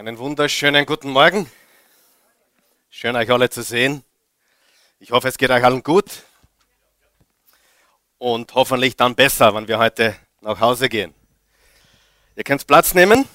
Einen 0.00 0.16
wunderschönen 0.16 0.86
guten 0.86 1.10
Morgen. 1.10 1.46
Schön 2.88 3.14
euch 3.16 3.30
alle 3.30 3.50
zu 3.50 3.62
sehen. 3.62 4.02
Ich 4.98 5.10
hoffe, 5.10 5.28
es 5.28 5.36
geht 5.36 5.50
euch 5.50 5.62
allen 5.62 5.82
gut. 5.82 6.22
Und 8.16 8.54
hoffentlich 8.54 8.96
dann 8.96 9.14
besser, 9.14 9.54
wenn 9.54 9.68
wir 9.68 9.78
heute 9.78 10.16
nach 10.40 10.58
Hause 10.58 10.88
gehen. 10.88 11.12
Ihr 12.34 12.44
könnt 12.44 12.66
Platz 12.66 12.94
nehmen. 12.94 13.28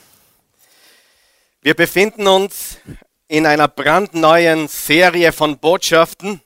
Wir 1.61 1.75
befinden 1.75 2.25
uns 2.25 2.79
in 3.27 3.45
einer 3.45 3.67
brandneuen 3.67 4.67
Serie 4.67 5.33
von 5.33 5.59
Botschaften. 5.59 6.41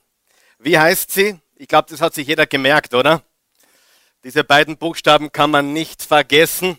Wie 0.57 0.77
heißt 0.77 1.13
sie? 1.13 1.39
Ich 1.55 1.69
glaube, 1.69 1.87
das 1.89 2.01
hat 2.01 2.13
sich 2.13 2.27
jeder 2.27 2.45
gemerkt, 2.45 2.93
oder? 2.93 3.23
Diese 4.25 4.43
beiden 4.43 4.75
Buchstaben 4.75 5.31
kann 5.31 5.49
man 5.49 5.71
nicht 5.71 6.03
vergessen. 6.03 6.77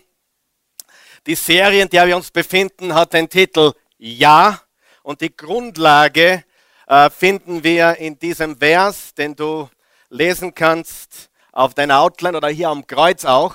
Die 1.27 1.35
Serie, 1.35 1.83
in 1.83 1.89
der 1.89 2.07
wir 2.07 2.17
uns 2.17 2.31
befinden, 2.31 2.95
hat 2.95 3.13
den 3.13 3.29
Titel 3.29 3.73
Ja 3.99 4.59
und 5.03 5.21
die 5.21 5.35
Grundlage 5.35 6.43
äh, 6.87 7.09
finden 7.11 7.63
wir 7.63 7.97
in 7.97 8.17
diesem 8.17 8.57
Vers, 8.57 9.13
den 9.13 9.35
du 9.35 9.69
lesen 10.09 10.55
kannst 10.55 11.29
auf 11.51 11.75
deiner 11.75 11.99
Outline 11.99 12.35
oder 12.35 12.47
hier 12.47 12.69
am 12.69 12.87
Kreuz 12.87 13.23
auch. 13.23 13.53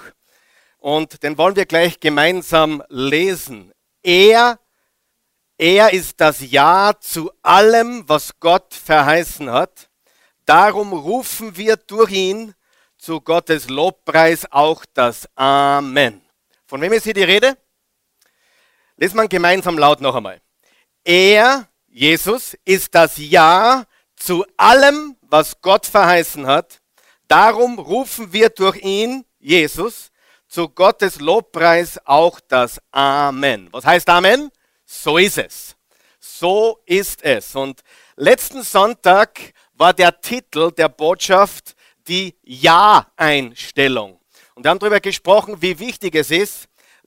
Und 0.78 1.24
den 1.24 1.36
wollen 1.38 1.56
wir 1.56 1.66
gleich 1.66 1.98
gemeinsam 1.98 2.84
lesen. 2.88 3.72
Er, 4.00 4.60
er 5.58 5.92
ist 5.92 6.20
das 6.20 6.48
Ja 6.48 6.92
zu 7.00 7.32
allem, 7.42 8.08
was 8.08 8.38
Gott 8.38 8.74
verheißen 8.74 9.50
hat. 9.50 9.90
Darum 10.44 10.92
rufen 10.92 11.56
wir 11.56 11.76
durch 11.76 12.12
ihn 12.12 12.54
zu 12.96 13.20
Gottes 13.20 13.68
Lobpreis 13.68 14.46
auch 14.52 14.84
das 14.94 15.28
Amen. 15.34 16.25
Von 16.66 16.80
wem 16.80 16.92
ist 16.92 17.04
hier 17.04 17.14
die 17.14 17.22
Rede? 17.22 17.56
Lesen 18.96 19.16
wir 19.16 19.28
gemeinsam 19.28 19.78
laut 19.78 20.00
noch 20.00 20.16
einmal. 20.16 20.40
Er, 21.04 21.68
Jesus, 21.86 22.56
ist 22.64 22.94
das 22.94 23.16
Ja 23.18 23.84
zu 24.16 24.44
allem, 24.56 25.16
was 25.20 25.60
Gott 25.60 25.86
verheißen 25.86 26.46
hat. 26.46 26.80
Darum 27.28 27.78
rufen 27.78 28.32
wir 28.32 28.48
durch 28.48 28.78
ihn, 28.78 29.24
Jesus, 29.38 30.10
zu 30.48 30.68
Gottes 30.68 31.20
Lobpreis 31.20 32.00
auch 32.04 32.40
das 32.40 32.80
Amen. 32.90 33.68
Was 33.72 33.84
heißt 33.84 34.08
Amen? 34.08 34.50
So 34.84 35.18
ist 35.18 35.38
es. 35.38 35.76
So 36.18 36.80
ist 36.86 37.22
es. 37.22 37.54
Und 37.54 37.82
letzten 38.16 38.62
Sonntag 38.62 39.52
war 39.74 39.92
der 39.92 40.20
Titel 40.20 40.72
der 40.72 40.88
Botschaft 40.88 41.76
die 42.08 42.36
Ja-Einstellung. 42.42 44.15
Und 44.56 44.64
wir 44.64 44.70
haben 44.70 44.78
darüber 44.78 45.00
gesprochen, 45.00 45.60
wie 45.60 45.78
wichtig 45.78 46.14
es 46.14 46.30
ist, 46.30 46.64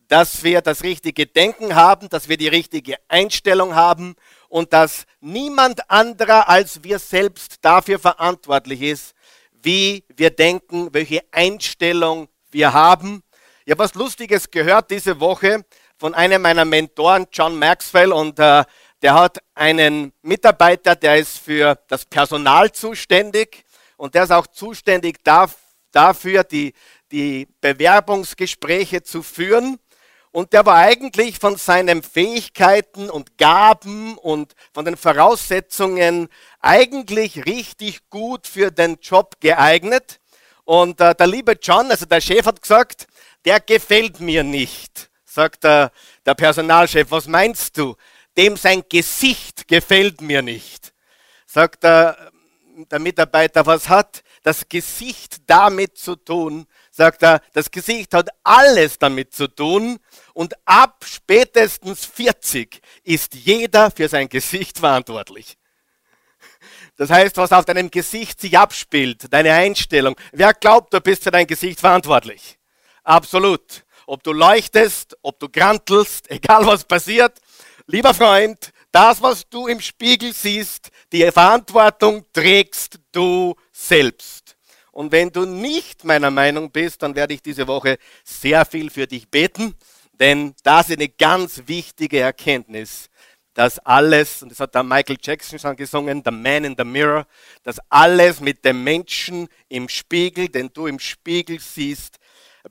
dass 0.08 0.44
wir 0.44 0.62
das 0.62 0.84
richtige 0.84 1.26
Denken 1.26 1.74
haben, 1.74 2.08
dass 2.08 2.30
wir 2.30 2.38
die 2.38 2.48
richtige 2.48 2.98
Einstellung 3.08 3.74
haben 3.74 4.16
und 4.50 4.72
dass 4.72 5.06
niemand 5.20 5.90
anderer 5.90 6.48
als 6.48 6.84
wir 6.84 7.00
selbst 7.00 7.58
dafür 7.62 7.98
verantwortlich 7.98 8.84
ist, 8.84 9.16
wie 9.64 10.04
wir 10.16 10.30
denken, 10.30 10.90
welche 10.94 11.24
Einstellung 11.32 12.30
wir 12.52 12.72
haben. 12.72 13.24
Ich 13.66 13.72
habe 13.72 13.84
was 13.84 13.96
Lustiges 13.96 14.52
gehört 14.52 14.92
diese 14.92 15.20
Woche 15.20 15.66
von 15.98 16.14
einem 16.14 16.44
meiner 16.44 16.66
Mentoren, 16.66 17.26
John 17.32 17.58
Maxwell, 17.58 18.14
und 18.14 18.38
äh, 18.38 18.64
der 19.02 19.14
hat 19.16 19.40
einen 19.56 20.14
Mitarbeiter, 20.22 20.96
der 20.96 21.18
ist 21.18 21.40
für 21.40 21.80
das 21.88 22.06
Personal 22.06 22.72
zuständig 22.72 23.66
und 23.98 24.14
der 24.14 24.26
ist 24.26 24.32
auch 24.32 24.46
zuständig 24.46 25.24
dafür, 25.24 26.44
die, 26.44 26.74
die 27.12 27.48
Bewerbungsgespräche 27.62 29.04
zu 29.04 29.24
führen. 29.24 29.80
Und 30.32 30.54
der 30.54 30.66
war 30.66 30.76
eigentlich 30.76 31.40
von 31.40 31.58
seinen 31.58 32.04
Fähigkeiten 32.04 33.10
und 33.10 33.38
Gaben 33.38 34.18
und 34.18 34.54
von 34.74 34.86
den 34.86 34.96
Voraussetzungen 34.96 36.30
eigentlich 36.60 37.46
richtig 37.46 38.10
gut 38.10 38.46
für 38.46 38.70
den 38.70 39.00
Job 39.02 39.40
geeignet. 39.40 40.20
Und 40.66 41.02
äh, 41.02 41.16
der 41.16 41.26
liebe 41.26 41.58
John, 41.60 41.90
also 41.90 42.06
der 42.06 42.22
Chef 42.22 42.46
hat 42.46 42.62
gesagt, 42.62 43.08
der 43.44 43.60
gefällt 43.60 44.20
mir 44.20 44.44
nicht, 44.44 45.10
sagt 45.26 45.64
der, 45.64 45.92
der 46.26 46.36
Personalchef. 46.36 47.10
Was 47.10 47.28
meinst 47.28 47.76
du? 47.78 47.96
Dem 48.38 48.56
sein 48.56 48.84
Gesicht 48.88 49.68
gefällt 49.68 50.22
mir 50.22 50.44
nicht. 50.44 50.94
Sagt 51.48 51.84
der, 51.84 52.32
der 52.92 53.00
Mitarbeiter, 53.00 53.66
was 53.66 53.90
hat 53.90 54.22
das 54.44 54.70
Gesicht 54.70 55.38
damit 55.48 55.98
zu 55.98 56.16
tun, 56.16 56.68
sagt 57.00 57.24
er, 57.24 57.42
das 57.54 57.72
Gesicht 57.72 58.14
hat 58.14 58.28
alles 58.44 59.00
damit 59.00 59.34
zu 59.34 59.48
tun 59.48 60.00
und 60.34 60.54
ab 60.66 61.06
spätestens 61.08 62.06
40 62.06 62.82
ist 63.04 63.36
jeder 63.36 63.90
für 63.90 64.10
sein 64.10 64.28
Gesicht 64.28 64.80
verantwortlich. 64.80 65.58
Das 66.98 67.10
heißt, 67.10 67.38
was 67.38 67.54
auf 67.54 67.64
deinem 67.64 67.90
Gesicht 67.90 68.42
sich 68.42 68.58
abspielt, 68.58 69.32
deine 69.32 69.54
Einstellung. 69.54 70.18
Wer 70.34 70.54
glaubt, 70.54 70.94
du 70.94 71.00
bist 71.00 71.24
für 71.24 71.32
dein 71.32 71.48
Gesicht 71.48 71.80
verantwortlich? 71.80 72.60
Absolut. 73.06 73.86
Ob 74.06 74.22
du 74.22 74.34
leuchtest, 74.34 75.18
ob 75.22 75.40
du 75.40 75.48
grantelst, 75.48 76.30
egal 76.38 76.66
was 76.66 76.84
passiert. 76.84 77.40
Lieber 77.88 78.14
Freund, 78.14 78.74
das, 78.92 79.22
was 79.22 79.48
du 79.48 79.68
im 79.68 79.80
Spiegel 79.80 80.34
siehst, 80.34 80.90
die 81.14 81.32
Verantwortung 81.32 82.26
trägst 82.34 83.00
du 83.14 83.56
selbst. 83.72 84.49
Und 85.00 85.14
wenn 85.14 85.32
du 85.32 85.46
nicht 85.46 86.04
meiner 86.04 86.30
Meinung 86.30 86.72
bist, 86.72 87.02
dann 87.02 87.16
werde 87.16 87.34
ich 87.34 87.42
diese 87.42 87.68
Woche 87.68 87.98
sehr 88.26 88.66
viel 88.66 88.90
für 88.90 89.08
dich 89.08 89.30
beten, 89.30 89.74
denn 90.12 90.54
das 90.64 90.90
ist 90.90 90.98
eine 90.98 91.08
ganz 91.08 91.62
wichtige 91.68 92.20
Erkenntnis, 92.20 93.10
dass 93.54 93.80
alles, 93.80 94.44
und 94.44 94.52
das 94.52 94.60
hat 94.60 94.76
der 94.76 94.84
Michael 94.84 95.16
Jackson 95.22 95.58
schon 95.58 95.78
gesungen, 95.78 96.22
The 96.26 96.32
Man 96.32 96.66
in 96.66 96.76
the 96.78 96.84
Mirror, 96.84 97.26
dass 97.64 97.78
alles 97.88 98.42
mit 98.42 98.66
dem 98.66 98.84
Menschen 98.84 99.48
im 99.70 99.88
Spiegel, 99.88 100.50
den 100.50 100.70
du 100.74 100.88
im 100.88 101.00
Spiegel 101.00 101.62
siehst, 101.62 102.18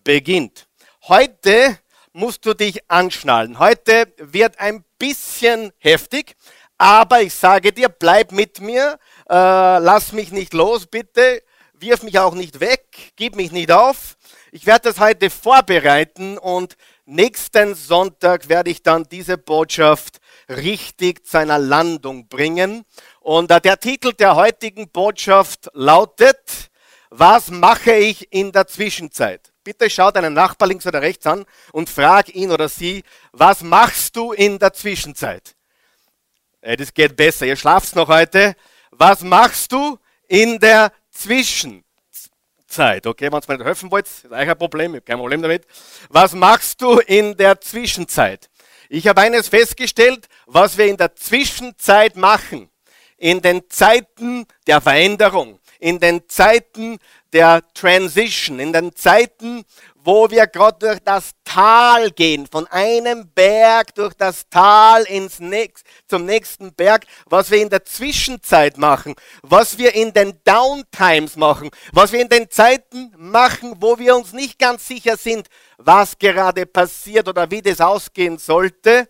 beginnt. 0.04 0.68
Heute 1.04 1.78
musst 2.12 2.44
du 2.44 2.52
dich 2.52 2.90
anschnallen. 2.90 3.58
Heute 3.58 4.12
wird 4.18 4.60
ein 4.60 4.84
bisschen 4.98 5.72
heftig, 5.78 6.36
aber 6.76 7.22
ich 7.22 7.34
sage 7.34 7.72
dir, 7.72 7.88
bleib 7.88 8.32
mit 8.32 8.60
mir, 8.60 8.98
äh, 9.30 9.32
lass 9.32 10.12
mich 10.12 10.30
nicht 10.30 10.52
los, 10.52 10.86
bitte 10.86 11.42
wirf 11.80 12.02
mich 12.02 12.18
auch 12.18 12.34
nicht 12.34 12.60
weg, 12.60 13.12
gib 13.16 13.36
mich 13.36 13.52
nicht 13.52 13.70
auf. 13.70 14.16
Ich 14.52 14.66
werde 14.66 14.90
das 14.90 14.98
heute 14.98 15.30
vorbereiten 15.30 16.38
und 16.38 16.76
nächsten 17.04 17.74
Sonntag 17.74 18.48
werde 18.48 18.70
ich 18.70 18.82
dann 18.82 19.04
diese 19.04 19.38
Botschaft 19.38 20.20
richtig 20.48 21.26
zu 21.26 21.38
einer 21.38 21.58
Landung 21.58 22.28
bringen. 22.28 22.84
Und 23.20 23.50
äh, 23.50 23.60
der 23.60 23.78
Titel 23.78 24.12
der 24.12 24.36
heutigen 24.36 24.90
Botschaft 24.90 25.68
lautet, 25.74 26.70
was 27.10 27.50
mache 27.50 27.92
ich 27.92 28.32
in 28.32 28.52
der 28.52 28.66
Zwischenzeit? 28.66 29.52
Bitte 29.64 29.88
schau 29.90 30.10
deinen 30.10 30.34
Nachbar 30.34 30.68
links 30.68 30.86
oder 30.86 31.02
rechts 31.02 31.26
an 31.26 31.44
und 31.72 31.88
frag 31.88 32.34
ihn 32.34 32.50
oder 32.50 32.68
sie, 32.68 33.02
was 33.32 33.62
machst 33.62 34.16
du 34.16 34.32
in 34.32 34.58
der 34.58 34.72
Zwischenzeit? 34.72 35.54
Äh, 36.60 36.76
das 36.76 36.92
geht 36.92 37.16
besser. 37.16 37.46
Ihr 37.46 37.56
schlaft 37.56 37.94
noch 37.94 38.08
heute. 38.08 38.54
Was 38.90 39.22
machst 39.22 39.72
du 39.72 39.98
in 40.26 40.58
der 40.58 40.92
Zwischenzeit. 41.18 43.06
Okay, 43.06 43.32
wenn 43.32 43.40
ihr 43.40 43.48
mir 43.48 43.56
nicht 43.56 43.66
helfen 43.66 43.90
wollt, 43.90 44.06
ist 44.06 44.30
euch 44.30 44.48
ein 44.48 44.56
Problem, 44.58 44.92
ich 44.92 44.98
habe 44.98 45.04
kein 45.04 45.18
Problem 45.18 45.42
damit. 45.42 45.66
Was 46.10 46.32
machst 46.32 46.80
du 46.80 47.00
in 47.00 47.36
der 47.36 47.60
Zwischenzeit? 47.60 48.48
Ich 48.88 49.08
habe 49.08 49.20
eines 49.20 49.48
festgestellt, 49.48 50.28
was 50.46 50.78
wir 50.78 50.86
in 50.86 50.96
der 50.96 51.16
Zwischenzeit 51.16 52.16
machen. 52.16 52.70
In 53.16 53.42
den 53.42 53.68
Zeiten 53.68 54.46
der 54.68 54.80
Veränderung, 54.80 55.58
in 55.80 55.98
den 55.98 56.28
Zeiten 56.28 56.98
der 57.32 57.62
Transition, 57.74 58.58
in 58.58 58.72
den 58.72 58.94
Zeiten, 58.94 59.64
wo 59.94 60.30
wir 60.30 60.46
gerade 60.46 60.78
durch 60.78 61.00
das 61.00 61.32
Tal 61.44 62.10
gehen, 62.10 62.46
von 62.46 62.66
einem 62.68 63.30
Berg 63.32 63.94
durch 63.94 64.14
das 64.14 64.48
Tal 64.48 65.02
ins 65.04 65.38
nächst, 65.38 65.84
zum 66.06 66.24
nächsten 66.24 66.72
Berg, 66.72 67.04
was 67.26 67.50
wir 67.50 67.60
in 67.60 67.68
der 67.68 67.84
Zwischenzeit 67.84 68.78
machen, 68.78 69.14
was 69.42 69.76
wir 69.76 69.94
in 69.94 70.12
den 70.12 70.40
Downtimes 70.44 71.36
machen, 71.36 71.70
was 71.92 72.12
wir 72.12 72.20
in 72.20 72.28
den 72.28 72.50
Zeiten 72.50 73.12
machen, 73.18 73.74
wo 73.80 73.98
wir 73.98 74.16
uns 74.16 74.32
nicht 74.32 74.58
ganz 74.58 74.88
sicher 74.88 75.16
sind, 75.16 75.48
was 75.76 76.18
gerade 76.18 76.64
passiert 76.64 77.28
oder 77.28 77.50
wie 77.50 77.60
das 77.60 77.80
ausgehen 77.80 78.38
sollte, 78.38 79.08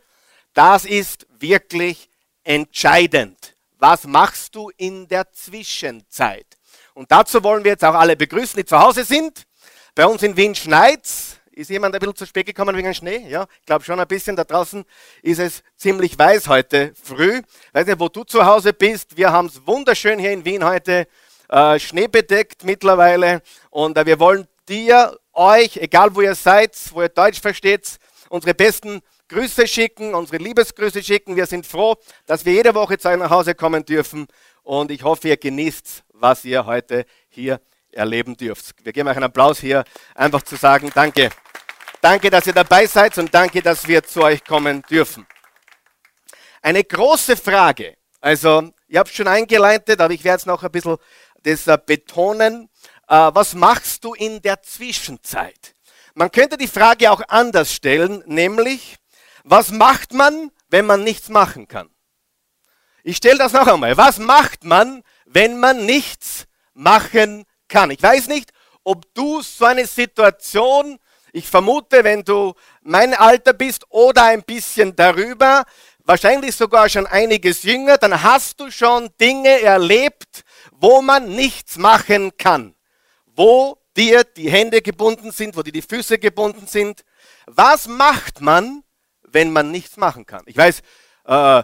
das 0.55 0.85
ist 0.85 1.27
wirklich 1.39 2.09
entscheidend. 2.43 3.55
Was 3.79 4.05
machst 4.05 4.57
du 4.57 4.71
in 4.77 5.07
der 5.07 5.31
Zwischenzeit? 5.31 6.58
Und 6.99 7.13
dazu 7.13 7.45
wollen 7.45 7.63
wir 7.63 7.71
jetzt 7.71 7.85
auch 7.85 7.95
alle 7.95 8.17
begrüßen, 8.17 8.57
die 8.57 8.65
zu 8.65 8.77
Hause 8.77 9.05
sind. 9.05 9.47
Bei 9.95 10.05
uns 10.05 10.21
in 10.25 10.37
Wien 10.37 10.53
schneit's. 10.57 11.37
Ist 11.53 11.71
jemand 11.71 11.95
ein 11.95 12.01
bisschen 12.01 12.17
zu 12.17 12.27
spät 12.27 12.45
gekommen 12.45 12.77
wegen 12.77 12.93
Schnee? 12.93 13.25
Ja, 13.29 13.47
ich 13.61 13.67
glaube 13.67 13.85
schon 13.85 14.01
ein 14.01 14.09
bisschen. 14.09 14.35
Da 14.35 14.43
draußen 14.43 14.85
ist 15.23 15.39
es 15.39 15.63
ziemlich 15.77 16.19
weiß 16.19 16.49
heute 16.49 16.93
früh. 17.01 17.41
Weiß 17.73 17.87
nicht, 17.87 18.01
wo 18.01 18.09
du 18.09 18.25
zu 18.25 18.45
Hause 18.45 18.73
bist. 18.73 19.17
Wir 19.17 19.31
haben 19.31 19.47
es 19.47 19.65
wunderschön 19.65 20.19
hier 20.19 20.33
in 20.33 20.45
Wien 20.45 20.65
heute. 20.65 21.07
Äh, 21.49 21.79
schneebedeckt 21.79 22.65
mittlerweile. 22.65 23.43
Und 23.71 23.97
äh, 23.97 24.05
wir 24.05 24.19
wollen 24.19 24.49
dir, 24.69 25.17
euch, 25.35 25.77
egal 25.77 26.17
wo 26.17 26.23
ihr 26.23 26.35
seid, 26.35 26.77
wo 26.91 27.03
ihr 27.03 27.11
Deutsch 27.11 27.41
versteht, 27.41 27.99
unsere 28.29 28.55
besten 28.55 29.03
Grüße 29.29 29.69
schicken, 29.69 30.17
unsere 30.17 30.43
Liebesgrüße 30.43 31.05
schicken. 31.05 31.37
Wir 31.37 31.47
sind 31.47 31.65
froh, 31.65 31.95
dass 32.27 32.45
wir 32.45 32.55
jede 32.55 32.75
Woche 32.75 32.99
zu 32.99 33.09
euch 33.09 33.19
nach 33.19 33.31
Hause 33.31 33.55
kommen 33.55 33.85
dürfen. 33.85 34.27
Und 34.65 34.91
ich 34.91 35.03
hoffe, 35.03 35.29
ihr 35.29 35.37
genießt, 35.37 36.05
was 36.21 36.45
ihr 36.45 36.67
heute 36.67 37.07
hier 37.29 37.61
erleben 37.91 38.37
dürft. 38.37 38.85
Wir 38.85 38.93
geben 38.93 39.09
euch 39.09 39.17
einen 39.17 39.25
Applaus 39.25 39.61
hier, 39.61 39.85
einfach 40.15 40.43
zu 40.43 40.57
sagen, 40.57 40.91
danke. 40.95 41.31
Danke, 42.01 42.31
dass 42.31 42.47
ihr 42.47 42.53
dabei 42.53 42.87
seid 42.87 43.19
und 43.19 43.33
danke, 43.35 43.61
dass 43.61 43.89
wir 43.89 44.05
zu 44.05 44.23
euch 44.23 44.45
kommen 44.45 44.83
dürfen. 44.83 45.27
Eine 46.63 46.85
große 46.85 47.37
Frage. 47.37 47.97
Also, 48.21 48.71
ich 48.87 48.97
habe 48.97 49.09
schon 49.09 49.29
eingeleitet, 49.29 50.01
aber 50.01 50.13
ich 50.13 50.25
werde 50.25 50.39
es 50.39 50.47
noch 50.47 50.63
ein 50.63 50.71
bisschen 50.71 50.97
das 51.43 51.67
äh, 51.67 51.79
betonen. 51.85 52.69
Äh, 53.09 53.31
was 53.33 53.55
machst 53.55 54.05
du 54.05 54.15
in 54.15 54.43
der 54.43 54.63
Zwischenzeit? 54.63 55.75
Man 56.15 56.31
könnte 56.31 56.57
die 56.57 56.69
Frage 56.69 57.11
auch 57.11 57.23
anders 57.29 57.73
stellen, 57.73 58.23
nämlich, 58.27 58.97
was 59.45 59.71
macht 59.71 60.13
man, 60.13 60.51
wenn 60.69 60.85
man 60.85 61.05
nichts 61.05 61.29
machen 61.29 61.69
kann? 61.69 61.91
Ich 63.05 63.17
stelle 63.17 63.39
das 63.39 63.53
noch 63.53 63.67
einmal. 63.67 63.97
Was 63.97 64.19
macht 64.19 64.65
man, 64.65 65.03
wenn 65.31 65.59
man 65.59 65.85
nichts 65.87 66.47
machen 66.75 67.45
kann? 67.69 67.91
Ich 67.91 68.03
weiß 68.03 68.29
nicht, 68.29 68.51
ob 68.85 69.13
du 69.15 69.43
so 69.43 69.67
eine 69.67 69.87
Situation, 69.87 70.99
ich 71.33 71.47
vermute, 71.47 72.05
wenn 72.05 72.25
du 72.25 72.55
mein 72.83 73.15
Alter 73.15 73.53
bist 73.53 73.85
oder 73.91 74.25
ein 74.25 74.43
bisschen 74.43 74.97
darüber, 74.97 75.65
wahrscheinlich 76.05 76.57
sogar 76.57 76.89
schon 76.89 77.07
einiges 77.07 77.63
jünger, 77.63 77.99
dann 77.99 78.23
hast 78.23 78.59
du 78.61 78.71
schon 78.71 79.11
Dinge 79.21 79.61
erlebt, 79.61 80.43
wo 80.73 81.03
man 81.03 81.29
nichts 81.35 81.77
machen 81.77 82.37
kann. 82.39 82.75
Wo 83.27 83.79
dir 83.97 84.25
die 84.25 84.51
Hände 84.51 84.81
gebunden 84.81 85.33
sind, 85.33 85.57
wo 85.57 85.63
dir 85.63 85.73
die 85.73 85.83
Füße 85.83 86.19
gebunden 86.19 86.67
sind. 86.67 87.05
Was 87.47 87.87
macht 87.87 88.41
man, 88.41 88.83
wenn 89.23 89.53
man 89.53 89.71
nichts 89.71 89.97
machen 89.97 90.25
kann? 90.25 90.43
Ich 90.47 90.57
weiß, 90.57 90.81
äh, 91.27 91.63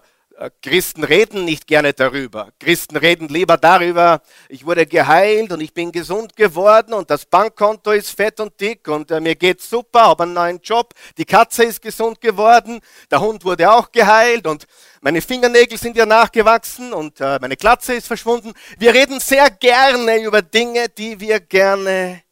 Christen 0.63 1.05
reden 1.05 1.45
nicht 1.45 1.67
gerne 1.67 1.93
darüber. 1.93 2.51
Christen 2.59 2.97
reden 2.97 3.29
lieber 3.29 3.57
darüber, 3.57 4.21
ich 4.49 4.67
wurde 4.67 4.85
geheilt 4.87 5.53
und 5.53 5.61
ich 5.61 5.73
bin 5.73 5.93
gesund 5.93 6.35
geworden 6.35 6.93
und 6.93 7.09
das 7.11 7.25
Bankkonto 7.25 7.93
ist 7.93 8.11
fett 8.11 8.41
und 8.41 8.59
dick 8.61 8.89
und 8.89 9.11
äh, 9.11 9.21
mir 9.21 9.37
geht's 9.37 9.71
super, 9.71 10.03
habe 10.07 10.25
einen 10.25 10.33
neuen 10.33 10.61
Job, 10.61 10.93
die 11.17 11.25
Katze 11.25 11.65
ist 11.65 11.81
gesund 11.81 12.21
geworden, 12.21 12.81
der 13.11 13.21
Hund 13.21 13.45
wurde 13.45 13.71
auch 13.71 13.93
geheilt 13.93 14.47
und 14.47 14.67
meine 15.01 15.21
Fingernägel 15.21 15.79
sind 15.79 15.97
ja 15.97 16.07
nachgewachsen 16.07 16.93
und 16.93 17.21
äh, 17.21 17.39
meine 17.41 17.57
Glatze 17.57 17.95
ist 17.95 18.07
verschwunden. 18.07 18.53
Wir 18.79 18.93
reden 18.93 19.21
sehr 19.21 19.51
gerne 19.51 20.23
über 20.23 20.43
Dinge, 20.43 20.89
die 20.89 21.21
wir 21.21 21.39
gerne 21.41 22.23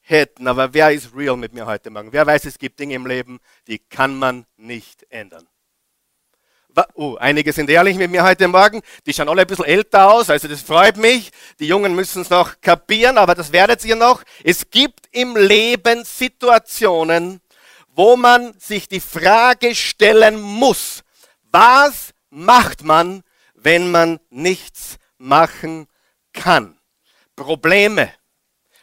hätten, 0.00 0.48
aber 0.48 0.72
wer 0.72 0.92
ist 0.92 1.14
real 1.14 1.36
mit 1.36 1.52
mir 1.52 1.66
heute 1.66 1.90
Morgen? 1.90 2.12
Wer 2.12 2.26
weiß, 2.26 2.46
es 2.46 2.58
gibt 2.58 2.80
Dinge 2.80 2.94
im 2.94 3.06
Leben, 3.06 3.38
die 3.66 3.78
kann 3.78 4.16
man 4.16 4.46
nicht 4.56 5.06
ändern. 5.10 5.49
Oh, 6.94 7.16
einige 7.18 7.52
sind 7.52 7.68
ehrlich 7.68 7.96
mit 7.96 8.10
mir 8.10 8.22
heute 8.22 8.46
Morgen. 8.46 8.80
Die 9.04 9.12
schauen 9.12 9.28
alle 9.28 9.42
ein 9.42 9.46
bisschen 9.46 9.64
älter 9.64 10.12
aus, 10.12 10.30
also 10.30 10.46
das 10.46 10.62
freut 10.62 10.96
mich. 10.96 11.30
Die 11.58 11.66
Jungen 11.66 11.94
müssen 11.94 12.22
es 12.22 12.30
noch 12.30 12.60
kapieren, 12.60 13.18
aber 13.18 13.34
das 13.34 13.52
werdet 13.52 13.84
ihr 13.84 13.96
noch. 13.96 14.22
Es 14.44 14.70
gibt 14.70 15.06
im 15.10 15.36
Leben 15.36 16.04
Situationen, 16.04 17.40
wo 17.88 18.16
man 18.16 18.54
sich 18.58 18.88
die 18.88 19.00
Frage 19.00 19.74
stellen 19.74 20.40
muss, 20.40 21.02
was 21.50 22.10
macht 22.30 22.84
man, 22.84 23.22
wenn 23.54 23.90
man 23.90 24.20
nichts 24.30 24.96
machen 25.18 25.88
kann? 26.32 26.78
Probleme. 27.34 28.12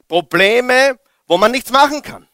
Probleme, 0.07 0.99
wo 1.25 1.37
man 1.37 1.51
nichts 1.51 1.71
machen 1.71 2.01
kann. 2.01 2.27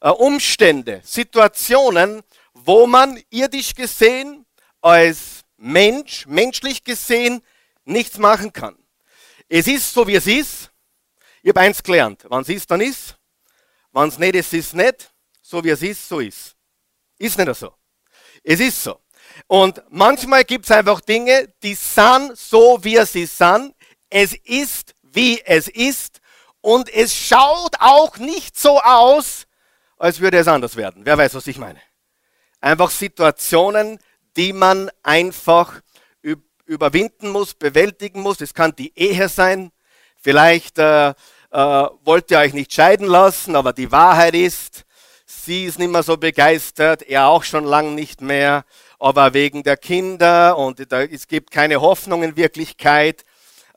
Äh, 0.00 0.10
Umstände, 0.10 1.00
Situationen, 1.04 2.22
wo 2.52 2.86
man 2.86 3.20
irdisch 3.30 3.74
gesehen 3.74 4.44
als 4.80 5.42
Mensch, 5.56 6.26
menschlich 6.26 6.84
gesehen, 6.84 7.42
nichts 7.84 8.18
machen 8.18 8.52
kann. 8.52 8.76
Es 9.48 9.66
ist 9.66 9.92
so, 9.92 10.06
wie 10.06 10.16
es 10.16 10.26
ist. 10.26 10.70
Ich 11.42 11.48
habe 11.48 11.60
eins 11.60 11.82
gelernt. 11.82 12.26
Wenn 12.28 12.40
es 12.40 12.48
ist, 12.48 12.70
dann 12.70 12.80
ist. 12.80 13.16
Wenn 13.92 14.08
es 14.08 14.18
nicht 14.18 14.34
ist, 14.34 14.52
ist 14.52 14.66
es 14.66 14.72
nicht. 14.74 15.12
So 15.40 15.64
wie 15.64 15.70
es 15.70 15.82
ist, 15.82 16.08
so 16.08 16.20
ist. 16.20 16.54
Ist 17.18 17.38
nicht 17.38 17.54
so. 17.54 17.74
Es 18.42 18.60
ist 18.60 18.82
so. 18.82 19.00
Und 19.46 19.82
manchmal 19.88 20.44
gibt 20.44 20.64
es 20.64 20.70
einfach 20.70 21.00
Dinge, 21.00 21.52
die 21.62 21.74
sind 21.74 22.36
so, 22.36 22.78
wie 22.82 23.04
sie 23.04 23.26
sind. 23.26 23.74
Es 24.10 24.34
ist, 24.34 24.94
wie 25.02 25.40
es 25.44 25.68
ist. 25.68 26.20
Und 26.60 26.92
es 26.92 27.14
schaut 27.14 27.76
auch 27.78 28.16
nicht 28.18 28.58
so 28.58 28.80
aus, 28.80 29.46
als 29.96 30.20
würde 30.20 30.38
es 30.38 30.48
anders 30.48 30.76
werden. 30.76 31.04
Wer 31.04 31.16
weiß, 31.16 31.34
was 31.34 31.46
ich 31.46 31.58
meine. 31.58 31.80
Einfach 32.60 32.90
Situationen, 32.90 33.98
die 34.38 34.52
man 34.52 34.88
einfach 35.02 35.80
überwinden 36.64 37.30
muss, 37.30 37.54
bewältigen 37.54 38.20
muss. 38.20 38.40
Es 38.40 38.54
kann 38.54 38.72
die 38.76 38.92
Ehe 38.96 39.28
sein. 39.28 39.72
Vielleicht 40.16 40.78
äh, 40.78 41.08
äh, 41.08 41.14
wollt 42.04 42.30
ihr 42.30 42.38
euch 42.38 42.52
nicht 42.52 42.72
scheiden 42.72 43.08
lassen, 43.08 43.56
aber 43.56 43.72
die 43.72 43.90
Wahrheit 43.90 44.34
ist, 44.34 44.84
sie 45.26 45.64
ist 45.64 45.78
nicht 45.78 45.90
mehr 45.90 46.04
so 46.04 46.16
begeistert, 46.16 47.02
er 47.02 47.26
auch 47.26 47.42
schon 47.42 47.64
lang 47.64 47.94
nicht 47.96 48.20
mehr, 48.20 48.64
aber 49.00 49.34
wegen 49.34 49.62
der 49.64 49.76
Kinder 49.76 50.56
und 50.56 50.80
es 50.92 51.26
gibt 51.26 51.50
keine 51.50 51.80
Hoffnung 51.80 52.22
in 52.22 52.36
Wirklichkeit 52.36 53.24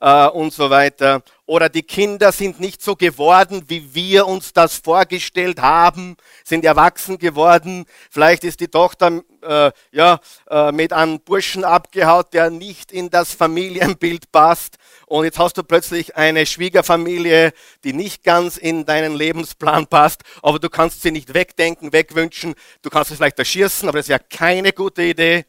äh, 0.00 0.26
und 0.26 0.52
so 0.52 0.70
weiter. 0.70 1.22
Oder 1.52 1.68
die 1.68 1.82
Kinder 1.82 2.32
sind 2.32 2.60
nicht 2.60 2.80
so 2.80 2.96
geworden, 2.96 3.64
wie 3.66 3.94
wir 3.94 4.26
uns 4.26 4.54
das 4.54 4.78
vorgestellt 4.78 5.60
haben, 5.60 6.16
sind 6.44 6.64
erwachsen 6.64 7.18
geworden. 7.18 7.84
Vielleicht 8.10 8.42
ist 8.44 8.60
die 8.60 8.68
Tochter 8.68 9.20
äh, 9.42 9.70
ja, 9.90 10.18
äh, 10.48 10.72
mit 10.72 10.94
einem 10.94 11.20
Burschen 11.20 11.62
abgehaut, 11.62 12.32
der 12.32 12.48
nicht 12.48 12.90
in 12.90 13.10
das 13.10 13.34
Familienbild 13.34 14.32
passt. 14.32 14.78
Und 15.04 15.26
jetzt 15.26 15.38
hast 15.38 15.58
du 15.58 15.62
plötzlich 15.62 16.16
eine 16.16 16.46
Schwiegerfamilie, 16.46 17.52
die 17.84 17.92
nicht 17.92 18.24
ganz 18.24 18.56
in 18.56 18.86
deinen 18.86 19.14
Lebensplan 19.14 19.86
passt, 19.88 20.22
aber 20.40 20.58
du 20.58 20.70
kannst 20.70 21.02
sie 21.02 21.10
nicht 21.10 21.34
wegdenken, 21.34 21.92
wegwünschen. 21.92 22.54
Du 22.80 22.88
kannst 22.88 23.10
es 23.10 23.18
vielleicht 23.18 23.38
erschießen, 23.38 23.90
aber 23.90 23.98
das 23.98 24.06
ist 24.06 24.10
ja 24.10 24.18
keine 24.18 24.72
gute 24.72 25.02
Idee. 25.02 25.44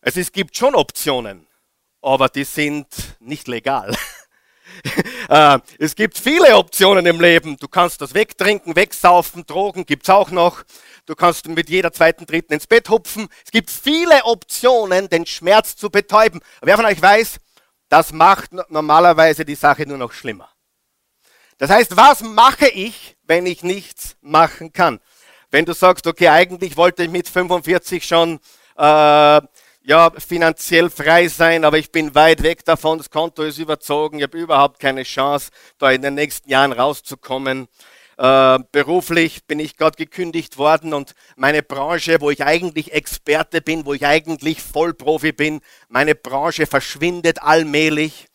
Also 0.00 0.20
es 0.20 0.30
gibt 0.30 0.56
schon 0.56 0.76
Optionen 0.76 1.48
aber 2.02 2.28
die 2.28 2.44
sind 2.44 2.86
nicht 3.20 3.48
legal. 3.48 3.96
Äh, 5.28 5.60
es 5.78 5.94
gibt 5.94 6.18
viele 6.18 6.56
Optionen 6.56 7.06
im 7.06 7.20
Leben. 7.20 7.56
Du 7.56 7.68
kannst 7.68 8.00
das 8.02 8.12
wegtrinken, 8.12 8.76
wegsaufen, 8.76 9.46
Drogen 9.46 9.86
gibt's 9.86 10.10
auch 10.10 10.30
noch. 10.30 10.64
Du 11.06 11.14
kannst 11.14 11.48
mit 11.48 11.70
jeder 11.70 11.92
zweiten, 11.92 12.26
dritten 12.26 12.52
ins 12.52 12.66
Bett 12.66 12.90
hupfen. 12.90 13.28
Es 13.44 13.50
gibt 13.50 13.70
viele 13.70 14.24
Optionen, 14.24 15.08
den 15.08 15.24
Schmerz 15.24 15.76
zu 15.76 15.88
betäuben. 15.88 16.40
wer 16.60 16.76
von 16.76 16.84
euch 16.84 17.00
weiß, 17.00 17.38
das 17.88 18.12
macht 18.12 18.50
normalerweise 18.68 19.44
die 19.44 19.54
Sache 19.54 19.86
nur 19.86 19.96
noch 19.96 20.12
schlimmer. 20.12 20.50
Das 21.58 21.70
heißt, 21.70 21.96
was 21.96 22.22
mache 22.22 22.68
ich, 22.68 23.16
wenn 23.22 23.46
ich 23.46 23.62
nichts 23.62 24.16
machen 24.20 24.72
kann? 24.72 25.00
Wenn 25.50 25.64
du 25.64 25.72
sagst, 25.74 26.06
okay, 26.06 26.28
eigentlich 26.28 26.76
wollte 26.76 27.04
ich 27.04 27.10
mit 27.10 27.28
45 27.28 28.04
schon 28.04 28.40
äh, 28.76 29.40
ja, 29.84 30.10
finanziell 30.16 30.90
frei 30.90 31.28
sein, 31.28 31.64
aber 31.64 31.78
ich 31.78 31.90
bin 31.90 32.14
weit 32.14 32.42
weg 32.42 32.64
davon, 32.64 32.98
das 32.98 33.10
Konto 33.10 33.42
ist 33.42 33.58
überzogen, 33.58 34.18
ich 34.18 34.22
habe 34.22 34.38
überhaupt 34.38 34.78
keine 34.78 35.02
Chance, 35.02 35.50
da 35.78 35.90
in 35.90 36.02
den 36.02 36.14
nächsten 36.14 36.48
Jahren 36.48 36.72
rauszukommen. 36.72 37.68
Äh, 38.18 38.58
beruflich 38.70 39.46
bin 39.46 39.58
ich 39.58 39.76
gerade 39.76 39.96
gekündigt 39.96 40.58
worden 40.58 40.94
und 40.94 41.14
meine 41.34 41.62
Branche, 41.62 42.20
wo 42.20 42.30
ich 42.30 42.44
eigentlich 42.44 42.92
Experte 42.92 43.60
bin, 43.60 43.84
wo 43.84 43.94
ich 43.94 44.06
eigentlich 44.06 44.62
Vollprofi 44.62 45.32
bin, 45.32 45.60
meine 45.88 46.14
Branche 46.14 46.66
verschwindet 46.66 47.42
allmählich. 47.42 48.26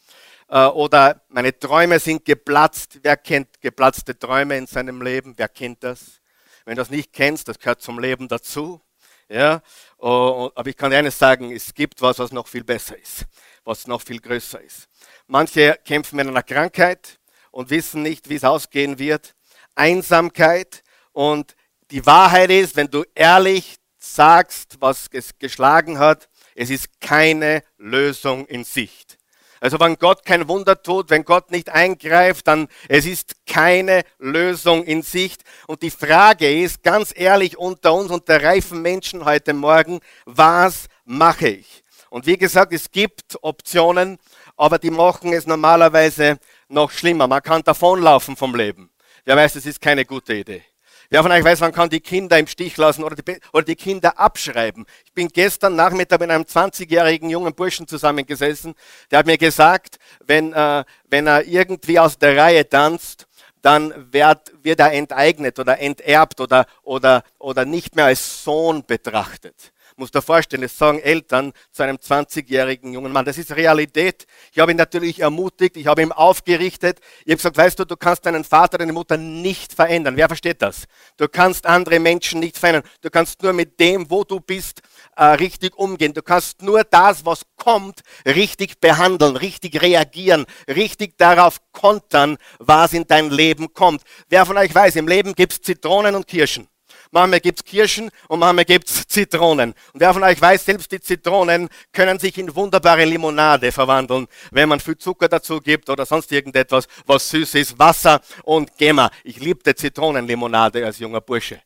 Äh, 0.49 0.65
oder 0.65 1.21
meine 1.29 1.57
Träume 1.57 1.99
sind 1.99 2.25
geplatzt. 2.25 2.99
Wer 3.03 3.17
kennt 3.17 3.61
geplatzte 3.61 4.17
Träume 4.17 4.57
in 4.57 4.67
seinem 4.67 5.01
Leben? 5.01 5.35
Wer 5.37 5.47
kennt 5.47 5.83
das? 5.83 6.21
Wenn 6.65 6.75
du 6.75 6.81
das 6.81 6.89
nicht 6.89 7.13
kennst, 7.13 7.47
das 7.47 7.59
gehört 7.59 7.81
zum 7.81 7.99
Leben 7.99 8.27
dazu. 8.27 8.81
Ja, 9.29 9.61
aber 9.97 10.67
ich 10.67 10.77
kann 10.77 10.93
eines 10.93 11.19
sagen, 11.19 11.51
es 11.51 11.73
gibt 11.73 12.01
was, 12.01 12.19
was 12.19 12.31
noch 12.31 12.47
viel 12.47 12.63
besser 12.63 12.97
ist, 12.97 13.25
was 13.65 13.85
noch 13.85 14.01
viel 14.01 14.21
größer 14.21 14.61
ist. 14.61 14.87
Manche 15.27 15.77
kämpfen 15.83 16.15
mit 16.15 16.27
einer 16.27 16.43
Krankheit 16.43 17.19
und 17.51 17.69
wissen 17.69 18.03
nicht, 18.03 18.29
wie 18.29 18.35
es 18.35 18.45
ausgehen 18.45 18.99
wird. 18.99 19.35
Einsamkeit 19.75 20.81
und 21.11 21.55
die 21.91 22.05
Wahrheit 22.05 22.51
ist, 22.51 22.75
wenn 22.75 22.89
du 22.89 23.03
ehrlich 23.15 23.75
sagst, 23.97 24.77
was 24.79 25.07
es 25.11 25.37
geschlagen 25.37 25.99
hat, 25.99 26.29
es 26.55 26.69
ist 26.69 27.01
keine 27.01 27.63
Lösung 27.77 28.45
in 28.47 28.63
Sicht. 28.63 29.16
Also 29.59 29.79
wenn 29.79 29.97
Gott 29.97 30.25
kein 30.25 30.47
Wunder 30.47 30.81
tut, 30.81 31.09
wenn 31.09 31.23
Gott 31.23 31.51
nicht 31.51 31.69
eingreift, 31.69 32.47
dann 32.47 32.67
es 32.87 33.05
ist 33.05 33.35
keine 33.45 34.03
Lösung 34.19 34.83
in 34.83 35.01
Sicht. 35.01 35.43
Und 35.67 35.81
die 35.81 35.91
Frage 35.91 36.61
ist 36.61 36.83
ganz 36.83 37.13
ehrlich 37.15 37.57
unter 37.57 37.93
uns, 37.93 38.11
unter 38.11 38.41
reifen 38.43 38.81
Menschen 38.81 39.25
heute 39.25 39.53
Morgen, 39.53 39.99
was 40.25 40.87
mache 41.05 41.49
ich? 41.49 41.83
Und 42.09 42.25
wie 42.25 42.37
gesagt, 42.37 42.73
es 42.73 42.91
gibt 42.91 43.37
Optionen, 43.41 44.17
aber 44.55 44.79
die 44.79 44.91
machen 44.91 45.33
es 45.33 45.45
normalerweise 45.45 46.39
noch 46.69 46.91
schlimmer. 46.91 47.27
Man 47.27 47.41
kann 47.41 47.63
davonlaufen 47.63 48.35
vom 48.35 48.55
Leben. 48.55 48.89
Wer 49.25 49.35
weiß, 49.35 49.55
es 49.55 49.65
ist 49.65 49.81
keine 49.81 50.05
gute 50.05 50.33
Idee. 50.33 50.63
Wer 51.09 51.23
von 51.23 51.31
euch 51.31 51.43
weiß, 51.43 51.61
man 51.61 51.71
kann 51.71 51.89
die 51.89 52.01
Kinder 52.01 52.37
im 52.37 52.47
Stich 52.47 52.75
lassen 52.75 53.03
oder 53.03 53.15
die, 53.15 53.39
oder 53.53 53.63
die 53.63 53.75
Kinder 53.75 54.19
abschreiben. 54.19 54.85
Ich 55.05 55.13
bin 55.13 55.29
gestern 55.29 55.75
Nachmittag 55.75 56.19
mit 56.19 56.29
einem 56.29 56.43
20-jährigen 56.43 57.29
jungen 57.29 57.55
Burschen 57.55 57.87
zusammengesessen. 57.87 58.73
Der 59.09 59.19
hat 59.19 59.25
mir 59.25 59.37
gesagt, 59.37 59.99
wenn, 60.25 60.51
äh, 60.51 60.83
wenn 61.09 61.27
er 61.27 61.45
irgendwie 61.45 61.99
aus 61.99 62.17
der 62.17 62.35
Reihe 62.35 62.67
tanzt, 62.67 63.27
dann 63.61 64.11
wird, 64.11 64.51
wird 64.63 64.79
er 64.79 64.91
enteignet 64.91 65.59
oder 65.59 65.79
enterbt 65.79 66.41
oder, 66.41 66.65
oder, 66.83 67.23
oder 67.39 67.65
nicht 67.65 67.95
mehr 67.95 68.05
als 68.05 68.43
Sohn 68.43 68.85
betrachtet 68.85 69.71
muss 69.97 70.11
dir 70.11 70.21
vorstellen, 70.21 70.61
das 70.61 70.77
sagen 70.77 70.99
Eltern 70.99 71.53
zu 71.71 71.83
einem 71.83 71.97
20-jährigen 71.97 72.93
jungen 72.93 73.11
Mann. 73.11 73.25
Das 73.25 73.37
ist 73.37 73.55
Realität. 73.55 74.27
Ich 74.51 74.59
habe 74.59 74.71
ihn 74.71 74.77
natürlich 74.77 75.19
ermutigt, 75.19 75.75
ich 75.77 75.87
habe 75.87 76.01
ihn 76.01 76.11
aufgerichtet. 76.11 76.99
Ich 77.25 77.31
habe 77.31 77.37
gesagt, 77.37 77.57
weißt 77.57 77.79
du, 77.79 77.85
du 77.85 77.97
kannst 77.97 78.25
deinen 78.25 78.43
Vater, 78.43 78.77
deine 78.77 78.93
Mutter 78.93 79.17
nicht 79.17 79.73
verändern. 79.73 80.15
Wer 80.15 80.27
versteht 80.27 80.61
das? 80.61 80.85
Du 81.17 81.27
kannst 81.27 81.65
andere 81.65 81.99
Menschen 81.99 82.39
nicht 82.39 82.57
verändern. 82.57 82.83
Du 83.01 83.09
kannst 83.09 83.41
nur 83.41 83.53
mit 83.53 83.79
dem, 83.79 84.09
wo 84.09 84.23
du 84.23 84.39
bist, 84.39 84.81
äh, 85.15 85.23
richtig 85.23 85.75
umgehen. 85.77 86.13
Du 86.13 86.21
kannst 86.21 86.61
nur 86.61 86.83
das, 86.83 87.25
was 87.25 87.41
kommt, 87.55 88.01
richtig 88.25 88.79
behandeln, 88.79 89.35
richtig 89.35 89.81
reagieren, 89.81 90.45
richtig 90.67 91.17
darauf 91.17 91.57
kontern, 91.71 92.37
was 92.59 92.93
in 92.93 93.05
dein 93.07 93.31
Leben 93.31 93.73
kommt. 93.73 94.03
Wer 94.29 94.45
von 94.45 94.57
euch 94.57 94.73
weiß, 94.73 94.95
im 94.95 95.07
Leben 95.07 95.33
gibt 95.33 95.53
es 95.53 95.61
Zitronen 95.61 96.15
und 96.15 96.27
Kirschen 96.27 96.67
manchmal 97.11 97.39
gibt 97.39 97.59
es 97.59 97.65
Kirschen 97.65 98.09
und 98.27 98.39
manchmal 98.39 98.65
gibt 98.65 98.89
es 98.89 99.07
Zitronen. 99.07 99.73
Und 99.93 99.99
wer 99.99 100.13
von 100.13 100.23
euch 100.23 100.41
weiß, 100.41 100.65
selbst 100.65 100.91
die 100.91 100.99
Zitronen 100.99 101.69
können 101.91 102.19
sich 102.19 102.37
in 102.37 102.53
wunderbare 102.55 103.05
Limonade 103.05 103.71
verwandeln, 103.71 104.27
wenn 104.51 104.69
man 104.69 104.79
viel 104.79 104.97
Zucker 104.97 105.27
dazu 105.27 105.59
gibt 105.59 105.89
oder 105.89 106.05
sonst 106.05 106.31
irgendetwas, 106.31 106.87
was 107.05 107.29
süß 107.29 107.55
ist, 107.55 107.79
Wasser 107.79 108.21
und 108.43 108.77
Gemma. 108.77 109.09
Ich 109.23 109.37
liebte 109.39 109.75
Zitronenlimonade 109.75 110.85
als 110.85 110.99
junger 110.99 111.21
Bursche. 111.21 111.61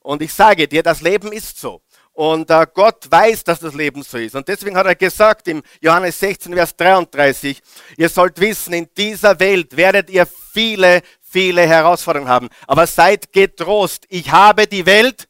Und 0.00 0.20
ich 0.20 0.32
sage 0.32 0.68
dir, 0.68 0.82
das 0.82 1.00
Leben 1.00 1.32
ist 1.32 1.58
so. 1.58 1.80
Und 2.14 2.48
äh, 2.48 2.66
Gott 2.72 3.10
weiß, 3.10 3.42
dass 3.42 3.58
das 3.58 3.74
Leben 3.74 4.02
so 4.04 4.18
ist. 4.18 4.36
Und 4.36 4.46
deswegen 4.46 4.76
hat 4.76 4.86
er 4.86 4.94
gesagt 4.94 5.48
im 5.48 5.62
Johannes 5.80 6.20
16, 6.20 6.54
Vers 6.54 6.76
33, 6.76 7.60
ihr 7.96 8.08
sollt 8.08 8.38
wissen, 8.38 8.72
in 8.72 8.88
dieser 8.96 9.38
Welt 9.40 9.76
werdet 9.76 10.08
ihr 10.10 10.24
viele, 10.24 11.02
viele 11.34 11.66
Herausforderungen 11.66 12.30
haben. 12.30 12.48
Aber 12.68 12.86
seid 12.86 13.32
getrost. 13.32 14.06
Ich 14.08 14.30
habe 14.30 14.68
die 14.68 14.86
Welt 14.86 15.28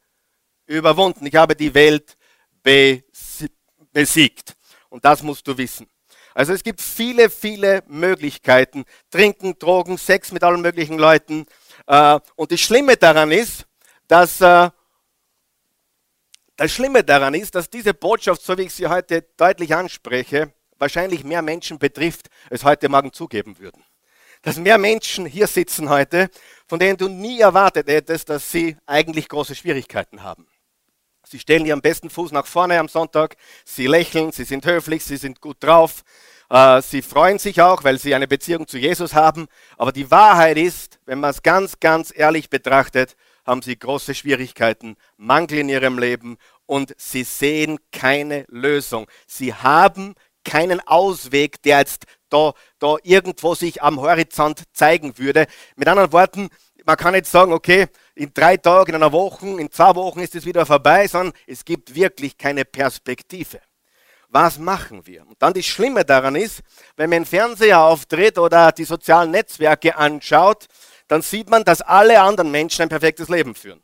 überwunden. 0.67 1.25
Ich 1.25 1.35
habe 1.35 1.55
die 1.55 1.73
Welt 1.73 2.15
besiegt. 3.91 4.55
Und 4.89 5.03
das 5.03 5.23
musst 5.23 5.47
du 5.47 5.57
wissen. 5.57 5.87
Also 6.35 6.53
es 6.53 6.61
gibt 6.61 6.79
viele, 6.79 7.31
viele 7.31 7.81
Möglichkeiten. 7.87 8.85
Trinken, 9.09 9.57
Drogen, 9.57 9.97
Sex 9.97 10.31
mit 10.31 10.43
allen 10.43 10.61
möglichen 10.61 10.99
Leuten. 10.99 11.47
Äh, 11.87 12.19
und 12.35 12.51
das 12.51 12.59
Schlimme 12.59 12.97
daran 12.97 13.31
ist, 13.31 13.65
dass 14.07 14.41
äh, 14.41 14.69
das 16.55 16.71
Schlimme 16.71 17.03
daran 17.03 17.33
ist, 17.33 17.55
dass 17.55 17.67
diese 17.67 17.95
Botschaft, 17.95 18.43
so 18.43 18.55
wie 18.59 18.63
ich 18.63 18.73
sie 18.75 18.85
heute 18.85 19.23
deutlich 19.37 19.73
anspreche, 19.73 20.53
wahrscheinlich 20.77 21.23
mehr 21.23 21.41
Menschen 21.41 21.79
betrifft, 21.79 22.27
als 22.51 22.63
heute 22.63 22.89
Morgen 22.89 23.11
zugeben 23.11 23.57
würden 23.57 23.83
dass 24.45 24.57
mehr 24.57 24.77
Menschen 24.77 25.25
hier 25.25 25.47
sitzen 25.47 25.89
heute, 25.89 26.29
von 26.67 26.77
denen 26.77 26.97
du 26.97 27.09
nie 27.09 27.39
erwartet 27.39 27.87
hättest, 27.87 28.29
dass 28.29 28.51
sie 28.51 28.77
eigentlich 28.85 29.27
große 29.27 29.55
Schwierigkeiten 29.55 30.21
haben. 30.21 30.45
Sie 31.27 31.39
stellen 31.39 31.65
ihren 31.65 31.81
besten 31.81 32.11
Fuß 32.11 32.31
nach 32.31 32.45
vorne 32.45 32.79
am 32.79 32.87
Sonntag, 32.87 33.37
sie 33.65 33.87
lächeln, 33.87 34.31
sie 34.31 34.43
sind 34.43 34.63
höflich, 34.67 35.03
sie 35.03 35.17
sind 35.17 35.41
gut 35.41 35.57
drauf, 35.61 36.03
äh, 36.51 36.79
sie 36.83 37.01
freuen 37.01 37.39
sich 37.39 37.59
auch, 37.59 37.83
weil 37.83 37.97
sie 37.97 38.13
eine 38.13 38.27
Beziehung 38.27 38.67
zu 38.67 38.77
Jesus 38.77 39.15
haben. 39.15 39.47
Aber 39.77 39.91
die 39.91 40.11
Wahrheit 40.11 40.57
ist, 40.57 40.99
wenn 41.07 41.19
man 41.19 41.31
es 41.31 41.41
ganz, 41.41 41.79
ganz 41.79 42.13
ehrlich 42.15 42.51
betrachtet, 42.51 43.15
haben 43.47 43.63
sie 43.63 43.79
große 43.79 44.13
Schwierigkeiten, 44.13 44.95
Mangel 45.17 45.57
in 45.57 45.69
ihrem 45.69 45.97
Leben 45.97 46.37
und 46.67 46.93
sie 46.99 47.23
sehen 47.23 47.79
keine 47.91 48.45
Lösung. 48.47 49.07
Sie 49.25 49.55
haben 49.55 50.13
keinen 50.45 50.79
Ausweg, 50.87 51.61
der 51.63 51.79
jetzt 51.79 52.05
da, 52.29 52.53
da 52.79 52.95
irgendwo 53.03 53.55
sich 53.55 53.81
am 53.81 53.99
Horizont 53.99 54.63
zeigen 54.73 55.17
würde. 55.17 55.47
Mit 55.75 55.87
anderen 55.87 56.11
Worten, 56.11 56.49
man 56.85 56.97
kann 56.97 57.13
nicht 57.13 57.25
sagen, 57.25 57.51
okay, 57.53 57.87
in 58.13 58.33
drei 58.33 58.57
Tagen, 58.57 58.91
in 58.91 58.95
einer 58.95 59.11
Woche, 59.11 59.47
in 59.47 59.71
zwei 59.71 59.95
Wochen 59.95 60.19
ist 60.19 60.35
es 60.35 60.45
wieder 60.45 60.65
vorbei, 60.65 61.07
sondern 61.07 61.33
es 61.47 61.65
gibt 61.65 61.95
wirklich 61.95 62.37
keine 62.37 62.65
Perspektive. 62.65 63.59
Was 64.29 64.59
machen 64.59 65.05
wir? 65.07 65.25
Und 65.25 65.41
dann 65.41 65.53
das 65.53 65.65
Schlimme 65.65 66.03
daran 66.03 66.35
ist, 66.35 66.61
wenn 66.97 67.09
man 67.09 67.21
den 67.21 67.25
Fernseher 67.25 67.81
auftritt 67.81 68.37
oder 68.37 68.71
die 68.71 68.83
sozialen 68.83 69.31
Netzwerke 69.31 69.95
anschaut, 69.95 70.67
dann 71.07 71.21
sieht 71.21 71.49
man, 71.49 71.63
dass 71.63 71.81
alle 71.81 72.19
anderen 72.19 72.51
Menschen 72.51 72.83
ein 72.83 72.89
perfektes 72.89 73.29
Leben 73.29 73.55
führen. 73.55 73.81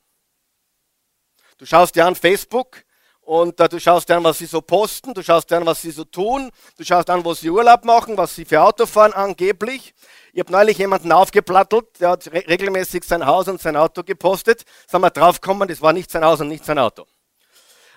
Du 1.57 1.65
schaust 1.65 1.95
dir 1.95 2.05
an 2.05 2.15
Facebook, 2.15 2.83
und 3.21 3.59
äh, 3.59 3.69
du 3.69 3.79
schaust 3.79 4.09
an, 4.11 4.23
was 4.23 4.39
sie 4.39 4.45
so 4.45 4.61
posten, 4.61 5.13
du 5.13 5.23
schaust 5.23 5.51
an, 5.53 5.65
was 5.65 5.81
sie 5.81 5.91
so 5.91 6.03
tun, 6.03 6.51
du 6.77 6.83
schaust 6.83 7.09
an, 7.09 7.23
wo 7.23 7.33
sie 7.33 7.49
Urlaub 7.49 7.85
machen, 7.85 8.17
was 8.17 8.35
sie 8.35 8.45
für 8.45 8.61
Auto 8.61 8.85
fahren 8.85 9.13
angeblich. 9.13 9.93
Ich 10.33 10.39
habe 10.39 10.51
neulich 10.51 10.77
jemanden 10.77 11.11
aufgeplattelt, 11.11 11.99
der 11.99 12.09
hat 12.09 12.27
re 12.27 12.43
regelmäßig 12.47 13.03
sein 13.03 13.25
Haus 13.25 13.47
und 13.47 13.61
sein 13.61 13.75
Auto 13.75 14.03
gepostet. 14.03 14.63
Sagen 14.87 15.03
wir 15.03 15.11
draufgekommen, 15.11 15.67
das 15.67 15.81
war 15.81 15.93
nicht 15.93 16.09
sein 16.09 16.25
Haus 16.25 16.41
und 16.41 16.47
nicht 16.47 16.65
sein 16.65 16.79
Auto. 16.79 17.05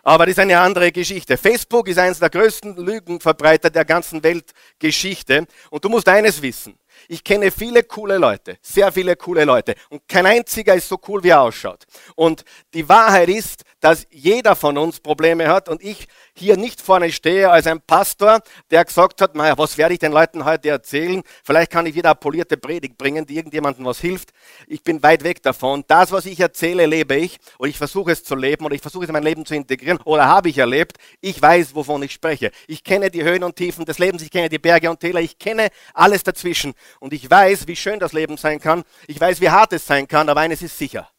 Aber 0.07 0.27
das 0.27 0.33
ist 0.33 0.39
eine 0.39 0.61
andere 0.61 0.93
Geschichte. 0.93 1.39
Facebook 1.39 1.89
ist 1.89 1.99
eines 1.99 2.19
der 2.19 2.29
größten 2.29 2.77
Lügenverbreiter 2.77 3.71
der 3.71 3.87
ganzen 3.87 4.23
Weltgeschichte. 4.23 5.47
Und 5.71 5.83
du 5.83 5.89
musst 5.89 6.07
eines 6.09 6.43
wissen. 6.43 6.79
Ich 7.09 7.25
kenne 7.25 7.51
viele 7.51 7.83
coole 7.83 8.19
Leute, 8.19 8.59
sehr 8.61 8.93
viele 8.93 9.17
coole 9.17 9.45
Leute. 9.45 9.75
Und 9.89 10.07
kein 10.07 10.27
einziger 10.27 10.75
ist 10.75 10.89
so 10.89 10.99
cool, 11.09 11.25
wie 11.25 11.31
er 11.31 11.41
ausschaut. 11.41 11.85
Und 12.17 12.45
die 12.75 12.87
Wahrheit 12.87 13.31
ist, 13.31 13.65
dass 13.85 14.07
jeder 14.11 14.57
von 14.57 14.79
uns 14.79 14.99
Probleme 14.99 15.47
hat 15.47 15.69
und 15.69 15.85
ich 15.85 16.09
hier 16.33 16.57
nicht 16.57 16.81
vorne 16.81 17.13
stehe 17.13 17.51
als 17.51 17.67
ein 17.67 17.83
Pastor, 17.83 18.41
der 18.71 18.83
gesagt 18.83 19.21
hat, 19.21 19.35
naja, 19.35 19.59
was 19.59 19.77
werde 19.77 19.93
ich 19.93 20.01
den 20.01 20.13
Leuten 20.13 20.47
heute 20.47 20.71
erzählen? 20.71 21.23
Vielleicht 21.43 21.71
kann 21.71 21.85
ich 21.85 21.95
wieder 21.95 22.09
eine 22.09 22.15
polierte 22.15 22.57
Predigt 22.57 22.97
bringen, 22.97 23.27
die 23.27 23.37
irgendjemandem 23.37 23.85
was 23.85 24.01
hilft. 24.01 24.31
Ich 24.69 24.83
bin 24.83 25.03
weit 25.03 25.23
weg 25.23 25.43
davon. 25.43 25.85
Das, 25.87 26.13
was 26.13 26.25
ich 26.25 26.41
erzähle, 26.41 26.87
lebe 26.87 27.15
ich 27.17 27.39
und 27.59 27.69
ich 27.69 27.77
versuche 27.77 28.13
es 28.13 28.25
zu 28.25 28.35
leben 28.35 28.65
oder 28.65 28.75
ich 28.75 28.81
versuche 28.81 29.05
es 29.05 29.11
in 29.11 29.13
mein 29.13 29.23
Leben 29.23 29.45
zu 29.45 29.55
integrieren 29.55 29.99
oder 30.05 30.29
habe 30.29 30.49
ich 30.49 30.57
erlebt. 30.57 30.97
Ich 31.21 31.43
weiß, 31.43 31.75
wovon 31.75 32.03
ich 32.05 32.13
spreche. 32.13 32.53
Ich 32.67 32.85
kenne 32.85 33.11
die 33.11 33.23
Höhen 33.23 33.45
und 33.45 33.55
Tiefen 33.55 33.85
des 33.85 33.99
Lebens, 33.99 34.23
ich 34.23 34.31
kenne 34.31 34.49
die 34.49 34.59
Berge 34.59 34.89
und 34.89 35.01
Täler, 35.01 35.21
ich 35.21 35.39
kenne 35.39 35.69
alles 35.93 36.23
dazwischen 36.23 36.73
und 37.01 37.13
ich 37.13 37.31
weiß, 37.31 37.67
wie 37.67 37.77
schön 37.77 38.01
das 38.01 38.15
Leben 38.15 38.39
sein 38.39 38.61
kann. 38.61 38.83
Ich 39.09 39.21
weiß, 39.21 39.43
wie 39.43 39.51
hart 39.51 39.75
es 39.75 39.85
sein 39.85 40.09
kann, 40.09 40.31
aber 40.31 40.41
eines 40.41 40.63
ist 40.63 40.79
sicher. 40.79 41.11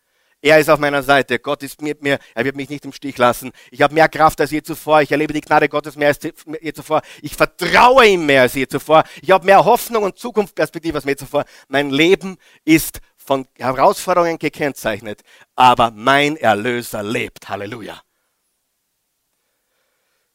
Er 0.45 0.59
ist 0.59 0.69
auf 0.69 0.77
meiner 0.77 1.01
Seite. 1.01 1.39
Gott 1.39 1.63
ist 1.63 1.81
mit 1.81 2.03
mir. 2.03 2.19
Er 2.35 2.45
wird 2.45 2.55
mich 2.55 2.69
nicht 2.69 2.85
im 2.85 2.93
Stich 2.93 3.17
lassen. 3.17 3.51
Ich 3.71 3.81
habe 3.81 3.95
mehr 3.95 4.07
Kraft 4.07 4.39
als 4.39 4.51
je 4.51 4.61
zuvor. 4.61 5.01
Ich 5.01 5.11
erlebe 5.11 5.33
die 5.33 5.41
Gnade 5.41 5.67
Gottes 5.67 5.95
mehr 5.95 6.09
als 6.09 6.19
je 6.21 6.71
zuvor. 6.71 7.01
Ich 7.23 7.35
vertraue 7.35 8.05
ihm 8.05 8.27
mehr 8.27 8.43
als 8.43 8.53
je 8.53 8.67
zuvor. 8.67 9.05
Ich 9.23 9.31
habe 9.31 9.43
mehr 9.43 9.65
Hoffnung 9.65 10.03
und 10.03 10.19
Zukunftsperspektive 10.19 10.97
als 10.97 11.05
je 11.05 11.15
zuvor. 11.15 11.45
Mein 11.67 11.89
Leben 11.89 12.37
ist 12.63 13.01
von 13.17 13.47
Herausforderungen 13.57 14.37
gekennzeichnet, 14.37 15.23
aber 15.55 15.89
mein 15.89 16.37
Erlöser 16.37 17.01
lebt. 17.01 17.49
Halleluja. 17.49 17.99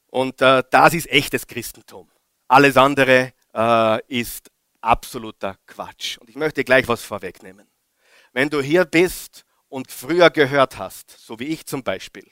Und 0.09 0.43
äh, 0.43 0.65
das 0.73 0.93
ist 0.93 1.09
echtes 1.09 1.47
Christentum. 1.47 2.11
Alles 2.49 2.77
andere 2.77 3.33
äh, 3.55 4.01
ist 4.09 4.51
absoluter 4.81 5.57
Quatsch. 5.69 6.19
Und 6.19 6.29
ich 6.29 6.35
möchte 6.35 6.65
gleich 6.65 6.89
was 6.89 7.05
vorwegnehmen. 7.05 7.69
Wenn 8.33 8.51
du 8.51 8.61
hier 8.61 8.85
bist 8.85 9.45
und 9.71 9.91
früher 9.91 10.29
gehört 10.29 10.77
hast, 10.77 11.11
so 11.11 11.39
wie 11.39 11.47
ich 11.47 11.65
zum 11.65 11.83
Beispiel, 11.83 12.29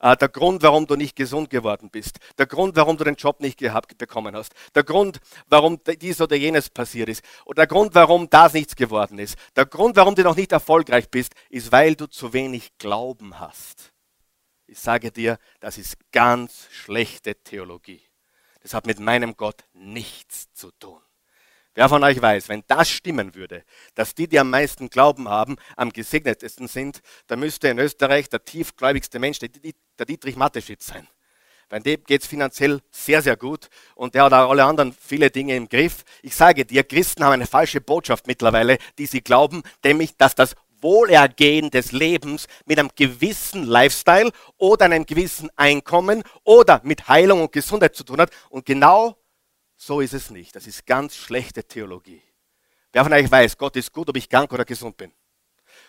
äh, 0.00 0.16
der 0.16 0.28
Grund, 0.28 0.62
warum 0.62 0.86
du 0.86 0.96
nicht 0.96 1.16
gesund 1.16 1.48
geworden 1.48 1.88
bist, 1.90 2.18
der 2.36 2.46
Grund, 2.46 2.76
warum 2.76 2.96
du 2.96 3.04
den 3.04 3.14
Job 3.14 3.40
nicht 3.40 3.58
gehabt 3.58 3.96
bekommen 3.96 4.36
hast, 4.36 4.52
der 4.74 4.84
Grund, 4.84 5.20
warum 5.46 5.80
dies 5.84 6.20
oder 6.20 6.36
jenes 6.36 6.68
passiert 6.68 7.08
ist, 7.08 7.24
oder 7.46 7.62
der 7.62 7.66
Grund, 7.68 7.94
warum 7.94 8.28
das 8.28 8.52
nichts 8.52 8.76
geworden 8.76 9.18
ist, 9.18 9.36
der 9.56 9.64
Grund, 9.64 9.96
warum 9.96 10.14
du 10.14 10.22
noch 10.22 10.36
nicht 10.36 10.52
erfolgreich 10.52 11.08
bist, 11.08 11.32
ist, 11.48 11.72
weil 11.72 11.94
du 11.94 12.06
zu 12.06 12.32
wenig 12.32 12.76
Glauben 12.78 13.38
hast. 13.38 13.92
Ich 14.66 14.80
sage 14.80 15.12
dir, 15.12 15.38
das 15.60 15.78
ist 15.78 15.96
ganz 16.12 16.68
schlechte 16.70 17.34
Theologie. 17.34 18.02
Das 18.62 18.74
hat 18.74 18.86
mit 18.86 19.00
meinem 19.00 19.36
Gott 19.36 19.64
nichts 19.72 20.52
zu 20.52 20.70
tun. 20.72 21.00
Wer 21.74 21.88
von 21.88 22.04
euch 22.04 22.20
weiß, 22.20 22.50
wenn 22.50 22.62
das 22.66 22.90
stimmen 22.90 23.34
würde, 23.34 23.64
dass 23.94 24.14
die, 24.14 24.28
die 24.28 24.38
am 24.38 24.50
meisten 24.50 24.90
Glauben 24.90 25.28
haben, 25.28 25.56
am 25.76 25.90
gesegnetesten 25.90 26.68
sind, 26.68 27.00
dann 27.28 27.40
müsste 27.40 27.68
in 27.68 27.78
Österreich 27.78 28.28
der 28.28 28.44
tiefgläubigste 28.44 29.18
Mensch 29.18 29.38
der 29.38 30.06
Dietrich 30.06 30.36
Mateschitz 30.36 30.86
sein. 30.86 31.08
Bei 31.70 31.78
dem 31.78 32.04
geht 32.04 32.20
es 32.20 32.28
finanziell 32.28 32.80
sehr, 32.90 33.22
sehr 33.22 33.36
gut 33.36 33.70
und 33.94 34.14
der 34.14 34.24
hat 34.24 34.34
auch 34.34 34.50
alle 34.50 34.64
anderen 34.64 34.92
viele 34.92 35.30
Dinge 35.30 35.56
im 35.56 35.70
Griff. 35.70 36.04
Ich 36.20 36.36
sage 36.36 36.66
dir, 36.66 36.84
Christen 36.84 37.24
haben 37.24 37.32
eine 37.32 37.46
falsche 37.46 37.80
Botschaft 37.80 38.26
mittlerweile, 38.26 38.76
die 38.98 39.06
sie 39.06 39.22
glauben, 39.22 39.62
nämlich, 39.82 40.14
dass 40.18 40.34
das 40.34 40.54
Wohlergehen 40.82 41.70
des 41.70 41.92
Lebens 41.92 42.46
mit 42.66 42.78
einem 42.78 42.90
gewissen 42.94 43.64
Lifestyle 43.64 44.30
oder 44.58 44.84
einem 44.84 45.06
gewissen 45.06 45.48
Einkommen 45.56 46.24
oder 46.44 46.82
mit 46.84 47.08
Heilung 47.08 47.40
und 47.40 47.52
Gesundheit 47.52 47.96
zu 47.96 48.04
tun 48.04 48.20
hat. 48.20 48.30
Und 48.50 48.66
genau 48.66 49.16
so 49.84 50.00
ist 50.00 50.14
es 50.14 50.30
nicht. 50.30 50.54
Das 50.54 50.68
ist 50.68 50.86
ganz 50.86 51.16
schlechte 51.16 51.64
Theologie. 51.64 52.22
Wer 52.92 53.02
von 53.02 53.12
euch 53.12 53.28
weiß, 53.28 53.58
Gott 53.58 53.76
ist 53.76 53.92
gut, 53.92 54.08
ob 54.08 54.16
ich 54.16 54.28
krank 54.28 54.52
oder 54.52 54.64
gesund 54.64 54.96
bin? 54.96 55.12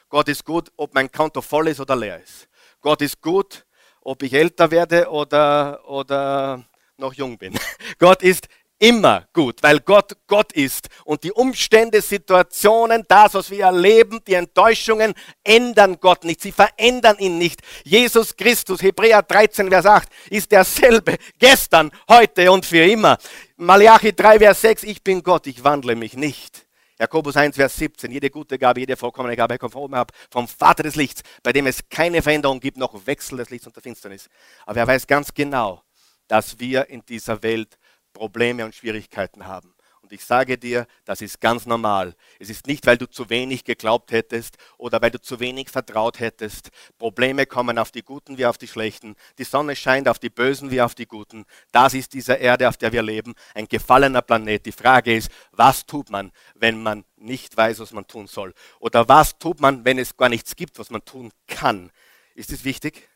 Gott 0.10 0.30
ist 0.30 0.44
gut, 0.44 0.72
ob 0.78 0.96
mein 0.96 1.12
Konto 1.12 1.42
voll 1.42 1.68
ist 1.68 1.80
oder 1.80 1.96
leer 1.96 2.22
ist. 2.22 2.48
Gott 2.82 3.02
ist 3.04 3.22
gut, 3.22 3.66
ob 4.02 4.24
ich 4.24 4.34
älter 4.34 4.72
werde 4.72 5.10
oder, 5.10 5.88
oder 5.88 6.66
noch 6.98 7.14
jung 7.14 7.38
bin. 7.38 7.54
Gott 8.00 8.24
ist 8.24 8.48
immer 8.80 9.28
gut, 9.32 9.64
weil 9.64 9.80
Gott 9.80 10.18
Gott 10.28 10.52
ist. 10.52 10.90
Und 11.06 11.24
die 11.24 11.32
Umstände, 11.32 12.02
Situationen, 12.02 13.06
das, 13.08 13.34
was 13.34 13.50
wir 13.50 13.66
erleben, 13.66 14.20
die 14.28 14.34
Enttäuschungen 14.34 15.14
ändern 15.44 15.98
Gott 16.02 16.26
nicht. 16.26 16.42
Sie 16.42 16.52
verändern 16.52 17.18
ihn 17.20 17.38
nicht. 17.38 17.62
Jesus 17.84 18.36
Christus, 18.36 18.82
Hebräer 18.82 19.22
13, 19.22 19.70
Vers 19.70 19.86
8, 19.86 20.10
ist 20.30 20.52
derselbe 20.52 21.18
gestern, 21.40 21.92
heute 22.10 22.52
und 22.52 22.66
für 22.66 22.84
immer. 22.84 23.18
Malachi 23.64 24.14
3, 24.14 24.40
Vers 24.40 24.60
6, 24.60 24.84
ich 24.84 25.02
bin 25.02 25.24
Gott, 25.24 25.48
ich 25.48 25.64
wandle 25.64 25.96
mich 25.96 26.18
nicht. 26.18 26.68
Jakobus 27.00 27.38
1, 27.38 27.56
Vers 27.56 27.78
17, 27.78 28.12
jede 28.12 28.30
gute 28.30 28.60
Gabe, 28.60 28.82
jede 28.82 28.98
vollkommene 28.98 29.38
Gabe 29.38 29.58
kommt 29.58 29.72
von 29.72 29.84
oben 29.84 29.94
ab, 29.94 30.12
vom 30.30 30.50
Vater 30.50 30.84
des 30.84 30.98
Lichts, 30.98 31.22
bei 31.44 31.54
dem 31.54 31.66
es 31.66 31.88
keine 31.88 32.22
Veränderung 32.22 32.60
gibt, 32.60 32.76
noch 32.76 33.08
Wechsel 33.08 33.38
des 33.38 33.52
Lichts 33.52 33.66
und 33.66 33.74
der 33.74 33.82
Finsternis. 33.82 34.28
Aber 34.66 34.80
er 34.82 34.88
weiß 34.88 35.08
ganz 35.08 35.34
genau, 35.34 35.82
dass 36.28 36.60
wir 36.60 36.90
in 36.90 37.06
dieser 37.06 37.42
Welt 37.42 37.78
Probleme 38.12 38.66
und 38.66 38.76
Schwierigkeiten 38.76 39.48
haben. 39.48 39.73
Ich 40.14 40.24
sage 40.26 40.60
dir, 40.60 40.86
das 41.06 41.22
ist 41.22 41.42
ganz 41.42 41.66
normal. 41.66 42.16
Es 42.38 42.52
ist 42.52 42.68
nicht, 42.68 42.86
weil 42.86 43.00
du 43.00 43.10
zu 43.10 43.32
wenig 43.32 43.64
geglaubt 43.64 44.12
hättest 44.12 44.58
oder 44.78 45.02
weil 45.02 45.10
du 45.10 45.20
zu 45.20 45.40
wenig 45.40 45.72
vertraut 45.72 46.20
hättest. 46.20 46.70
Probleme 47.00 47.48
kommen 47.48 47.80
auf 47.80 47.90
die 47.90 48.04
Guten 48.04 48.38
wie 48.38 48.46
auf 48.46 48.60
die 48.60 48.68
Schlechten. 48.68 49.16
Die 49.40 49.44
Sonne 49.44 49.76
scheint 49.76 50.08
auf 50.08 50.20
die 50.20 50.30
Bösen 50.30 50.70
wie 50.70 50.84
auf 50.84 50.94
die 50.94 51.08
Guten. 51.08 51.46
Das 51.72 51.96
ist 51.96 52.14
diese 52.14 52.34
Erde, 52.34 52.70
auf 52.70 52.78
der 52.78 52.92
wir 52.92 53.02
leben, 53.02 53.34
ein 53.56 53.68
gefallener 53.68 54.22
Planet. 54.22 54.64
Die 54.68 54.72
Frage 54.72 55.16
ist, 55.16 55.32
was 55.52 55.88
tut 55.88 56.12
man, 56.12 56.32
wenn 56.54 56.84
man 56.84 57.06
nicht 57.16 57.58
weiß, 57.58 57.80
was 57.80 57.92
man 57.92 58.06
tun 58.06 58.28
soll? 58.28 58.54
Oder 58.80 59.10
was 59.10 59.40
tut 59.40 59.62
man, 59.62 59.84
wenn 59.84 59.98
es 59.98 60.16
gar 60.16 60.30
nichts 60.30 60.56
gibt, 60.56 60.78
was 60.78 60.92
man 60.92 61.04
tun 61.04 61.32
kann? 61.48 61.92
Ist 62.36 62.52
das 62.52 62.64
wichtig? 62.64 63.10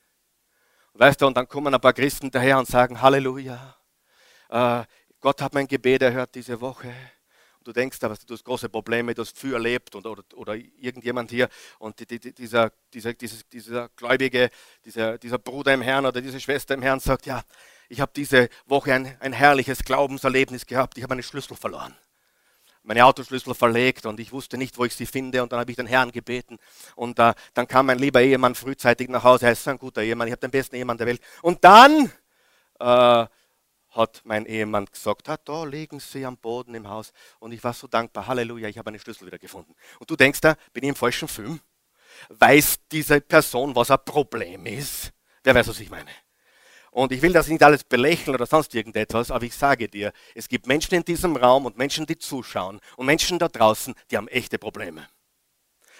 Weißt 0.95 1.21
du, 1.21 1.27
und 1.27 1.37
dann 1.37 1.47
kommen 1.47 1.71
ein 1.71 1.79
paar 1.79 1.93
Christen 1.93 2.31
daher 2.31 2.57
und 2.57 2.67
sagen, 2.67 3.03
Halleluja, 3.03 3.75
äh, 4.49 4.83
Gott 5.27 5.41
hat 5.41 5.53
mein 5.53 5.67
Gebet 5.67 6.03
erhört 6.03 6.35
diese 6.35 6.61
Woche. 6.61 6.87
Und 7.57 7.67
du 7.67 7.73
denkst 7.73 8.01
aber, 8.01 8.15
du 8.15 8.33
hast 8.33 8.45
große 8.45 8.69
Probleme, 8.69 9.13
du 9.13 9.23
hast 9.23 9.37
viel 9.37 9.51
erlebt 9.51 9.93
und, 9.93 10.07
oder, 10.07 10.23
oder 10.35 10.55
irgendjemand 10.55 11.31
hier 11.31 11.49
und 11.79 11.99
die, 11.99 12.05
die, 12.05 12.33
dieser, 12.33 12.71
dieser, 12.93 13.11
dieser, 13.13 13.43
dieser 13.51 13.89
Gläubige, 13.89 14.49
dieser, 14.85 15.17
dieser 15.17 15.37
Bruder 15.37 15.73
im 15.73 15.81
Herrn 15.81 16.05
oder 16.05 16.21
diese 16.21 16.39
Schwester 16.39 16.75
im 16.75 16.81
Herrn 16.81 17.01
sagt, 17.01 17.25
ja, 17.25 17.43
ich 17.89 17.99
habe 17.99 18.13
diese 18.15 18.47
Woche 18.67 18.93
ein, 18.93 19.17
ein 19.19 19.33
herrliches 19.33 19.83
Glaubenserlebnis 19.83 20.65
gehabt, 20.65 20.97
ich 20.97 21.03
habe 21.03 21.11
meine 21.11 21.23
Schlüssel 21.23 21.57
verloren. 21.57 21.93
Meine 22.83 23.03
Autoschlüssel 23.03 23.53
verlegt 23.53 24.05
und 24.05 24.21
ich 24.21 24.31
wusste 24.31 24.57
nicht, 24.57 24.77
wo 24.77 24.85
ich 24.85 24.95
sie 24.95 25.05
finde. 25.05 25.43
Und 25.43 25.51
dann 25.51 25.59
habe 25.59 25.69
ich 25.69 25.75
den 25.75 25.87
Herrn 25.87 26.13
gebeten. 26.13 26.57
Und 26.95 27.19
äh, 27.19 27.33
dann 27.53 27.67
kam 27.67 27.87
mein 27.87 27.99
lieber 27.99 28.21
Ehemann 28.21 28.55
frühzeitig 28.55 29.09
nach 29.09 29.25
Hause, 29.25 29.47
er 29.47 29.51
ist 29.51 29.67
ein 29.67 29.77
guter 29.77 30.03
Ehemann, 30.03 30.29
ich 30.29 30.31
habe 30.31 30.39
den 30.39 30.51
besten 30.51 30.77
Ehemann 30.77 30.97
der 30.97 31.07
Welt. 31.07 31.21
Und 31.41 31.65
dann 31.65 32.13
äh, 32.79 33.25
hat 33.97 34.21
mein 34.23 34.45
Ehemann 34.45 34.85
gesagt, 34.85 35.27
da 35.45 35.63
liegen 35.65 35.99
sie 35.99 36.25
am 36.25 36.37
Boden 36.37 36.75
im 36.75 36.87
Haus. 36.87 37.11
Und 37.39 37.51
ich 37.51 37.63
war 37.63 37.73
so 37.73 37.87
dankbar, 37.87 38.27
Halleluja, 38.27 38.69
ich 38.69 38.77
habe 38.77 38.89
einen 38.89 38.99
Schlüssel 38.99 39.27
wieder 39.27 39.39
gefunden. 39.39 39.75
Und 39.99 40.09
du 40.09 40.15
denkst 40.15 40.39
da, 40.41 40.55
bin 40.71 40.83
ich 40.83 40.89
im 40.89 40.95
falschen 40.95 41.27
Film? 41.27 41.59
Weiß 42.29 42.77
diese 42.91 43.19
Person, 43.19 43.75
was 43.75 43.91
ein 43.91 43.99
Problem 44.05 44.65
ist? 44.65 45.11
Wer 45.43 45.55
weiß, 45.55 45.67
was 45.67 45.79
ich 45.79 45.89
meine? 45.89 46.09
Und 46.91 47.11
ich 47.11 47.21
will 47.21 47.33
das 47.33 47.47
nicht 47.47 47.61
alles 47.61 47.83
belächeln 47.83 48.33
oder 48.33 48.45
sonst 48.45 48.73
irgendetwas, 48.73 49.29
aber 49.29 49.45
ich 49.45 49.53
sage 49.53 49.87
dir, 49.87 50.13
es 50.33 50.47
gibt 50.47 50.65
Menschen 50.65 50.95
in 50.95 51.03
diesem 51.03 51.35
Raum 51.35 51.65
und 51.65 51.77
Menschen, 51.77 52.05
die 52.05 52.17
zuschauen 52.17 52.79
und 52.95 53.05
Menschen 53.05 53.37
da 53.37 53.49
draußen, 53.49 53.93
die 54.09 54.17
haben 54.17 54.27
echte 54.29 54.57
Probleme. 54.57 55.07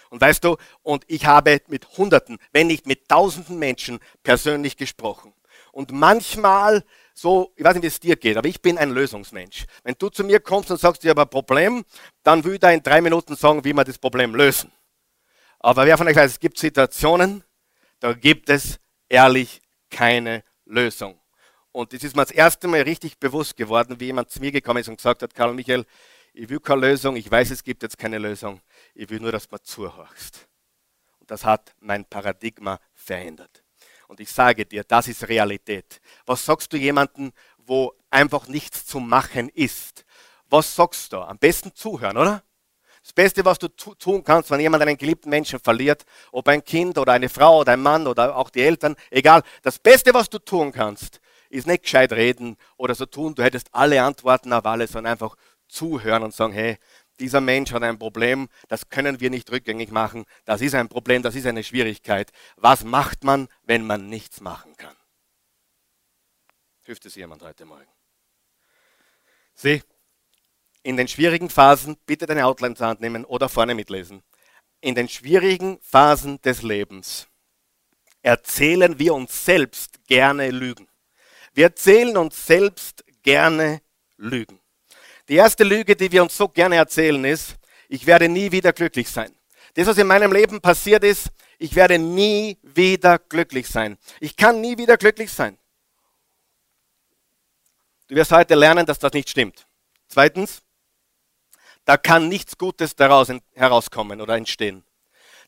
Und 0.09 0.21
weißt 0.21 0.43
du, 0.43 0.57
und 0.83 1.03
ich 1.07 1.25
habe 1.25 1.61
mit 1.67 1.97
Hunderten, 1.97 2.39
wenn 2.51 2.67
nicht 2.67 2.87
mit 2.87 3.09
Tausenden 3.09 3.59
Menschen 3.59 3.99
persönlich 4.23 4.77
gesprochen. 4.77 5.33
Und 5.77 5.91
manchmal 5.91 6.83
so, 7.13 7.53
ich 7.55 7.63
weiß 7.63 7.75
nicht, 7.75 7.83
wie 7.83 7.87
es 7.87 7.99
dir 7.99 8.15
geht, 8.15 8.35
aber 8.35 8.47
ich 8.47 8.59
bin 8.59 8.79
ein 8.79 8.89
Lösungsmensch. 8.89 9.67
Wenn 9.83 9.93
du 9.99 10.09
zu 10.09 10.23
mir 10.23 10.39
kommst 10.39 10.71
und 10.71 10.79
sagst, 10.79 11.03
ich 11.03 11.09
habe 11.11 11.21
ein 11.21 11.29
Problem, 11.29 11.85
dann 12.23 12.43
will 12.43 12.53
ich 12.53 12.59
da 12.59 12.71
in 12.71 12.81
drei 12.81 12.99
Minuten 12.99 13.35
sagen, 13.35 13.63
wie 13.63 13.73
wir 13.73 13.83
das 13.83 13.99
Problem 13.99 14.33
lösen. 14.33 14.71
Aber 15.59 15.85
wer 15.85 15.95
von 15.95 16.07
euch 16.07 16.15
weiß, 16.15 16.31
es 16.31 16.39
gibt 16.39 16.57
Situationen, 16.57 17.43
da 17.99 18.13
gibt 18.13 18.49
es 18.49 18.79
ehrlich 19.07 19.61
keine 19.91 20.43
Lösung. 20.65 21.21
Und 21.71 21.93
das 21.93 22.03
ist 22.03 22.15
mir 22.15 22.23
das 22.23 22.31
erste 22.31 22.67
Mal 22.67 22.81
richtig 22.81 23.19
bewusst 23.19 23.55
geworden, 23.55 23.99
wie 23.99 24.05
jemand 24.05 24.31
zu 24.31 24.39
mir 24.39 24.51
gekommen 24.51 24.79
ist 24.79 24.89
und 24.89 24.95
gesagt 24.95 25.21
hat, 25.21 25.35
Karl 25.35 25.53
Michael, 25.53 25.85
ich 26.33 26.49
will 26.49 26.59
keine 26.59 26.87
Lösung, 26.87 27.15
ich 27.17 27.29
weiß, 27.29 27.51
es 27.51 27.63
gibt 27.63 27.83
jetzt 27.83 27.99
keine 27.99 28.17
Lösung, 28.17 28.61
ich 28.95 29.07
will 29.11 29.19
nur, 29.19 29.31
dass 29.31 29.47
du 29.47 29.61
zuhörst. 29.61 30.47
Und 31.19 31.29
das 31.29 31.45
hat 31.45 31.75
mein 31.81 32.03
Paradigma 32.03 32.79
verändert. 32.95 33.63
Und 34.07 34.19
ich 34.19 34.31
sage 34.31 34.65
dir, 34.65 34.83
das 34.83 35.07
ist 35.07 35.27
Realität. 35.27 36.01
Was 36.25 36.45
sagst 36.45 36.71
du 36.71 36.77
jemandem, 36.77 37.31
wo 37.57 37.93
einfach 38.09 38.47
nichts 38.47 38.85
zu 38.85 38.99
machen 38.99 39.49
ist? 39.49 40.05
Was 40.49 40.75
sagst 40.75 41.11
du? 41.11 41.17
Am 41.17 41.37
besten 41.37 41.73
zuhören, 41.75 42.17
oder? 42.17 42.43
Das 43.03 43.13
Beste, 43.13 43.45
was 43.45 43.57
du 43.57 43.69
tun 43.69 44.23
kannst, 44.23 44.51
wenn 44.51 44.59
jemand 44.59 44.83
einen 44.83 44.97
geliebten 44.97 45.29
Menschen 45.29 45.59
verliert, 45.59 46.05
ob 46.31 46.47
ein 46.49 46.63
Kind 46.63 46.97
oder 46.97 47.13
eine 47.13 47.29
Frau 47.29 47.59
oder 47.59 47.73
ein 47.73 47.81
Mann 47.81 48.05
oder 48.05 48.35
auch 48.35 48.49
die 48.49 48.61
Eltern, 48.61 48.95
egal, 49.11 49.43
das 49.61 49.79
Beste, 49.79 50.13
was 50.13 50.29
du 50.29 50.39
tun 50.39 50.73
kannst, 50.73 51.21
ist 51.49 51.67
nicht 51.67 51.83
gescheit 51.83 52.11
reden 52.11 52.57
oder 52.75 52.95
so 52.95 53.05
tun, 53.05 53.33
du 53.33 53.43
hättest 53.43 53.69
alle 53.71 54.01
Antworten 54.03 54.51
auf 54.51 54.65
alles, 54.65 54.91
sondern 54.91 55.13
einfach 55.13 55.35
zuhören 55.69 56.23
und 56.23 56.33
sagen, 56.33 56.53
hey, 56.53 56.77
dieser 57.19 57.41
Mensch 57.41 57.71
hat 57.71 57.83
ein 57.83 57.99
Problem, 57.99 58.49
das 58.67 58.89
können 58.89 59.19
wir 59.19 59.29
nicht 59.29 59.51
rückgängig 59.51 59.91
machen, 59.91 60.25
das 60.45 60.61
ist 60.61 60.75
ein 60.75 60.89
Problem, 60.89 61.23
das 61.23 61.35
ist 61.35 61.45
eine 61.45 61.63
Schwierigkeit. 61.63 62.31
Was 62.55 62.83
macht 62.83 63.23
man, 63.23 63.47
wenn 63.63 63.85
man 63.85 64.07
nichts 64.09 64.41
machen 64.41 64.75
kann? 64.77 64.95
Hilft 66.83 67.05
es 67.05 67.15
jemand 67.15 67.43
heute 67.43 67.65
Morgen? 67.65 67.91
Sieh, 69.53 69.81
in 70.83 70.95
den 70.95 71.07
schwierigen 71.07 71.49
Phasen, 71.49 71.97
bitte 72.05 72.27
deine 72.27 72.45
Outline 72.45 72.75
zur 72.75 72.87
Hand 72.87 73.01
nehmen 73.01 73.25
oder 73.25 73.49
vorne 73.49 73.75
mitlesen. 73.75 74.23
In 74.79 74.95
den 74.95 75.09
schwierigen 75.09 75.79
Phasen 75.81 76.41
des 76.43 76.61
Lebens 76.61 77.27
erzählen 78.21 78.99
wir 78.99 79.13
uns 79.13 79.45
selbst 79.45 80.05
gerne 80.05 80.51
Lügen. 80.51 80.87
Wir 81.53 81.65
erzählen 81.65 82.15
uns 82.15 82.45
selbst 82.45 83.03
gerne 83.23 83.81
Lügen. 84.15 84.59
Die 85.29 85.35
erste 85.35 85.63
Lüge, 85.63 85.95
die 85.95 86.11
wir 86.11 86.23
uns 86.23 86.37
so 86.37 86.47
gerne 86.47 86.77
erzählen, 86.77 87.23
ist, 87.25 87.55
ich 87.89 88.05
werde 88.05 88.29
nie 88.29 88.51
wieder 88.51 88.71
glücklich 88.71 89.09
sein. 89.09 89.33
Das, 89.73 89.87
was 89.87 89.97
in 89.97 90.07
meinem 90.07 90.31
Leben 90.31 90.61
passiert 90.61 91.03
ist, 91.03 91.29
ich 91.59 91.75
werde 91.75 91.97
nie 91.97 92.57
wieder 92.61 93.19
glücklich 93.19 93.67
sein. 93.67 93.97
Ich 94.19 94.35
kann 94.35 94.61
nie 94.61 94.77
wieder 94.77 94.97
glücklich 94.97 95.31
sein. 95.31 95.57
Du 98.07 98.15
wirst 98.15 98.31
heute 98.31 98.55
lernen, 98.55 98.85
dass 98.85 98.99
das 98.99 99.11
nicht 99.11 99.29
stimmt. 99.29 99.67
Zweitens, 100.07 100.61
da 101.83 101.97
kann 101.97 102.29
nichts 102.29 102.57
Gutes 102.57 102.95
daraus 102.95 103.29
herauskommen 103.53 104.21
oder 104.21 104.35
entstehen. 104.35 104.85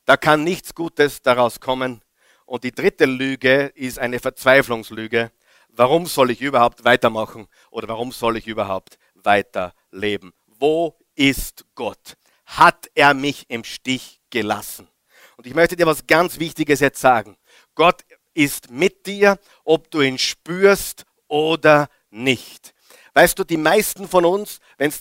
Da 0.05 0.17
kann 0.17 0.43
nichts 0.43 0.75
Gutes 0.75 1.21
daraus 1.21 1.59
kommen. 1.59 2.01
Und 2.45 2.63
die 2.63 2.71
dritte 2.71 3.05
Lüge 3.05 3.71
ist 3.75 3.99
eine 3.99 4.19
Verzweiflungslüge. 4.19 5.31
Warum 5.69 6.05
soll 6.05 6.31
ich 6.31 6.41
überhaupt 6.41 6.83
weitermachen 6.83 7.47
oder 7.69 7.87
warum 7.87 8.11
soll 8.11 8.35
ich 8.37 8.47
überhaupt 8.47 8.97
weiterleben. 9.23 10.33
Wo 10.45 10.97
ist 11.15 11.65
Gott? 11.75 12.17
Hat 12.45 12.89
er 12.95 13.13
mich 13.13 13.45
im 13.49 13.63
Stich 13.63 14.21
gelassen? 14.29 14.87
Und 15.37 15.47
ich 15.47 15.53
möchte 15.53 15.75
dir 15.75 15.85
was 15.85 16.07
ganz 16.07 16.39
Wichtiges 16.39 16.79
jetzt 16.79 16.99
sagen. 16.99 17.37
Gott 17.75 18.03
ist 18.33 18.69
mit 18.69 19.05
dir, 19.05 19.39
ob 19.63 19.89
du 19.91 20.01
ihn 20.01 20.17
spürst 20.17 21.05
oder 21.27 21.89
nicht. 22.09 22.73
Weißt 23.13 23.37
du, 23.39 23.43
die 23.43 23.57
meisten 23.57 24.07
von 24.07 24.25
uns, 24.25 24.59
wenn 24.77 24.93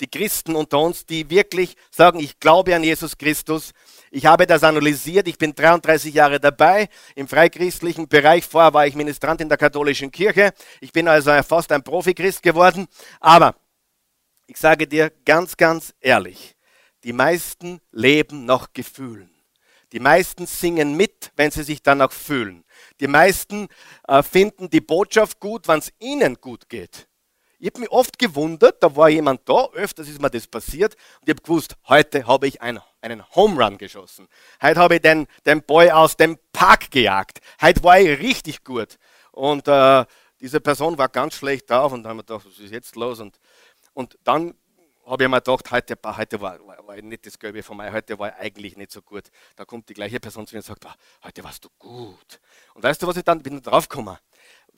die 0.00 0.10
Christen 0.10 0.54
unter 0.54 0.78
uns, 0.78 1.06
die 1.06 1.30
wirklich 1.30 1.76
sagen, 1.90 2.20
ich 2.20 2.38
glaube 2.38 2.74
an 2.74 2.84
Jesus 2.84 3.16
Christus, 3.16 3.72
ich 4.16 4.24
habe 4.24 4.46
das 4.46 4.64
analysiert, 4.64 5.28
ich 5.28 5.36
bin 5.36 5.54
33 5.54 6.14
Jahre 6.14 6.40
dabei 6.40 6.88
im 7.14 7.28
freikristlichen 7.28 8.08
Bereich. 8.08 8.46
Vorher 8.46 8.72
war 8.72 8.86
ich 8.86 8.94
Ministrant 8.94 9.42
in 9.42 9.50
der 9.50 9.58
katholischen 9.58 10.10
Kirche. 10.10 10.54
Ich 10.80 10.90
bin 10.90 11.06
also 11.06 11.30
fast 11.42 11.70
ein 11.70 11.82
Profi-Christ 11.82 12.42
geworden. 12.42 12.86
Aber 13.20 13.54
ich 14.46 14.56
sage 14.56 14.86
dir 14.86 15.12
ganz, 15.26 15.58
ganz 15.58 15.92
ehrlich, 16.00 16.56
die 17.04 17.12
meisten 17.12 17.82
leben 17.92 18.46
nach 18.46 18.72
Gefühlen. 18.72 19.28
Die 19.92 20.00
meisten 20.00 20.46
singen 20.46 20.96
mit, 20.96 21.30
wenn 21.36 21.50
sie 21.50 21.62
sich 21.62 21.82
danach 21.82 22.10
fühlen. 22.10 22.64
Die 23.00 23.08
meisten 23.08 23.68
äh, 24.08 24.22
finden 24.22 24.70
die 24.70 24.80
Botschaft 24.80 25.40
gut, 25.40 25.68
wenn 25.68 25.80
es 25.80 25.92
ihnen 25.98 26.36
gut 26.40 26.70
geht. 26.70 27.06
Ich 27.58 27.66
habe 27.68 27.80
mich 27.80 27.90
oft 27.90 28.18
gewundert, 28.18 28.82
da 28.82 28.94
war 28.96 29.08
jemand 29.08 29.46
da, 29.46 29.68
öfters 29.72 30.08
ist 30.08 30.20
mir 30.20 30.30
das 30.30 30.46
passiert, 30.46 30.94
und 31.20 31.28
ich 31.28 31.34
habe 31.34 31.42
gewusst, 31.42 31.76
heute 31.88 32.26
habe 32.26 32.46
ich 32.46 32.60
einen, 32.60 32.80
einen 33.06 33.24
Home 33.34 33.62
Run 33.62 33.78
geschossen. 33.78 34.28
Heute 34.60 34.80
habe 34.80 34.96
ich 34.96 35.00
den, 35.00 35.26
den 35.44 35.62
Boy 35.62 35.90
aus 35.90 36.16
dem 36.16 36.38
Park 36.52 36.90
gejagt. 36.90 37.40
Heute 37.60 37.82
war 37.82 37.98
ich 38.00 38.18
richtig 38.18 38.64
gut. 38.64 38.98
Und 39.32 39.68
äh, 39.68 40.04
diese 40.40 40.60
Person 40.60 40.98
war 40.98 41.08
ganz 41.08 41.34
schlecht 41.34 41.70
drauf 41.70 41.92
und 41.92 42.02
dann 42.02 42.10
haben 42.10 42.18
wir 42.18 42.24
gedacht, 42.24 42.46
was 42.46 42.58
ist 42.58 42.72
jetzt 42.72 42.96
los? 42.96 43.20
Und, 43.20 43.38
und 43.94 44.18
dann 44.24 44.54
habe 45.06 45.24
ich 45.24 45.30
mir 45.30 45.40
gedacht, 45.40 45.70
heute, 45.70 45.96
heute 46.04 46.40
war, 46.40 46.66
war, 46.66 46.86
war, 46.86 46.96
nicht 46.96 47.26
das 47.26 47.38
Gelbe 47.38 47.62
von 47.62 47.76
mir, 47.76 47.92
heute 47.92 48.18
war 48.18 48.34
eigentlich 48.36 48.76
nicht 48.76 48.90
so 48.90 49.02
gut. 49.02 49.24
Da 49.54 49.64
kommt 49.64 49.88
die 49.88 49.94
gleiche 49.94 50.18
Person 50.18 50.46
zu 50.46 50.54
mir 50.54 50.58
und 50.58 50.66
sagt, 50.66 50.84
heute 51.22 51.44
warst 51.44 51.64
du 51.64 51.68
gut. 51.78 52.40
Und 52.74 52.82
weißt 52.82 53.02
du, 53.02 53.06
was 53.06 53.16
ich 53.16 53.24
dann 53.24 53.42
bin 53.42 53.62
draufgekommen? 53.62 54.18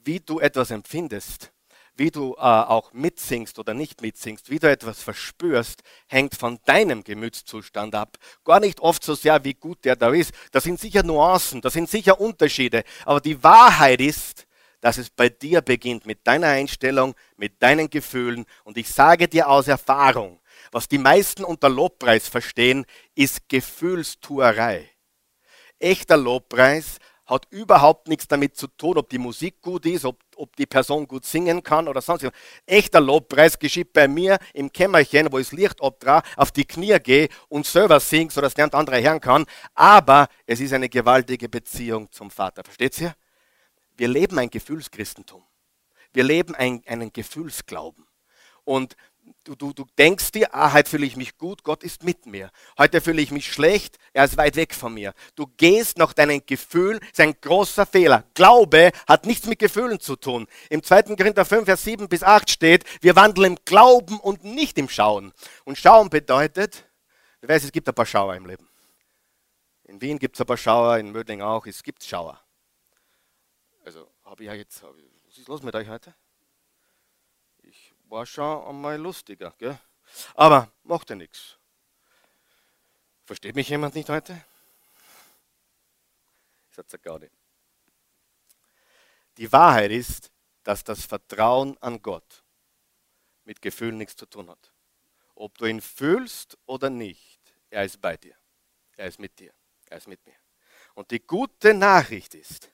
Wie 0.05 0.21
du 0.21 0.39
etwas 0.39 0.71
empfindest, 0.71 1.51
wie 1.99 2.11
du 2.11 2.35
äh, 2.35 2.41
auch 2.41 2.93
mitsingst 2.93 3.59
oder 3.59 3.75
nicht 3.75 4.01
mitsingst, 4.01 4.51
wie 4.51 4.59
du 4.59 4.71
etwas 4.71 5.03
verspürst, 5.03 5.83
hängt 6.07 6.37
von 6.37 6.59
deinem 6.65 7.03
Gemütszustand 7.03 7.95
ab. 7.95 8.17
Gar 8.45 8.61
nicht 8.61 8.81
oft 8.81 9.03
so 9.03 9.15
sehr, 9.15 9.45
wie 9.45 9.55
gut 9.55 9.85
der 9.85 9.97
da 9.97 10.11
ist. 10.11 10.33
Das 10.53 10.65
sind 10.65 10.79
sicher 10.79 11.03
Nuancen, 11.03 11.61
das 11.61 11.73
sind 11.73 11.91
sicher 11.91 12.21
Unterschiede. 12.21 12.85
Aber 13.05 13.21
die 13.21 13.43
Wahrheit 13.43 14.01
ist, 14.01 14.47
dass 14.81 14.97
es 14.97 15.11
bei 15.11 15.29
dir 15.29 15.61
beginnt 15.61 16.07
mit 16.07 16.25
deiner 16.27 16.49
Einstellung, 16.49 17.15
mit 17.37 17.61
deinen 17.63 17.91
Gefühlen. 17.91 18.47
Und 18.63 18.79
ich 18.79 18.89
sage 18.89 19.27
dir 19.27 19.49
aus 19.49 19.67
Erfahrung, 19.67 20.41
was 20.71 20.89
die 20.89 20.99
meisten 20.99 21.45
unter 21.45 21.69
Lobpreis 21.69 22.29
verstehen, 22.29 22.87
ist 23.15 23.49
Gefühlstuerei. 23.49 24.89
Echter 25.81 26.17
Lobpreis 26.17 26.99
hat 27.29 27.47
überhaupt 27.51 28.09
nichts 28.09 28.27
damit 28.27 28.57
zu 28.57 28.67
tun, 28.67 28.97
ob 28.97 29.11
die 29.11 29.19
Musik 29.19 29.61
gut 29.61 29.85
ist, 29.85 30.07
ob, 30.07 30.19
ob 30.37 30.57
die 30.57 30.67
Person 30.67 31.07
gut 31.07 31.27
singen 31.27 31.63
kann 31.63 31.87
oder 31.87 32.01
sonst 32.01 32.25
was. 32.25 32.33
Echter 32.65 33.01
Lobpreis 33.01 33.59
geschieht 33.59 33.93
bei 33.93 34.09
mir 34.09 34.39
im 34.55 34.73
Kämmerchen, 34.73 35.31
wo 35.31 35.39
ich 35.39 35.51
das 35.51 35.59
Licht 35.59 35.81
obdra, 35.81 36.23
auf 36.37 36.51
die 36.51 36.65
Knie 36.65 36.99
gehe 36.99 37.29
und 37.49 37.67
selber 37.67 38.01
singe, 38.01 38.31
sodass 38.31 38.57
niemand 38.57 38.75
andere 38.75 39.03
hören 39.03 39.21
kann. 39.21 39.45
Aber 39.75 40.29
es 40.47 40.61
ist 40.61 40.73
eine 40.73 40.89
gewaltige 40.89 41.51
Beziehung 41.51 42.11
zum 42.11 42.31
Vater. 42.31 42.65
Versteht 42.65 42.99
ihr? 43.01 43.15
Wir 43.97 44.09
leben 44.09 44.39
ein 44.39 44.49
Gefühlschristentum. 44.49 45.43
Wir 46.15 46.25
leben 46.25 46.55
ein, 46.55 46.83
einen 46.87 47.13
Gefühlsglauben. 47.13 48.07
Und 48.65 48.97
du, 49.45 49.55
du, 49.55 49.73
du 49.73 49.87
denkst 49.99 50.33
dir, 50.33 50.55
ah, 50.55 50.73
heute 50.73 50.91
fühle 50.91 51.07
ich 51.07 51.17
mich 51.17 51.37
gut, 51.39 51.63
Gott 51.63 51.83
ist 51.83 52.05
mit 52.05 52.27
mir. 52.27 52.51
Heute 52.77 53.01
fühle 53.01 53.23
ich 53.23 53.31
mich 53.31 53.53
schlecht, 53.53 53.99
er 54.13 54.25
ist 54.25 54.37
weit 54.37 54.57
weg 54.57 54.75
von 54.75 54.95
mir. 54.95 55.15
Du 55.35 55.47
gehst 55.57 55.99
nach 55.99 56.13
deinen 56.13 56.45
Gefühlen, 56.45 57.01
das 57.01 57.11
ist 57.11 57.21
ein 57.21 57.41
großer 57.41 57.87
Fehler. 57.87 58.25
Glaube 58.35 58.91
hat 59.07 59.27
nichts 59.27 59.47
mit 59.47 59.59
Gefühlen 59.59 60.01
zu 60.01 60.17
tun. 60.17 60.47
Im 60.71 60.83
2. 60.83 61.15
Korinther 61.17 61.45
5, 61.45 61.65
Vers 61.65 61.85
7 61.85 62.09
bis 62.09 62.23
8 62.23 62.51
steht, 62.51 62.85
wir 63.03 63.17
wandeln 63.17 63.53
im 63.53 63.59
Glauben 63.65 64.21
und 64.21 64.45
nicht 64.45 64.79
im 64.79 64.89
Schauen. 64.89 65.33
Und 65.65 65.79
Schauen 65.79 66.11
bedeutet, 66.11 66.85
ich 67.41 67.49
weiß, 67.49 67.65
es 67.65 67.73
gibt 67.73 67.89
ein 67.89 67.95
paar 67.95 68.07
Schauer 68.07 68.35
im 68.35 68.47
Leben. 68.47 68.69
In 69.85 70.01
Wien 70.01 70.19
gibt 70.19 70.37
es 70.37 70.41
ein 70.41 70.47
paar 70.47 70.57
Schauer, 70.57 70.99
in 70.99 71.13
Mödling 71.13 71.41
auch, 71.41 71.67
es 71.67 71.83
gibt 71.83 72.05
Schauer. 72.05 72.41
Also 73.85 74.11
habe 74.25 74.43
ich 74.43 74.49
ja 74.49 74.55
jetzt, 74.55 74.83
was 74.83 75.39
ist 75.39 75.49
los 75.49 75.63
mit 75.63 75.75
euch 75.75 75.89
heute? 75.89 76.15
War 78.09 78.27
schon 78.27 78.67
einmal 78.67 78.99
lustiger. 78.99 79.55
Gell? 79.59 79.79
Aber 80.35 80.71
macht 80.83 81.11
ja 81.11 81.17
nichts. 81.17 81.59
Versteht 83.25 83.55
mich 83.55 83.69
jemand 83.69 83.95
nicht 83.95 84.09
heute? 84.09 84.43
Sag's 86.71 86.95
gar 87.03 87.19
nicht. 87.19 87.33
Die 89.37 89.53
Wahrheit 89.53 89.91
ist, 89.91 90.31
dass 90.63 90.85
das 90.85 91.05
Vertrauen 91.05 91.77
an 91.81 92.01
Gott 92.03 92.45
mit 93.45 93.63
Gefühlen 93.63 93.99
nichts 93.99 94.17
zu 94.17 94.27
tun 94.27 94.51
hat. 94.51 94.73
Ob 95.35 95.57
du 95.59 95.67
ihn 95.67 95.81
fühlst 95.81 96.59
oder 96.67 96.91
nicht, 96.91 97.41
er 97.71 97.85
ist 97.85 98.01
bei 98.01 98.17
dir. 98.17 98.37
Er 98.97 99.07
ist 99.07 99.19
mit 99.19 99.39
dir. 99.39 99.53
Er 99.87 99.99
ist 99.99 100.09
mit 100.09 100.25
mir. 100.27 100.35
Und 100.95 101.11
die 101.11 101.21
gute 101.21 101.75
Nachricht 101.75 102.35
ist, 102.35 102.71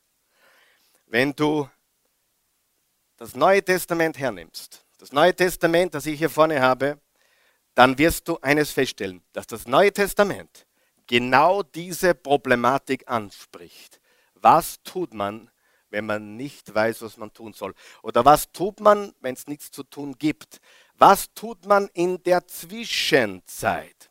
wenn 1.06 1.32
du 1.32 1.68
das 3.16 3.34
Neue 3.34 3.62
Testament 3.62 4.18
hernimmst, 4.18 4.83
das 5.04 5.12
Neue 5.12 5.36
Testament, 5.36 5.92
das 5.92 6.06
ich 6.06 6.18
hier 6.18 6.30
vorne 6.30 6.62
habe, 6.62 6.98
dann 7.74 7.98
wirst 7.98 8.26
du 8.26 8.38
eines 8.40 8.70
feststellen, 8.70 9.22
dass 9.34 9.46
das 9.46 9.66
Neue 9.66 9.92
Testament 9.92 10.66
genau 11.06 11.62
diese 11.62 12.14
Problematik 12.14 13.06
anspricht. 13.06 14.00
Was 14.32 14.82
tut 14.82 15.12
man, 15.12 15.50
wenn 15.90 16.06
man 16.06 16.38
nicht 16.38 16.74
weiß, 16.74 17.02
was 17.02 17.18
man 17.18 17.30
tun 17.34 17.52
soll? 17.52 17.74
Oder 18.02 18.24
was 18.24 18.50
tut 18.50 18.80
man, 18.80 19.12
wenn 19.20 19.34
es 19.34 19.46
nichts 19.46 19.70
zu 19.70 19.82
tun 19.82 20.16
gibt? 20.18 20.58
Was 20.94 21.34
tut 21.34 21.66
man 21.66 21.90
in 21.92 22.22
der 22.22 22.46
Zwischenzeit? 22.46 24.10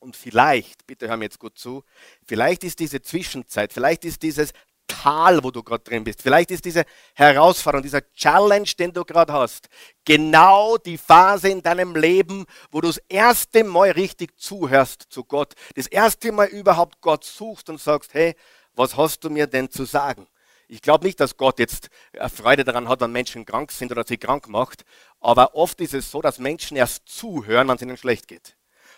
Und 0.00 0.16
vielleicht, 0.16 0.86
bitte 0.86 1.08
hör 1.08 1.16
mir 1.16 1.24
jetzt 1.24 1.38
gut 1.38 1.58
zu, 1.58 1.82
vielleicht 2.26 2.62
ist 2.62 2.78
diese 2.78 3.00
Zwischenzeit, 3.00 3.72
vielleicht 3.72 4.04
ist 4.04 4.22
dieses 4.22 4.52
Tal, 4.88 5.44
wo 5.44 5.52
du 5.52 5.62
gerade 5.62 5.84
drin 5.84 6.02
bist. 6.02 6.22
Vielleicht 6.22 6.50
ist 6.50 6.64
diese 6.64 6.84
Herausforderung, 7.14 7.82
dieser 7.84 8.10
Challenge, 8.12 8.68
den 8.78 8.92
du 8.92 9.04
gerade 9.04 9.32
hast, 9.32 9.68
genau 10.04 10.76
die 10.78 10.98
Phase 10.98 11.50
in 11.50 11.62
deinem 11.62 11.94
Leben, 11.94 12.46
wo 12.72 12.80
du 12.80 12.88
das 12.88 13.00
erste 13.08 13.62
Mal 13.62 13.92
richtig 13.92 14.36
zuhörst 14.36 15.06
zu 15.10 15.22
Gott, 15.24 15.54
das 15.76 15.86
erste 15.86 16.32
Mal 16.32 16.48
überhaupt 16.48 17.00
Gott 17.00 17.24
suchst 17.24 17.70
und 17.70 17.80
sagst, 17.80 18.14
hey, 18.14 18.34
was 18.74 18.96
hast 18.96 19.22
du 19.22 19.30
mir 19.30 19.46
denn 19.46 19.70
zu 19.70 19.84
sagen? 19.84 20.26
Ich 20.66 20.82
glaube 20.82 21.06
nicht, 21.06 21.18
dass 21.20 21.36
Gott 21.36 21.58
jetzt 21.58 21.88
Freude 22.34 22.64
daran 22.64 22.88
hat, 22.88 23.00
wenn 23.00 23.12
Menschen 23.12 23.46
krank 23.46 23.72
sind 23.72 23.90
oder 23.92 24.04
sie 24.06 24.18
krank 24.18 24.48
macht, 24.48 24.84
aber 25.20 25.54
oft 25.54 25.80
ist 25.80 25.94
es 25.94 26.10
so, 26.10 26.20
dass 26.20 26.38
Menschen 26.38 26.76
erst 26.76 27.08
zuhören, 27.08 27.68
wenn 27.68 27.76
es 27.76 27.82
ihnen 27.82 27.96
schlecht 27.96 28.28
geht. 28.28 28.56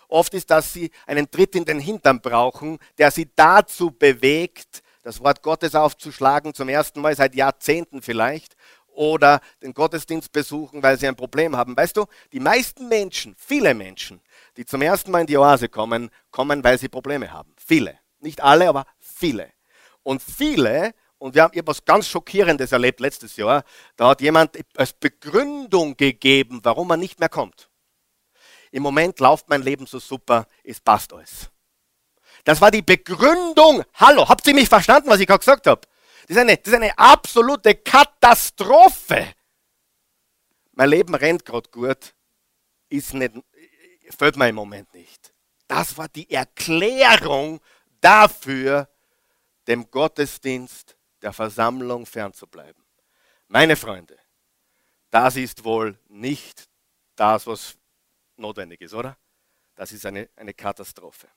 Oft 0.09 0.33
ist, 0.33 0.51
dass 0.51 0.73
sie 0.73 0.91
einen 1.05 1.31
Tritt 1.31 1.55
in 1.55 1.63
den 1.63 1.79
Hintern 1.79 2.19
brauchen, 2.19 2.79
der 2.97 3.11
sie 3.11 3.31
dazu 3.35 3.91
bewegt, 3.91 4.83
das 5.03 5.21
Wort 5.21 5.41
Gottes 5.41 5.75
aufzuschlagen, 5.75 6.53
zum 6.53 6.69
ersten 6.69 7.01
Mal 7.01 7.15
seit 7.15 7.35
Jahrzehnten 7.35 8.01
vielleicht, 8.01 8.55
oder 8.93 9.39
den 9.61 9.73
Gottesdienst 9.73 10.31
besuchen, 10.31 10.83
weil 10.83 10.97
sie 10.99 11.07
ein 11.07 11.15
Problem 11.15 11.55
haben. 11.55 11.75
Weißt 11.75 11.97
du, 11.97 12.05
die 12.33 12.39
meisten 12.39 12.87
Menschen, 12.87 13.35
viele 13.37 13.73
Menschen, 13.73 14.21
die 14.57 14.65
zum 14.65 14.81
ersten 14.81 15.11
Mal 15.11 15.21
in 15.21 15.27
die 15.27 15.37
Oase 15.37 15.69
kommen, 15.69 16.09
kommen, 16.29 16.63
weil 16.63 16.77
sie 16.77 16.89
Probleme 16.89 17.31
haben. 17.31 17.53
Viele. 17.57 17.97
Nicht 18.19 18.41
alle, 18.41 18.69
aber 18.69 18.85
viele. 18.99 19.51
Und 20.03 20.21
viele, 20.21 20.93
und 21.17 21.35
wir 21.35 21.43
haben 21.43 21.53
etwas 21.53 21.85
ganz 21.85 22.07
Schockierendes 22.07 22.71
erlebt 22.71 22.99
letztes 22.99 23.35
Jahr, 23.35 23.63
da 23.95 24.09
hat 24.09 24.21
jemand 24.21 24.57
als 24.75 24.93
Begründung 24.93 25.97
gegeben, 25.97 26.59
warum 26.63 26.91
er 26.91 26.97
nicht 26.97 27.19
mehr 27.19 27.29
kommt. 27.29 27.69
Im 28.71 28.83
Moment 28.83 29.19
läuft 29.19 29.49
mein 29.49 29.63
Leben 29.63 29.85
so 29.85 29.99
super, 29.99 30.47
es 30.63 30.79
passt 30.79 31.13
alles. 31.13 31.49
Das 32.43 32.59
war 32.61 32.71
die 32.71 32.81
Begründung. 32.81 33.83
Hallo, 33.95 34.27
habt 34.27 34.45
ihr 34.47 34.53
mich 34.53 34.69
verstanden, 34.69 35.09
was 35.09 35.19
ich 35.19 35.27
gerade 35.27 35.39
gesagt 35.39 35.67
habe? 35.67 35.81
Das 36.27 36.37
ist, 36.37 36.37
eine, 36.37 36.57
das 36.57 36.67
ist 36.67 36.73
eine 36.73 36.97
absolute 36.97 37.75
Katastrophe. 37.75 39.33
Mein 40.73 40.89
Leben 40.89 41.13
rennt 41.13 41.45
gerade 41.45 41.69
gut, 41.69 42.13
ist 42.89 43.13
nicht, 43.13 43.33
fällt 44.17 44.37
mir 44.37 44.49
im 44.49 44.55
Moment 44.55 44.93
nicht. 44.93 45.33
Das 45.67 45.97
war 45.97 46.07
die 46.09 46.29
Erklärung 46.29 47.59
dafür, 47.99 48.89
dem 49.67 49.89
Gottesdienst 49.89 50.97
der 51.21 51.33
Versammlung 51.33 52.05
fernzubleiben. 52.05 52.83
Meine 53.47 53.75
Freunde, 53.75 54.17
das 55.09 55.35
ist 55.35 55.63
wohl 55.63 55.99
nicht 56.07 56.67
das, 57.15 57.45
was 57.45 57.77
notwendig 58.37 58.81
ist, 58.81 58.93
oder? 58.93 59.17
Das 59.75 59.91
ist 59.91 60.05
eine, 60.05 60.29
eine 60.35 60.53
Katastrophe. 60.53 61.27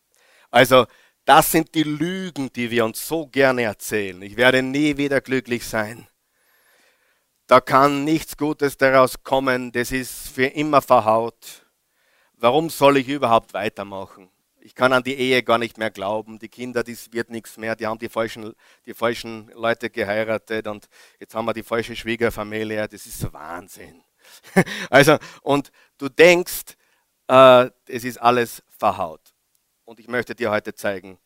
Also 0.55 0.87
das 1.25 1.51
sind 1.51 1.75
die 1.75 1.83
Lügen, 1.83 2.53
die 2.53 2.71
wir 2.71 2.85
uns 2.85 3.09
so 3.09 3.27
gerne 3.27 3.63
erzählen. 3.63 4.23
Ich 4.23 4.37
werde 4.37 4.63
nie 4.63 4.97
wieder 4.97 5.21
glücklich 5.21 5.67
sein. 5.67 6.07
Da 7.49 7.61
kann 7.61 8.05
nichts 8.05 8.37
Gutes 8.37 8.77
daraus 8.77 9.25
kommen. 9.25 9.73
Das 9.73 9.91
ist 9.91 10.29
für 10.29 10.47
immer 10.47 10.81
verhaut. 10.81 11.67
Warum 12.35 12.71
soll 12.71 12.99
ich 12.99 13.09
überhaupt 13.09 13.53
weitermachen? 13.53 14.31
Ich 14.61 14.77
kann 14.77 14.93
an 14.93 15.03
die 15.03 15.15
Ehe 15.15 15.43
gar 15.43 15.59
nicht 15.59 15.77
mehr 15.77 15.91
glauben. 15.91 16.39
Die 16.39 16.49
Kinder, 16.49 16.85
das 16.85 17.13
wird 17.13 17.31
nichts 17.31 17.57
mehr. 17.57 17.75
Die 17.75 17.89
haben 17.89 17.99
die 17.99 18.09
falschen, 18.09 18.55
die 18.87 18.95
falschen 18.95 19.51
Leute 19.57 19.91
geheiratet 19.91 20.69
und 20.69 20.87
jetzt 21.19 21.35
haben 21.35 21.47
wir 21.47 21.53
die 21.53 21.65
falsche 21.65 21.97
Schwiegerfamilie. 21.97 22.87
Das 22.87 23.07
ist 23.07 23.33
Wahnsinn. 23.33 24.05
Also, 24.89 25.19
und 25.43 25.73
du 25.99 26.09
denkst, 26.09 26.77
äh, 27.27 27.71
es 27.89 28.05
ist 28.05 28.19
alles 28.19 28.63
verhaut. 28.69 29.34
Und 29.85 30.01
ich 30.01 30.09
möchte 30.09 30.35
dir 30.35 30.51
heute 30.51 30.75
zeigen, 30.75 31.19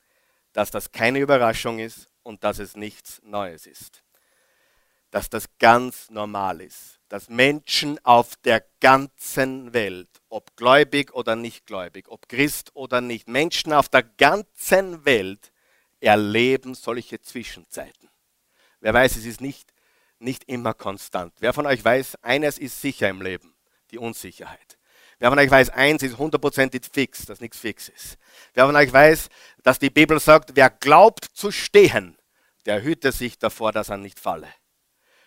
dass 0.52 0.70
das 0.70 0.92
keine 0.92 1.20
Überraschung 1.20 1.78
ist 1.78 2.08
und 2.22 2.44
dass 2.44 2.58
es 2.58 2.76
nichts 2.76 3.20
Neues 3.22 3.66
ist. 3.66 4.02
Dass 5.10 5.30
das 5.30 5.46
ganz 5.58 6.10
normal 6.10 6.60
ist. 6.60 6.98
Dass 7.08 7.28
Menschen 7.28 7.98
auf 8.04 8.36
der 8.36 8.64
ganzen 8.80 9.72
Welt, 9.72 10.08
ob 10.28 10.56
gläubig 10.56 11.14
oder 11.14 11.36
nicht 11.36 11.66
gläubig, 11.66 12.08
ob 12.08 12.28
Christ 12.28 12.70
oder 12.74 13.00
nicht, 13.00 13.28
Menschen 13.28 13.72
auf 13.72 13.88
der 13.88 14.02
ganzen 14.02 15.04
Welt 15.04 15.52
erleben 16.00 16.74
solche 16.74 17.20
Zwischenzeiten. 17.20 18.08
Wer 18.80 18.94
weiß, 18.94 19.16
es 19.16 19.24
ist 19.24 19.40
nicht, 19.40 19.72
nicht 20.18 20.44
immer 20.44 20.74
konstant. 20.74 21.34
Wer 21.40 21.52
von 21.52 21.66
euch 21.66 21.84
weiß, 21.84 22.16
eines 22.22 22.58
ist 22.58 22.80
sicher 22.80 23.08
im 23.08 23.22
Leben, 23.22 23.54
die 23.90 23.98
Unsicherheit. 23.98 24.77
Wer 25.18 25.30
von 25.30 25.38
euch 25.38 25.50
weiß, 25.50 25.70
eins 25.70 26.02
ist 26.02 26.16
hundertprozentig 26.16 26.82
fix, 26.92 27.26
dass 27.26 27.40
nichts 27.40 27.58
fix 27.58 27.88
ist. 27.88 28.18
Wer 28.54 28.66
von 28.66 28.76
euch 28.76 28.92
weiß, 28.92 29.28
dass 29.62 29.78
die 29.78 29.90
Bibel 29.90 30.20
sagt, 30.20 30.52
wer 30.54 30.70
glaubt 30.70 31.24
zu 31.24 31.50
stehen, 31.50 32.16
der 32.66 32.82
hüte 32.82 33.10
sich 33.10 33.38
davor, 33.38 33.72
dass 33.72 33.88
er 33.88 33.96
nicht 33.96 34.20
falle. 34.20 34.48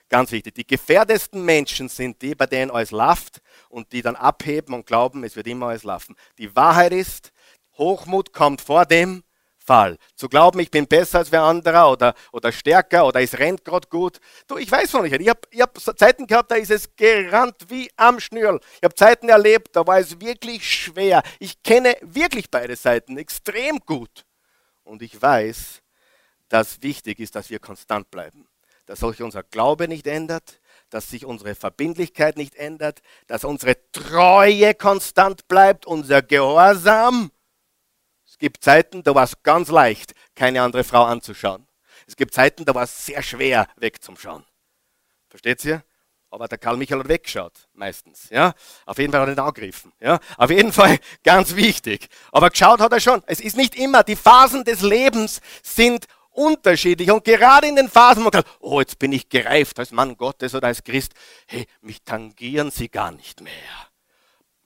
Ganz 0.08 0.32
wichtig. 0.32 0.56
Die 0.56 0.68
gefährdesten 0.68 1.44
Menschen 1.44 1.90
sind 1.90 2.22
die, 2.22 2.36
bei 2.36 2.46
denen 2.46 2.72
alles 2.72 2.92
läuft 2.92 3.42
und 3.70 3.92
die 3.92 4.02
dann 4.02 4.16
abheben 4.16 4.74
und 4.74 4.86
glauben, 4.86 5.24
es 5.24 5.36
wird 5.36 5.48
immer 5.48 5.68
alles 5.68 5.84
laufen. 5.84 6.16
Die 6.38 6.56
Wahrheit 6.56 6.92
ist, 6.92 7.32
Hochmut 7.78 8.34
kommt 8.34 8.62
vor 8.62 8.86
dem 8.86 9.24
Fall. 9.64 9.98
Zu 10.16 10.28
glauben, 10.28 10.60
ich 10.60 10.72
bin 10.72 10.88
besser 10.88 11.20
als 11.20 11.32
wer 11.32 11.44
anderer 11.44 11.92
oder, 11.92 12.16
oder 12.32 12.52
stärker 12.52 13.06
oder 13.06 13.22
es 13.22 13.38
rennt 13.38 13.64
gerade 13.64 13.88
gut. 13.88 14.20
Du, 14.48 14.58
ich 14.58 14.72
weiß 14.72 14.90
von 14.92 15.04
nicht. 15.04 15.14
Ich 15.20 15.30
habe 15.30 15.42
hab 15.60 15.80
Zeiten 15.98 16.26
gehabt, 16.26 16.52
da 16.52 16.56
ist 16.56 16.72
es 16.72 16.96
gerannt 16.96 17.56
wie 17.70 17.90
am 17.96 18.20
Schnürl. 18.20 18.60
Ich 18.78 18.84
habe 18.84 18.96
Zeiten 18.96 19.30
erlebt, 19.30 19.76
da 19.76 19.86
war 19.86 20.00
es 20.00 20.20
wirklich 20.20 20.68
schwer. 20.68 21.22
Ich 21.40 21.62
kenne 21.62 21.96
wirklich 22.02 22.50
beide 22.50 22.76
Seiten 22.76 23.18
extrem 23.18 23.80
gut. 23.80 24.26
Und 24.84 25.02
ich 25.04 25.22
weiß, 25.22 25.82
dass 26.50 26.82
wichtig 26.82 27.20
ist, 27.20 27.36
dass 27.36 27.50
wir 27.50 27.60
konstant 27.60 28.10
bleiben. 28.10 28.48
Dass 28.88 29.00
sich 29.00 29.22
unser 29.22 29.44
Glaube 29.44 29.88
nicht 29.88 30.08
ändert, 30.08 30.60
dass 30.90 31.10
sich 31.10 31.26
unsere 31.26 31.56
Verbindlichkeit 31.56 32.36
nicht 32.36 32.56
ändert, 32.56 33.02
dass 33.28 33.44
unsere 33.44 33.78
Treue 33.92 34.74
konstant 34.74 35.48
bleibt, 35.48 35.86
unser 35.86 36.22
Gehorsam 36.22 37.32
gibt 38.42 38.64
Zeiten, 38.64 39.04
da 39.04 39.16
war 39.16 39.24
es 39.24 39.42
ganz 39.44 39.70
leicht, 39.70 40.14
keine 40.36 40.62
andere 40.64 40.84
Frau 40.84 41.06
anzuschauen. 41.06 41.66
Es 42.08 42.16
gibt 42.18 42.34
Zeiten, 42.34 42.66
da 42.66 42.76
war 42.76 42.84
es 42.84 43.06
sehr 43.06 43.22
schwer, 43.22 43.68
wegzuschauen. 43.78 44.44
Versteht 45.30 45.64
ihr? 45.64 45.84
Aber 46.32 46.48
der 46.48 46.58
Karl 46.58 46.78
Michael 46.78 47.02
hat 47.02 47.08
weggeschaut, 47.08 47.54
meistens. 47.74 48.30
Ja? 48.30 48.54
Auf 48.86 48.98
jeden 48.98 49.12
Fall 49.12 49.22
hat 49.22 49.28
er 49.28 49.32
nicht 49.32 49.40
angegriffen. 49.40 49.94
Ja? 50.00 50.20
Auf 50.38 50.50
jeden 50.50 50.74
Fall 50.74 50.98
ganz 51.24 51.56
wichtig. 51.56 52.08
Aber 52.32 52.50
geschaut 52.50 52.80
hat 52.82 52.92
er 52.92 53.00
schon. 53.00 53.22
Es 53.28 53.40
ist 53.40 53.56
nicht 53.56 53.76
immer, 53.76 54.04
die 54.04 54.16
Phasen 54.16 54.64
des 54.64 54.82
Lebens 54.82 55.40
sind 55.62 56.08
unterschiedlich. 56.32 57.12
Und 57.12 57.24
gerade 57.24 57.68
in 57.68 57.76
den 57.76 57.90
Phasen, 57.90 58.22
wo 58.22 58.30
man 58.30 58.34
sagt, 58.34 58.50
oh, 58.60 58.80
jetzt 58.80 58.98
bin 58.98 59.12
ich 59.12 59.30
gereift 59.30 59.78
als 59.78 59.92
Mann 59.92 60.18
Gottes 60.18 60.56
oder 60.56 60.68
als 60.68 60.84
Christ, 60.84 61.14
hey, 61.46 61.68
mich 61.82 62.02
tangieren 62.04 62.72
sie 62.72 62.90
gar 62.90 63.12
nicht 63.12 63.42
mehr. 63.42 63.52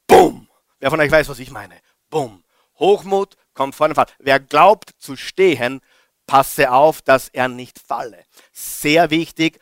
Bumm! 0.07 0.47
Wer 0.79 0.91
von 0.91 0.99
euch 1.01 1.11
weiß, 1.11 1.27
was 1.27 1.39
ich 1.39 1.51
meine? 1.51 1.75
Bumm! 2.09 2.43
Hochmut 2.79 3.35
kommt 3.55 3.73
vor 3.73 3.87
den 3.87 3.95
Fall. 3.95 4.05
Wer 4.19 4.39
glaubt 4.39 4.91
zu 4.99 5.15
stehen, 5.15 5.81
passe 6.27 6.71
auf, 6.71 7.01
dass 7.01 7.29
er 7.29 7.47
nicht 7.47 7.79
falle. 7.79 8.23
Sehr 8.51 9.09
wichtig, 9.09 9.59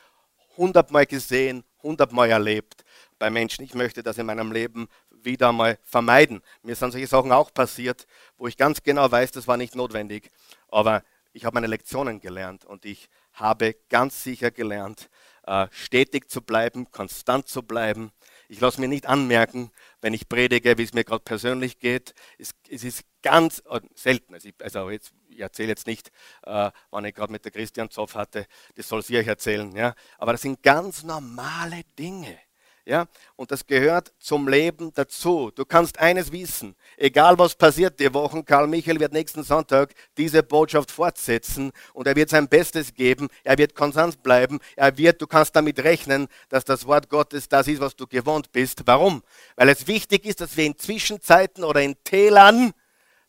hundertmal 0.58 1.06
gesehen, 1.06 1.64
hundertmal 1.82 2.30
erlebt 2.30 2.84
bei 3.20 3.30
Menschen. 3.30 3.64
Ich 3.64 3.74
möchte 3.74 4.04
das 4.04 4.18
in 4.18 4.26
meinem 4.26 4.52
Leben 4.52 4.88
wieder 5.10 5.54
mal 5.54 5.78
vermeiden. 5.84 6.42
Mir 6.64 6.76
sind 6.76 6.92
solche 6.92 7.08
Sachen 7.08 7.32
auch 7.32 7.54
passiert, 7.54 8.06
wo 8.38 8.48
ich 8.48 8.58
ganz 8.58 8.84
genau 8.84 9.10
weiß, 9.10 9.32
das 9.32 9.48
war 9.48 9.58
nicht 9.58 9.76
notwendig. 9.76 10.30
Aber 10.68 11.04
ich 11.32 11.46
habe 11.46 11.56
meine 11.56 11.68
Lektionen 11.68 12.20
gelernt 12.20 12.66
und 12.66 12.86
ich 12.86 13.10
habe 13.34 13.76
ganz 13.90 14.24
sicher 14.24 14.52
gelernt, 14.52 15.10
äh, 15.46 15.68
stetig 15.72 16.30
zu 16.30 16.42
bleiben, 16.42 16.92
konstant 16.92 17.48
zu 17.48 17.64
bleiben. 17.64 18.12
Ich 18.54 18.62
lasse 18.62 18.80
mir 18.80 18.88
nicht 18.88 19.08
anmerken, 19.08 19.72
wenn 20.00 20.14
ich 20.14 20.30
predige, 20.30 20.78
wie 20.78 20.84
es 20.84 20.94
mir 20.94 21.04
gerade 21.04 21.24
persönlich 21.24 21.80
geht. 21.80 22.14
Es, 22.38 22.52
es, 22.70 22.84
ist 22.84 23.04
ganz 23.24 23.64
äh, 23.68 23.82
selten. 23.96 24.36
Also, 24.36 24.48
ich, 24.48 24.54
also 24.62 24.90
jetzt, 24.92 25.12
ich 25.28 25.40
erzähle 25.40 25.70
jetzt 25.70 25.88
nicht, 25.88 26.12
äh, 26.44 26.70
wann 26.92 27.04
ich 27.04 27.16
gerade 27.16 27.32
mit 27.32 27.44
der 27.46 27.52
Christian 27.52 27.90
Zoff 27.90 28.14
hatte, 28.14 28.46
das 28.76 28.88
soll 28.88 29.02
sie 29.02 29.18
euch 29.18 29.26
erzählen. 29.26 29.76
Ja? 29.76 29.96
Aber 30.20 30.34
das 30.34 30.44
sind 30.44 30.62
ganz 30.62 31.02
normale 31.02 31.82
Dinge. 31.98 32.38
Ja? 32.86 33.06
Und 33.36 33.52
das 33.52 33.66
gehört 33.66 34.14
zum 34.20 34.48
Leben 34.48 34.92
dazu. 34.94 35.52
Du 35.56 35.64
kannst 35.64 36.00
eines 36.00 36.32
wissen, 36.32 36.76
egal 36.98 37.38
was 37.38 37.56
passiert 37.56 38.00
die 38.00 38.14
Wochen, 38.14 38.44
Karl 38.44 38.68
Michael 38.68 39.00
wird 39.00 39.14
nächsten 39.14 39.44
Sonntag 39.44 39.94
diese 40.18 40.44
Botschaft 40.44 40.92
fortsetzen 40.92 41.72
und 41.94 42.08
er 42.08 42.16
wird 42.16 42.30
sein 42.30 42.50
Bestes 42.50 42.94
geben, 42.94 43.30
er 43.44 43.58
wird 43.58 43.76
konstant 43.76 44.22
bleiben, 44.22 44.60
er 44.76 44.98
wird, 44.98 45.22
du 45.22 45.28
kannst 45.28 45.56
damit 45.56 45.80
rechnen, 45.84 46.28
dass 46.50 46.66
das 46.66 46.86
Wort 46.86 47.10
Gottes 47.10 47.48
das 47.48 47.68
ist, 47.68 47.80
was 47.80 47.96
du 47.96 48.06
gewohnt 48.06 48.52
bist. 48.52 48.82
Warum? 48.86 49.24
Weil 49.56 49.70
es 49.70 49.88
wichtig 49.88 50.26
ist, 50.26 50.42
dass 50.42 50.58
wir 50.58 50.66
in 50.66 50.78
Zwischenzeiten 50.78 51.64
oder 51.64 51.82
in 51.82 51.96
Tälern 52.04 52.74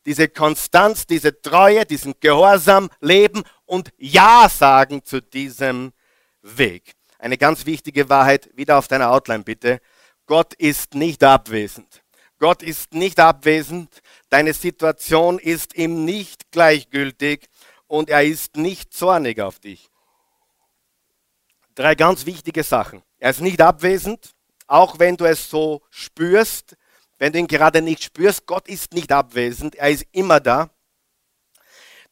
diese 0.04 0.28
Konstanz, 0.28 1.06
diese 1.06 1.40
Treue, 1.40 1.86
diesen 1.86 2.14
Gehorsam 2.20 2.90
leben 3.00 3.42
und 3.66 3.90
Ja 3.96 4.48
sagen 4.50 5.02
zu 5.04 5.22
diesem 5.22 5.92
Weg 6.42 6.94
eine 7.24 7.38
ganz 7.38 7.64
wichtige 7.64 8.10
Wahrheit, 8.10 8.50
wieder 8.54 8.76
auf 8.76 8.86
deiner 8.86 9.10
Outline 9.10 9.44
bitte. 9.44 9.80
Gott 10.26 10.52
ist 10.54 10.94
nicht 10.94 11.24
abwesend. 11.24 12.02
Gott 12.38 12.62
ist 12.62 12.92
nicht 12.92 13.18
abwesend. 13.18 14.02
Deine 14.28 14.52
Situation 14.52 15.38
ist 15.38 15.74
ihm 15.74 16.04
nicht 16.04 16.52
gleichgültig 16.52 17.46
und 17.86 18.10
er 18.10 18.24
ist 18.24 18.56
nicht 18.56 18.92
zornig 18.92 19.40
auf 19.40 19.58
dich. 19.58 19.88
Drei 21.74 21.94
ganz 21.94 22.26
wichtige 22.26 22.62
Sachen. 22.62 23.02
Er 23.18 23.30
ist 23.30 23.40
nicht 23.40 23.62
abwesend, 23.62 24.32
auch 24.66 24.98
wenn 24.98 25.16
du 25.16 25.24
es 25.24 25.48
so 25.48 25.80
spürst, 25.88 26.76
wenn 27.18 27.32
du 27.32 27.38
ihn 27.38 27.46
gerade 27.46 27.80
nicht 27.80 28.04
spürst. 28.04 28.46
Gott 28.46 28.68
ist 28.68 28.92
nicht 28.92 29.10
abwesend, 29.10 29.76
er 29.76 29.88
ist 29.88 30.04
immer 30.12 30.40
da. 30.40 30.68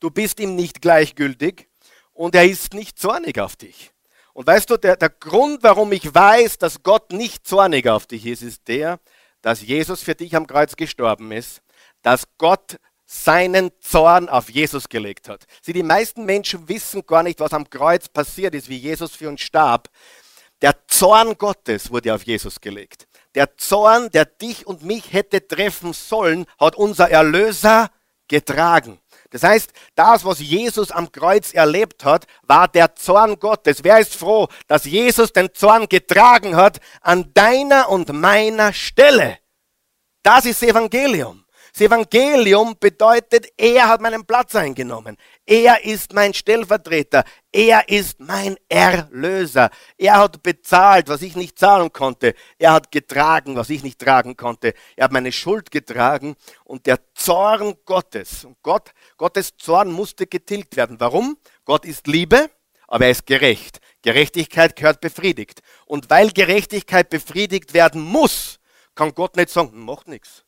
Du 0.01 0.11
bist 0.11 0.41
ihm 0.41 0.57
nicht 0.57 0.81
gleichgültig 0.81 1.69
und 2.15 2.35
er 2.35 2.47
ist 2.47 2.73
nicht 2.73 2.99
zornig 2.99 3.39
auf 3.39 3.57
dich. 3.57 3.93
Und 4.35 4.47
weißt 4.47 4.71
du, 4.71 4.77
der, 4.77 4.97
der 4.97 5.11
Grund, 5.11 5.63
warum 5.63 5.93
ich 5.93 6.15
weiß, 6.15 6.59
dass 6.59 6.83
Gott 6.83 7.13
nicht 7.13 7.47
zornig 7.47 7.89
auf 7.89 8.07
dich 8.07 8.27
ist, 8.27 8.43
ist 8.43 8.69
der, 8.69 8.99
dass 9.43 9.61
Jesus 9.61 10.03
für 10.03 10.15
dich 10.15 10.35
am 10.37 10.47
Kreuz 10.47 10.77
gestorben 10.77 11.33
ist, 11.33 11.61
dass 12.03 12.25
Gott 12.39 12.79
seinen 13.05 13.71
Zorn 13.81 14.29
auf 14.29 14.49
Jesus 14.49 14.89
gelegt 14.89 15.29
hat. 15.29 15.45
Sie, 15.61 15.75
die 15.75 15.83
meisten 15.83 16.25
Menschen 16.25 16.69
wissen 16.69 17.05
gar 17.05 17.23
nicht, 17.23 17.41
was 17.41 17.53
am 17.53 17.69
Kreuz 17.69 18.09
passiert 18.09 18.55
ist, 18.55 18.69
wie 18.71 18.79
Jesus 18.79 19.15
für 19.15 19.29
uns 19.29 19.43
starb. 19.43 19.91
Der 20.63 20.87
Zorn 20.87 21.37
Gottes 21.37 21.91
wurde 21.91 22.15
auf 22.15 22.23
Jesus 22.23 22.61
gelegt. 22.61 23.07
Der 23.35 23.57
Zorn, 23.57 24.11
der 24.11 24.25
dich 24.25 24.67
und 24.67 24.83
mich 24.83 25.13
hätte 25.13 25.47
treffen 25.47 25.93
sollen, 25.93 26.47
hat 26.59 26.77
unser 26.77 27.11
Erlöser 27.11 27.91
getragen. 28.29 28.99
Das 29.33 29.43
heißt, 29.43 29.73
das, 29.95 30.25
was 30.25 30.39
Jesus 30.39 30.91
am 30.91 31.11
Kreuz 31.11 31.53
erlebt 31.55 32.05
hat, 32.05 32.27
war 32.43 32.69
der 32.69 32.95
Zorn 32.95 33.39
Gottes. 33.39 33.83
Wer 33.83 33.99
ist 33.99 34.15
froh, 34.15 34.49
dass 34.69 34.85
Jesus 34.85 35.33
den 35.33 35.53
Zorn 35.55 35.89
getragen 35.89 36.55
hat 36.55 36.79
an 37.01 37.33
deiner 37.33 37.89
und 37.89 38.13
meiner 38.13 38.73
Stelle? 38.73 39.39
Das 40.23 40.45
ist 40.45 40.63
Evangelium. 40.63 41.45
Das 41.73 41.81
Evangelium 41.81 42.77
bedeutet, 42.79 43.49
er 43.57 43.89
hat 43.89 44.03
meinen 44.03 44.27
Platz 44.27 44.55
eingenommen. 44.55 45.17
Er 45.45 45.85
ist 45.85 46.13
mein 46.13 46.35
Stellvertreter. 46.35 47.25
Er 47.51 47.89
ist 47.89 48.21
mein 48.21 48.57
Erlöser. 48.69 49.71
Er 49.99 50.19
hat 50.19 50.43
bezahlt, 50.43 51.09
was 51.09 51.23
ich 51.23 51.35
nicht 51.35 51.59
zahlen 51.59 51.93
konnte. 51.93 52.35
Er 52.59 52.73
hat 52.73 52.93
getragen, 52.93 53.57
was 53.57 53.69
ich 53.71 53.83
nicht 53.83 53.99
tragen 53.99 54.37
konnte. 54.37 54.75
Er 54.97 55.05
hat 55.05 55.13
meine 55.13 55.33
Schuld 55.33 55.73
getragen 55.73 56.37
und 56.65 56.87
der 56.87 57.01
Zorn 57.15 57.75
Gottes. 57.85 58.47
Gott, 58.63 58.93
Gottes 59.17 59.57
Zorn 59.57 59.91
musste 59.91 60.29
getilgt 60.29 60.77
werden. 60.77 61.01
Warum? 61.01 61.37
Gott 61.65 61.85
ist 61.87 62.07
Liebe, 62.07 62.49
aber 62.87 63.07
er 63.07 63.11
ist 63.11 63.27
gerecht. 63.27 63.81
Gerechtigkeit 64.03 64.77
gehört 64.77 65.01
befriedigt. 65.01 65.61
Und 65.87 66.09
weil 66.09 66.31
Gerechtigkeit 66.31 67.11
befriedigt 67.11 67.75
werden 67.75 68.01
muss, 68.01 68.61
kann 68.95 69.15
Gott 69.15 69.37
nicht 69.37 69.51
sagen, 69.51 69.85
macht 69.85 70.07
nichts. 70.07 70.45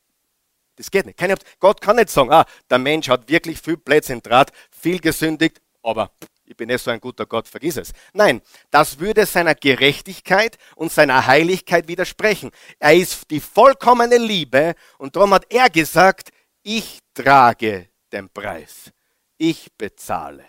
Das 0.76 0.90
geht 0.90 1.06
nicht. 1.06 1.18
Keine, 1.18 1.36
Gott 1.60 1.80
kann 1.80 1.96
nicht 1.96 2.10
sagen, 2.10 2.32
ah, 2.32 2.46
der 2.68 2.78
Mensch 2.78 3.08
hat 3.08 3.28
wirklich 3.28 3.60
viel 3.60 3.76
Blödsinn 3.76 4.22
draht, 4.22 4.50
viel 4.70 4.98
gesündigt, 5.00 5.60
aber 5.82 6.10
ich 6.46 6.56
bin 6.56 6.68
nicht 6.68 6.82
so 6.82 6.90
ein 6.90 7.00
guter 7.00 7.26
Gott, 7.26 7.48
vergiss 7.48 7.76
es. 7.76 7.92
Nein, 8.12 8.42
das 8.70 8.98
würde 8.98 9.24
seiner 9.24 9.54
Gerechtigkeit 9.54 10.58
und 10.76 10.92
seiner 10.92 11.26
Heiligkeit 11.26 11.88
widersprechen. 11.88 12.50
Er 12.78 12.94
ist 12.94 13.30
die 13.30 13.40
vollkommene 13.40 14.18
Liebe 14.18 14.74
und 14.98 15.16
darum 15.16 15.32
hat 15.32 15.46
er 15.50 15.70
gesagt, 15.70 16.30
ich 16.62 16.98
trage 17.14 17.88
den 18.12 18.28
Preis. 18.28 18.90
Ich 19.38 19.72
bezahle. 19.76 20.44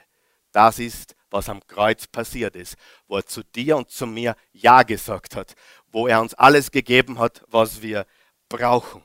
Das 0.51 0.79
ist, 0.79 1.15
was 1.29 1.49
am 1.49 1.65
Kreuz 1.65 2.07
passiert 2.07 2.55
ist, 2.55 2.75
wo 3.07 3.17
er 3.17 3.25
zu 3.25 3.43
dir 3.43 3.77
und 3.77 3.89
zu 3.89 4.05
mir 4.05 4.35
Ja 4.53 4.83
gesagt 4.83 5.35
hat, 5.35 5.53
wo 5.87 6.07
er 6.07 6.21
uns 6.21 6.33
alles 6.33 6.71
gegeben 6.71 7.19
hat, 7.19 7.43
was 7.47 7.81
wir 7.81 8.05
brauchen. 8.49 9.03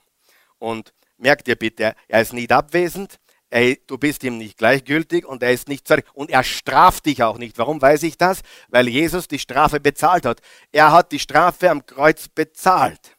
Und 0.58 0.92
merkt 1.20 1.48
ihr 1.48 1.56
bitte, 1.56 1.94
er 2.08 2.20
ist 2.20 2.32
nicht 2.32 2.50
abwesend, 2.52 3.18
er, 3.50 3.74
du 3.86 3.98
bist 3.98 4.22
ihm 4.22 4.38
nicht 4.38 4.58
gleichgültig 4.58 5.26
und 5.26 5.42
er 5.42 5.50
ist 5.50 5.68
nicht 5.68 5.86
zornig 5.86 6.06
und 6.14 6.30
er 6.30 6.44
straft 6.44 7.06
dich 7.06 7.22
auch 7.22 7.36
nicht. 7.36 7.58
Warum 7.58 7.82
weiß 7.82 8.04
ich 8.04 8.16
das? 8.16 8.42
Weil 8.68 8.88
Jesus 8.88 9.26
die 9.26 9.40
Strafe 9.40 9.80
bezahlt 9.80 10.24
hat. 10.24 10.40
Er 10.70 10.92
hat 10.92 11.10
die 11.10 11.18
Strafe 11.18 11.68
am 11.68 11.84
Kreuz 11.84 12.28
bezahlt. 12.28 13.16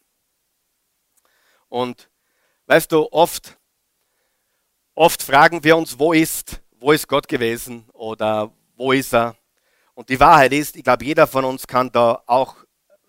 Und 1.67 2.09
weißt 2.67 2.91
du, 2.93 3.11
oft, 3.11 3.57
oft 4.95 5.21
fragen 5.21 5.63
wir 5.65 5.75
uns, 5.75 5.99
wo 5.99 6.13
ist, 6.13 6.61
wo 6.79 6.93
ist 6.93 7.09
Gott 7.09 7.27
gewesen 7.27 7.89
oder 7.91 8.53
wo 8.77 8.93
ist 8.93 9.13
er? 9.13 9.35
Und 9.93 10.07
die 10.07 10.19
Wahrheit 10.19 10.53
ist, 10.53 10.77
ich 10.77 10.83
glaube, 10.83 11.03
jeder 11.03 11.27
von 11.27 11.43
uns 11.43 11.67
kann 11.67 11.91
da 11.91 12.23
auch 12.25 12.55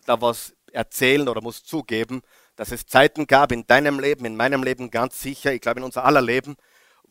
da 0.05 0.21
was 0.21 0.55
erzählen 0.73 1.29
oder 1.29 1.41
muss 1.41 1.63
zugeben, 1.63 2.23
dass 2.63 2.71
es 2.71 2.87
Zeiten 2.87 3.27
gab 3.27 3.51
in 3.51 3.67
deinem 3.67 3.99
Leben, 3.99 4.25
in 4.25 4.37
meinem 4.37 4.63
Leben 4.63 4.89
ganz 4.93 5.21
sicher, 5.21 5.53
ich 5.53 5.61
glaube 5.61 5.81
in 5.81 5.85
unser 5.85 6.05
aller 6.05 6.23
Leben, 6.23 6.55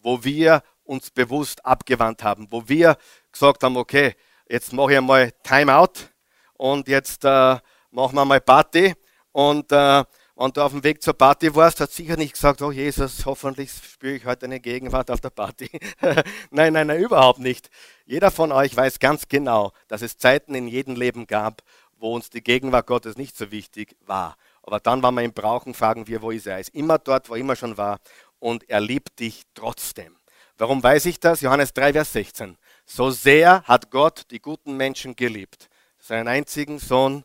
wo 0.02 0.24
wir 0.24 0.64
uns 0.86 1.12
bewusst 1.12 1.66
abgewandt 1.66 2.24
haben, 2.24 2.48
wo 2.52 2.70
wir 2.70 2.96
gesagt 3.34 3.62
haben, 3.62 3.76
okay, 3.76 4.16
jetzt 4.48 4.72
mache 4.72 4.94
ich 4.94 4.98
einmal 5.00 5.34
Timeout 5.44 6.08
und 6.54 6.88
jetzt 6.88 7.26
äh, 7.26 7.58
machen 7.92 8.16
wir 8.16 8.24
mal 8.24 8.40
Party. 8.40 8.94
Und 9.34 9.74
äh, 9.74 10.06
wenn 10.38 10.52
du 10.54 10.62
auf 10.62 10.72
dem 10.72 10.86
Weg 10.86 11.04
zur 11.04 11.16
Party 11.16 11.54
warst, 11.54 11.82
hat 11.82 11.92
sicher 11.92 12.16
nicht 12.16 12.36
gesagt, 12.36 12.62
oh 12.62 12.72
Jesus, 12.72 13.26
hoffentlich 13.26 13.72
spüre 13.72 14.16
ich 14.16 14.26
heute 14.26 14.46
eine 14.46 14.62
Gegenwart 14.62 15.12
auf 15.12 15.20
der 15.20 15.32
Party. 15.32 15.70
nein, 16.50 16.72
nein, 16.72 16.88
nein, 16.88 16.98
überhaupt 17.02 17.40
nicht. 17.40 17.70
Jeder 18.06 18.32
von 18.32 18.54
euch 18.54 18.74
weiß 18.74 19.00
ganz 19.00 19.28
genau, 19.28 19.74
dass 19.90 20.02
es 20.02 20.18
Zeiten 20.18 20.56
in 20.56 20.70
jedem 20.70 20.96
Leben 20.96 21.28
gab, 21.28 21.62
wo 22.00 22.16
uns 22.16 22.30
die 22.30 22.42
Gegenwart 22.42 22.88
Gottes 22.88 23.18
nicht 23.18 23.36
so 23.36 23.52
wichtig 23.52 23.98
war. 24.06 24.38
Aber 24.64 24.80
dann, 24.80 25.02
wenn 25.02 25.14
wir 25.16 25.24
ihn 25.24 25.34
brauchen, 25.34 25.74
fragen 25.74 26.08
wir, 26.08 26.22
wo 26.22 26.32
ist 26.32 26.48
er? 26.48 26.54
Er 26.54 26.60
ist 26.60 26.74
immer 26.76 27.00
dort, 27.00 27.30
wo 27.30 27.34
er 27.34 27.40
immer 27.40 27.56
schon 27.56 27.78
war 27.78 28.00
und 28.40 28.70
er 28.70 28.80
liebt 28.80 29.20
dich 29.20 29.44
trotzdem. 29.54 30.18
Warum 30.58 30.84
weiß 30.84 31.06
ich 31.06 31.20
das? 31.20 31.42
Johannes 31.42 31.74
3, 31.74 31.94
Vers 31.94 32.14
16. 32.14 32.58
So 32.86 33.10
sehr 33.10 33.64
hat 33.64 33.90
Gott 33.90 34.30
die 34.30 34.40
guten 34.40 34.78
Menschen 34.78 35.16
geliebt, 35.16 35.70
seinen 35.98 36.28
einzigen 36.28 36.78
Sohn 36.78 37.24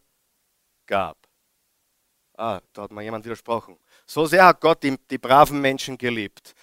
gab. 0.87 1.19
Ah, 2.39 2.61
da 2.73 2.83
hat 2.83 2.93
mal 2.93 3.03
jemand 3.03 3.25
widersprochen. 3.25 3.79
So 4.07 4.27
sehr 4.27 4.47
hat 4.47 4.61
Gott 4.61 4.83
die, 4.83 4.97
die 5.11 5.19
braven 5.19 5.61
Menschen 5.61 5.99
geliebt. 5.99 6.55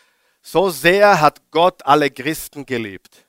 So 0.42 0.70
sehr 0.70 1.20
hat 1.20 1.42
Gott 1.52 1.86
alle 1.86 2.10
Christen 2.10 2.66
geliebt. 2.66 3.28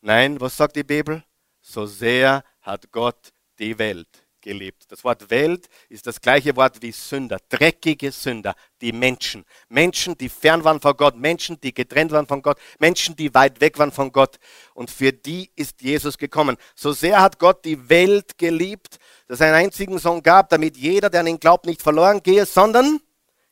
Nein, 0.00 0.40
was 0.40 0.56
sagt 0.56 0.76
die 0.76 0.84
Bibel? 0.84 1.24
So 1.60 1.86
sehr 1.86 2.44
hat 2.60 2.90
Gott 2.90 3.32
die 3.58 3.78
Welt 3.78 4.08
gelebt. 4.42 4.84
Das 4.90 5.04
Wort 5.04 5.30
Welt 5.30 5.68
ist 5.88 6.06
das 6.06 6.20
gleiche 6.20 6.54
Wort 6.56 6.82
wie 6.82 6.92
Sünder, 6.92 7.38
dreckige 7.48 8.12
Sünder, 8.12 8.54
die 8.80 8.92
Menschen. 8.92 9.44
Menschen, 9.68 10.18
die 10.18 10.28
fern 10.28 10.64
waren 10.64 10.80
von 10.80 10.96
Gott, 10.96 11.16
Menschen, 11.16 11.60
die 11.60 11.72
getrennt 11.72 12.12
waren 12.12 12.26
von 12.26 12.42
Gott, 12.42 12.58
Menschen, 12.78 13.16
die 13.16 13.32
weit 13.32 13.60
weg 13.60 13.78
waren 13.78 13.92
von 13.92 14.12
Gott. 14.12 14.38
Und 14.74 14.90
für 14.90 15.12
die 15.12 15.50
ist 15.56 15.80
Jesus 15.80 16.18
gekommen. 16.18 16.56
So 16.74 16.92
sehr 16.92 17.20
hat 17.22 17.38
Gott 17.38 17.64
die 17.64 17.88
Welt 17.88 18.36
geliebt, 18.36 18.98
dass 19.28 19.40
er 19.40 19.46
einen 19.46 19.66
einzigen 19.66 19.98
Sohn 19.98 20.22
gab, 20.22 20.50
damit 20.50 20.76
jeder, 20.76 21.08
der 21.08 21.20
an 21.20 21.28
ihn 21.28 21.40
glaubt, 21.40 21.64
nicht 21.64 21.80
verloren 21.80 22.22
gehe, 22.22 22.44
sondern 22.44 23.00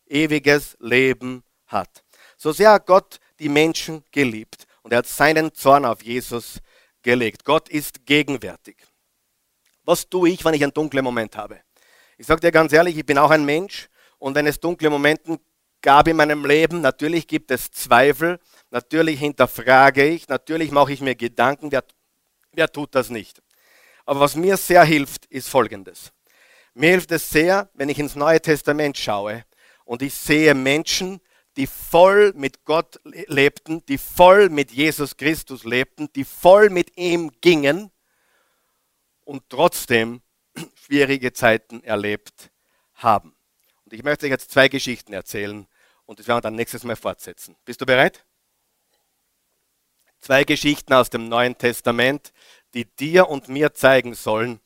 ewiges 0.07 0.77
Leben 0.81 1.43
hat. 1.67 2.05
So 2.37 2.53
sehr 2.53 2.73
hat 2.73 2.87
Gott 2.87 3.21
die 3.39 3.49
Menschen 3.49 4.05
geliebt 4.11 4.67
und 4.83 4.93
er 4.93 4.99
hat 4.99 5.07
seinen 5.07 5.55
Zorn 5.55 5.85
auf 5.85 6.03
Jesus 6.03 6.59
gelegt. 7.03 7.45
Gott 7.45 7.69
ist 7.69 8.05
gegenwärtig. 8.07 8.77
Was 9.85 10.09
tue 10.09 10.31
ich, 10.31 10.45
wenn 10.45 10.55
ich 10.55 10.63
einen 10.63 10.75
dunklen 10.75 11.05
Moment 11.05 11.37
habe? 11.37 11.61
Ich 12.19 12.27
sage 12.27 12.41
dir 12.41 12.53
ganz 12.53 12.73
ehrlich, 12.73 12.97
ich 12.97 13.07
bin 13.07 13.19
auch 13.19 13.31
ein 13.31 13.45
Mensch 13.45 13.89
und 14.19 14.35
wenn 14.35 14.47
es 14.47 14.61
dunkle 14.61 14.91
Momente 14.91 15.41
gab 15.81 16.07
in 16.09 16.17
meinem 16.17 16.45
Leben, 16.45 16.81
natürlich 16.81 17.27
gibt 17.27 17.51
es 17.51 17.71
Zweifel, 17.71 18.39
natürlich 18.71 19.19
hinterfrage 19.19 20.07
ich, 20.07 20.29
natürlich 20.29 20.71
mache 20.71 20.93
ich 20.93 21.01
mir 21.01 21.15
Gedanken, 21.15 21.73
wer, 21.73 21.83
wer 22.53 22.71
tut 22.71 22.95
das 22.95 23.09
nicht? 23.09 23.43
Aber 24.05 24.21
was 24.21 24.37
mir 24.37 24.57
sehr 24.57 24.85
hilft, 24.85 25.27
ist 25.27 25.49
Folgendes. 25.49 26.13
Mir 26.75 26.91
hilft 26.91 27.11
es 27.13 27.31
sehr, 27.31 27.71
wenn 27.75 27.89
ich 27.89 27.99
ins 27.99 28.17
Neue 28.17 28.41
Testament 28.41 28.99
schaue 28.99 29.45
und 29.85 30.03
ich 30.03 30.15
sehe 30.15 30.55
Menschen, 30.55 31.21
die 31.57 31.67
voll 31.67 32.33
mit 32.37 32.65
Gott 32.65 33.01
lebten, 33.05 33.85
die 33.87 33.99
voll 33.99 34.51
mit 34.51 34.71
Jesus 34.71 35.17
Christus 35.17 35.65
lebten, 35.65 36.09
die 36.15 36.25
voll 36.25 36.71
mit 36.71 36.97
ihm 36.97 37.33
gingen 37.41 37.91
und 39.31 39.49
trotzdem 39.49 40.23
schwierige 40.75 41.33
Zeiten 41.33 41.85
erlebt 41.85 42.51
haben. 42.95 43.33
Und 43.85 43.93
ich 43.93 44.03
möchte 44.03 44.27
euch 44.27 44.33
jetzt 44.33 44.51
zwei 44.51 44.69
Geschichten 44.69 45.13
erzählen 45.13 45.69
und 46.05 46.19
das 46.19 46.27
werden 46.27 46.39
wir 46.39 46.43
dann 46.43 46.57
nächstes 46.57 46.83
Mal 46.83 46.97
fortsetzen. 46.97 47.55
Bist 47.65 47.81
du 47.81 47.87
bereit? 47.87 48.25
Zwei 50.21 50.43
Geschichten 50.43 50.93
aus 50.93 51.11
dem 51.11 51.29
Neuen 51.29 51.57
Testament, 51.57 52.33
die 52.75 52.85
dir 52.85 53.29
und 53.29 53.49
mir 53.49 53.73
zeigen 53.73 54.15
sollen, 54.15 54.59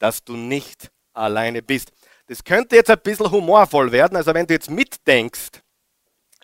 dass 0.00 0.24
du 0.24 0.36
nicht 0.36 0.90
alleine 1.12 1.62
bist. 1.62 1.92
Das 2.26 2.42
könnte 2.42 2.74
jetzt 2.74 2.90
ein 2.90 2.98
bisschen 2.98 3.30
humorvoll 3.30 3.92
werden, 3.92 4.16
also 4.16 4.34
wenn 4.34 4.48
du 4.48 4.54
jetzt 4.54 4.68
mitdenkst, 4.68 5.62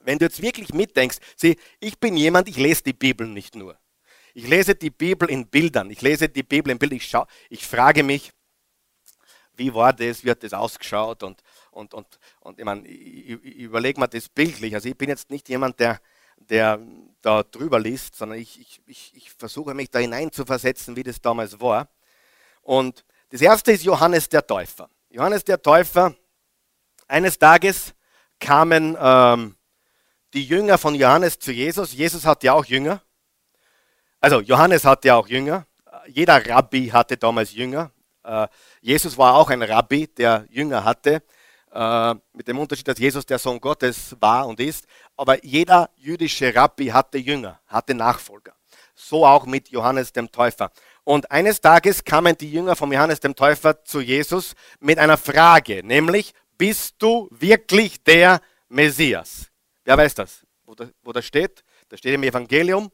wenn 0.04 0.20
du 0.20 0.26
jetzt 0.26 0.40
wirklich 0.40 0.72
mitdenkst, 0.72 1.18
sieh, 1.34 1.58
ich 1.80 1.98
bin 1.98 2.16
jemand, 2.16 2.48
ich 2.48 2.56
lese 2.56 2.84
die 2.84 2.92
Bibel 2.92 3.26
nicht 3.26 3.56
nur. 3.56 3.76
Ich 4.34 4.48
lese 4.48 4.74
die 4.74 4.90
Bibel 4.90 5.30
in 5.30 5.46
Bildern. 5.46 5.90
Ich 5.90 6.02
lese 6.02 6.28
die 6.28 6.42
Bibel 6.42 6.72
in 6.72 6.78
Bildern. 6.78 6.96
Ich, 6.96 7.08
schau, 7.08 7.26
ich 7.48 7.66
frage 7.66 8.02
mich, 8.02 8.32
wie 9.56 9.72
war 9.72 9.92
das, 9.92 10.24
wie 10.24 10.30
hat 10.30 10.42
das 10.42 10.52
ausgeschaut 10.52 11.22
und, 11.22 11.40
und, 11.70 11.94
und, 11.94 12.18
und 12.40 12.58
ich, 12.58 12.64
meine, 12.64 12.86
ich, 12.86 13.30
überlege 13.30 14.00
mir 14.00 14.08
das 14.08 14.28
bildlich. 14.28 14.74
Also 14.74 14.88
ich 14.88 14.98
bin 14.98 15.08
jetzt 15.08 15.30
nicht 15.30 15.48
jemand, 15.48 15.78
der, 15.78 16.00
der 16.36 16.80
da 17.22 17.44
drüber 17.44 17.78
liest, 17.78 18.16
sondern 18.16 18.38
ich, 18.38 18.60
ich, 18.60 18.82
ich, 18.86 19.12
ich 19.14 19.30
versuche 19.30 19.72
mich 19.72 19.90
da 19.90 20.00
hinein 20.00 20.32
zu 20.32 20.44
versetzen, 20.44 20.96
wie 20.96 21.04
das 21.04 21.20
damals 21.20 21.60
war. 21.60 21.88
Und 22.62 23.04
das 23.30 23.40
erste 23.40 23.70
ist 23.70 23.84
Johannes 23.84 24.28
der 24.28 24.44
Täufer. 24.44 24.90
Johannes 25.10 25.44
der 25.44 25.62
Täufer, 25.62 26.14
eines 27.06 27.38
Tages 27.38 27.94
kamen 28.40 28.96
ähm, 28.98 29.56
die 30.32 30.44
Jünger 30.44 30.78
von 30.78 30.96
Johannes 30.96 31.38
zu 31.38 31.52
Jesus. 31.52 31.92
Jesus 31.92 32.26
hat 32.26 32.42
ja 32.42 32.54
auch 32.54 32.64
Jünger. 32.64 33.00
Also 34.24 34.40
Johannes 34.40 34.87
hatte 34.87 35.14
auch 35.14 35.28
Jünger. 35.28 35.66
Jeder 36.06 36.48
Rabbi 36.48 36.87
hatte 36.87 37.14
damals 37.14 37.52
Jünger. 37.52 37.90
Äh, 38.22 38.48
Jesus 38.80 39.18
war 39.18 39.34
auch 39.34 39.50
ein 39.50 39.60
Rabbi, 39.60 40.06
der 40.06 40.46
Jünger 40.48 40.82
hatte. 40.82 41.22
Äh, 41.70 42.14
mit 42.32 42.48
dem 42.48 42.58
Unterschied, 42.58 42.88
dass 42.88 42.98
Jesus 42.98 43.26
der 43.26 43.38
Sohn 43.38 43.60
Gottes 43.60 44.16
war 44.20 44.46
und 44.46 44.60
ist. 44.60 44.87
Aber 45.14 45.44
jeder 45.44 45.90
jüdische 45.96 46.54
Rabbi 46.54 46.87
hatte 46.87 47.18
Jünger, 47.18 47.60
hatte 47.66 47.92
Nachfolger. 47.94 48.54
So 48.94 49.26
auch 49.26 49.44
mit 49.44 49.68
Johannes 49.68 50.10
dem 50.10 50.32
Täufer. 50.32 50.72
Und 51.04 51.30
eines 51.30 51.60
Tages 51.60 52.02
kamen 52.02 52.34
die 52.34 52.50
Jünger 52.50 52.76
von 52.76 52.90
Johannes 52.90 53.20
dem 53.20 53.37
Täufer 53.37 53.84
zu 53.84 54.00
Jesus 54.00 54.54
mit 54.80 54.98
einer 54.98 55.18
Frage, 55.18 55.82
nämlich, 55.84 56.32
bist 56.56 56.94
du 56.96 57.28
wirklich 57.30 58.02
der 58.02 58.40
Messias? 58.70 59.50
Wer 59.84 59.98
weiß 59.98 60.14
das? 60.14 60.46
Wo, 60.64 60.74
da, 60.74 60.88
wo 61.02 61.12
das 61.12 61.26
steht? 61.26 61.62
Das 61.90 61.98
steht 61.98 62.14
im 62.14 62.22
Evangelium 62.22 62.90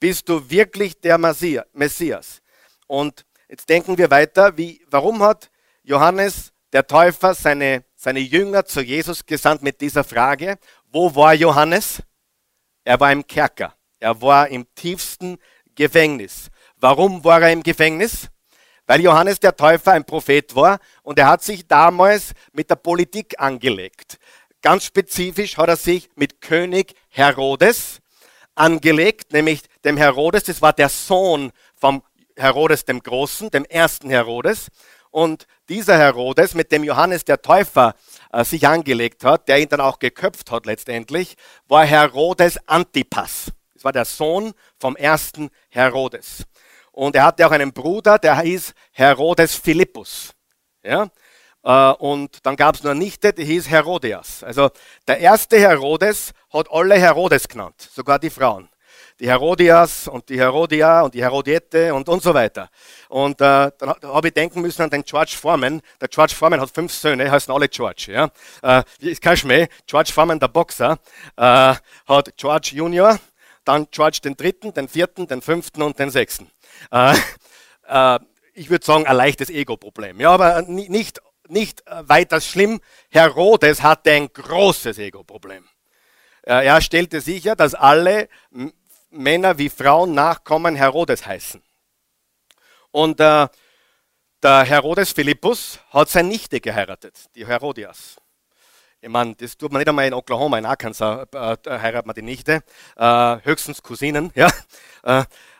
bist 0.00 0.28
du 0.28 0.48
wirklich 0.50 1.00
der 1.00 1.18
Messias? 1.18 2.42
Und 2.86 3.24
jetzt 3.48 3.68
denken 3.68 3.98
wir 3.98 4.10
weiter, 4.10 4.56
wie, 4.56 4.84
warum 4.88 5.22
hat 5.22 5.50
Johannes 5.82 6.52
der 6.72 6.86
Täufer 6.86 7.34
seine, 7.34 7.84
seine 7.94 8.20
Jünger 8.20 8.64
zu 8.64 8.80
Jesus 8.80 9.24
gesandt 9.24 9.62
mit 9.62 9.80
dieser 9.80 10.04
Frage? 10.04 10.58
Wo 10.90 11.14
war 11.14 11.34
Johannes? 11.34 12.02
Er 12.84 13.00
war 13.00 13.12
im 13.12 13.26
Kerker. 13.26 13.74
Er 13.98 14.20
war 14.20 14.48
im 14.48 14.66
tiefsten 14.74 15.38
Gefängnis. 15.74 16.48
Warum 16.76 17.24
war 17.24 17.42
er 17.42 17.52
im 17.52 17.62
Gefängnis? 17.62 18.28
Weil 18.86 19.00
Johannes 19.00 19.40
der 19.40 19.56
Täufer 19.56 19.92
ein 19.92 20.04
Prophet 20.04 20.54
war 20.54 20.78
und 21.02 21.18
er 21.18 21.28
hat 21.28 21.42
sich 21.42 21.66
damals 21.66 22.32
mit 22.52 22.70
der 22.70 22.76
Politik 22.76 23.34
angelegt. 23.38 24.18
Ganz 24.62 24.84
spezifisch 24.84 25.56
hat 25.56 25.68
er 25.68 25.76
sich 25.76 26.08
mit 26.14 26.40
König 26.40 26.94
Herodes, 27.08 28.00
angelegt, 28.56 29.32
nämlich 29.32 29.62
dem 29.84 29.96
Herodes. 29.96 30.44
Das 30.44 30.60
war 30.60 30.72
der 30.72 30.88
Sohn 30.88 31.52
vom 31.76 32.02
Herodes 32.36 32.84
dem 32.84 33.02
Großen, 33.02 33.50
dem 33.50 33.64
ersten 33.64 34.10
Herodes. 34.10 34.68
Und 35.10 35.46
dieser 35.68 35.96
Herodes, 35.96 36.54
mit 36.54 36.72
dem 36.72 36.84
Johannes 36.84 37.24
der 37.24 37.40
Täufer 37.40 37.94
äh, 38.32 38.44
sich 38.44 38.66
angelegt 38.66 39.24
hat, 39.24 39.48
der 39.48 39.60
ihn 39.60 39.68
dann 39.68 39.80
auch 39.80 39.98
geköpft 39.98 40.50
hat 40.50 40.66
letztendlich, 40.66 41.36
war 41.68 41.86
Herodes 41.86 42.58
Antipas. 42.66 43.52
Das 43.74 43.84
war 43.84 43.92
der 43.92 44.04
Sohn 44.04 44.52
vom 44.78 44.96
ersten 44.96 45.50
Herodes. 45.70 46.44
Und 46.92 47.14
er 47.14 47.24
hatte 47.24 47.46
auch 47.46 47.50
einen 47.50 47.72
Bruder, 47.72 48.18
der 48.18 48.40
hieß 48.40 48.72
Herodes 48.92 49.54
Philippus. 49.54 50.32
Ja? 50.82 51.08
Äh, 51.66 51.90
und 51.98 52.46
dann 52.46 52.54
gab 52.54 52.76
es 52.76 52.82
nur 52.84 52.92
eine 52.92 53.00
Nichte, 53.00 53.32
die 53.32 53.44
hieß 53.44 53.68
Herodias. 53.68 54.44
Also 54.44 54.70
der 55.08 55.18
erste 55.18 55.58
Herodes 55.58 56.32
hat 56.52 56.70
alle 56.70 56.94
Herodes 56.94 57.48
genannt, 57.48 57.90
sogar 57.92 58.20
die 58.20 58.30
Frauen. 58.30 58.68
Die 59.18 59.28
Herodias 59.28 60.08
und 60.08 60.28
die 60.28 60.38
Herodia 60.38 61.00
und 61.00 61.14
die 61.14 61.22
Herodiette 61.22 61.92
und, 61.94 62.08
und 62.08 62.22
so 62.22 62.34
weiter. 62.34 62.68
Und 63.08 63.40
äh, 63.40 63.70
dann 63.78 63.94
habe 64.02 64.28
ich 64.28 64.34
denken 64.34 64.60
müssen 64.60 64.82
an 64.82 64.90
den 64.90 65.02
George 65.02 65.34
Foreman. 65.40 65.80
Der 66.00 66.08
George 66.08 66.34
Foreman 66.34 66.60
hat 66.60 66.70
fünf 66.70 66.92
Söhne, 66.92 67.28
heißen 67.30 67.52
alle 67.52 67.68
George. 67.68 68.08
Ja? 68.12 68.30
Äh, 68.62 68.84
ist 69.00 69.22
kein 69.22 69.36
Schmäh. 69.36 69.68
George 69.86 70.12
Foreman, 70.12 70.38
der 70.38 70.48
Boxer, 70.48 70.98
äh, 71.36 71.74
hat 72.06 72.36
George 72.36 72.72
Junior, 72.74 73.18
dann 73.64 73.88
George 73.90 74.18
den 74.22 74.36
dritten, 74.36 74.74
den 74.74 74.86
vierten, 74.86 75.26
den 75.26 75.40
fünften 75.40 75.82
und 75.82 75.98
den 75.98 76.10
sechsten. 76.10 76.50
Äh, 76.92 77.14
äh, 77.88 78.18
ich 78.52 78.70
würde 78.70 78.84
sagen, 78.84 79.06
ein 79.06 79.16
leichtes 79.16 79.50
Ego-Problem. 79.50 80.20
Ja, 80.20 80.30
aber 80.30 80.62
nicht 80.62 81.20
nicht 81.50 81.86
äh, 81.86 82.08
weiter 82.08 82.40
schlimm. 82.40 82.80
Herodes 83.10 83.82
hatte 83.82 84.12
ein 84.12 84.32
großes 84.32 84.98
Ego-Problem. 84.98 85.64
Er 86.48 86.80
stellte 86.80 87.20
sicher, 87.20 87.56
dass 87.56 87.74
alle 87.74 88.28
Männer 89.10 89.58
wie 89.58 89.68
Frauen 89.68 90.14
Nachkommen 90.14 90.76
Herodes 90.76 91.26
heißen. 91.26 91.60
Und 92.92 93.20
äh, 93.20 93.48
der 94.42 94.62
Herodes 94.64 95.12
Philippus 95.12 95.80
hat 95.90 96.08
seine 96.08 96.28
Nichte 96.28 96.60
geheiratet, 96.60 97.26
die 97.34 97.46
Herodias. 97.46 98.16
Ich 99.00 99.08
meine, 99.08 99.34
das 99.34 99.56
tut 99.56 99.72
man 99.72 99.80
nicht 99.80 99.88
einmal 99.88 100.06
in 100.06 100.14
Oklahoma, 100.14 100.58
in 100.58 100.66
Arkansas 100.66 101.26
äh, 101.32 101.56
heiratet 101.66 102.06
man 102.06 102.14
die 102.14 102.22
Nichte, 102.22 102.62
äh, 102.96 103.36
höchstens 103.42 103.82
Cousinen, 103.82 104.32
ja. 104.36 104.48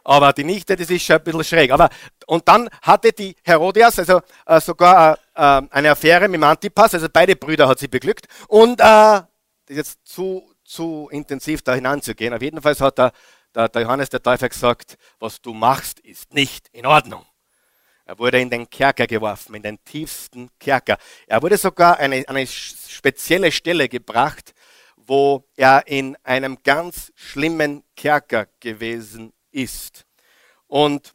Aber 0.09 0.33
die 0.33 0.45
Nichte, 0.45 0.77
das 0.77 0.89
ist 0.89 1.03
schon 1.03 1.17
ein 1.17 1.25
bisschen 1.25 1.43
schräg. 1.43 1.73
Aber, 1.73 1.89
und 2.27 2.47
dann 2.47 2.69
hatte 2.81 3.13
die 3.13 3.35
Herodias 3.43 3.99
also 3.99 4.21
äh, 4.47 4.61
sogar 4.61 5.19
äh, 5.35 5.63
eine 5.69 5.91
Affäre 5.91 6.29
mit 6.29 6.35
dem 6.35 6.45
Antipas, 6.45 6.95
also 6.95 7.09
beide 7.13 7.35
Brüder 7.35 7.67
hat 7.67 7.81
sie 7.81 7.89
beglückt. 7.89 8.27
Und 8.47 8.81
äh, 8.81 9.21
jetzt 9.69 9.99
zu, 10.05 10.49
zu 10.65 11.09
intensiv 11.11 11.63
da 11.63 11.75
hineinzugehen. 11.75 12.33
Auf 12.33 12.41
jeden 12.41 12.63
Fall 12.63 12.79
hat 12.79 12.99
der, 12.99 13.13
der, 13.53 13.69
der 13.69 13.83
Johannes 13.83 14.09
der 14.09 14.23
Täufer 14.23 14.49
gesagt, 14.49 14.97
was 15.19 15.43
du 15.43 15.53
machst, 15.53 15.99
ist 15.99 16.33
nicht 16.33 16.69
in 16.69 16.87
Ordnung. 16.87 17.27
Er 18.05 18.17
wurde 18.21 18.41
in 18.41 18.49
den 18.49 18.71
Kerker 18.71 19.09
geworfen, 19.09 19.57
in 19.57 19.63
den 19.63 19.83
tiefsten 19.85 20.51
Kerker. 20.61 20.99
Er 21.27 21.43
wurde 21.43 21.59
sogar 21.59 21.99
an 21.99 22.13
eine, 22.13 22.29
eine 22.29 22.47
spezielle 22.47 23.51
Stelle 23.51 23.89
gebracht, 23.89 24.55
wo 24.95 25.49
er 25.57 25.89
in 25.89 26.17
einem 26.23 26.59
ganz 26.63 27.11
schlimmen 27.17 27.83
Kerker 27.97 28.47
gewesen 28.61 29.33
ist. 29.57 30.07
Und 30.67 31.15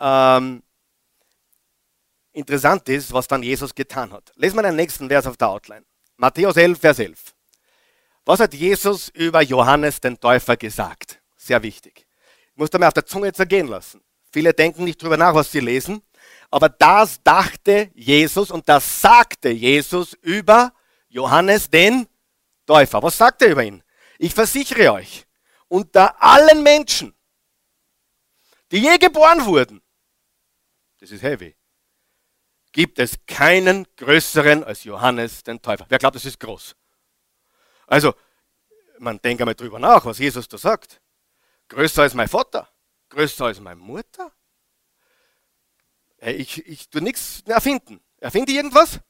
ähm, 0.00 0.62
interessant 2.32 2.88
ist, 2.88 3.12
was 3.12 3.28
dann 3.28 3.42
Jesus 3.42 3.74
getan 3.74 4.12
hat. 4.12 4.32
Lesen 4.34 4.56
wir 4.56 4.62
den 4.62 4.76
nächsten 4.76 5.08
Vers 5.08 5.26
auf 5.26 5.36
der 5.36 5.48
Outline. 5.48 5.84
Matthäus 6.16 6.56
11, 6.56 6.78
Vers 6.78 6.98
11. 6.98 7.34
Was 8.24 8.40
hat 8.40 8.54
Jesus 8.54 9.08
über 9.08 9.42
Johannes 9.42 10.00
den 10.00 10.18
Täufer 10.18 10.56
gesagt? 10.56 11.20
Sehr 11.36 11.62
wichtig. 11.62 12.06
Ich 12.52 12.56
muss 12.56 12.70
da 12.70 12.78
mal 12.78 12.88
auf 12.88 12.94
der 12.94 13.06
Zunge 13.06 13.32
zergehen 13.32 13.68
lassen. 13.68 14.00
Viele 14.32 14.54
denken 14.54 14.84
nicht 14.84 15.02
drüber 15.02 15.16
nach, 15.16 15.34
was 15.34 15.50
sie 15.50 15.60
lesen. 15.60 16.02
Aber 16.50 16.68
das 16.68 17.22
dachte 17.22 17.90
Jesus 17.94 18.50
und 18.50 18.68
das 18.68 19.00
sagte 19.00 19.50
Jesus 19.50 20.14
über 20.20 20.72
Johannes 21.08 21.68
den 21.68 22.06
Täufer. 22.66 23.02
Was 23.02 23.18
sagt 23.18 23.42
er 23.42 23.50
über 23.50 23.64
ihn? 23.64 23.82
Ich 24.18 24.34
versichere 24.34 24.92
euch, 24.92 25.26
unter 25.72 26.22
allen 26.22 26.62
Menschen, 26.62 27.14
die 28.70 28.78
je 28.78 28.98
geboren 28.98 29.44
wurden, 29.46 29.82
das 30.98 31.10
ist 31.10 31.22
heavy, 31.22 31.56
gibt 32.72 32.98
es 32.98 33.16
keinen 33.26 33.86
größeren 33.96 34.64
als 34.64 34.84
Johannes 34.84 35.42
den 35.42 35.62
Täufer. 35.62 35.86
Wer 35.88 35.98
glaubt, 35.98 36.16
das 36.16 36.26
ist 36.26 36.38
groß? 36.38 36.76
Also, 37.86 38.14
man 38.98 39.18
denkt 39.22 39.40
einmal 39.40 39.54
drüber 39.54 39.78
nach, 39.78 40.04
was 40.04 40.18
Jesus 40.18 40.46
da 40.46 40.58
sagt. 40.58 41.00
Größer 41.68 42.02
als 42.02 42.12
mein 42.12 42.28
Vater, 42.28 42.68
größer 43.08 43.46
als 43.46 43.58
meine 43.58 43.80
Mutter. 43.80 44.30
Ich, 46.18 46.66
ich 46.66 46.90
tue 46.90 47.00
nichts 47.00 47.42
erfinden. 47.46 48.04
Erfinde 48.18 48.52
ich 48.52 48.58
irgendwas? 48.58 49.00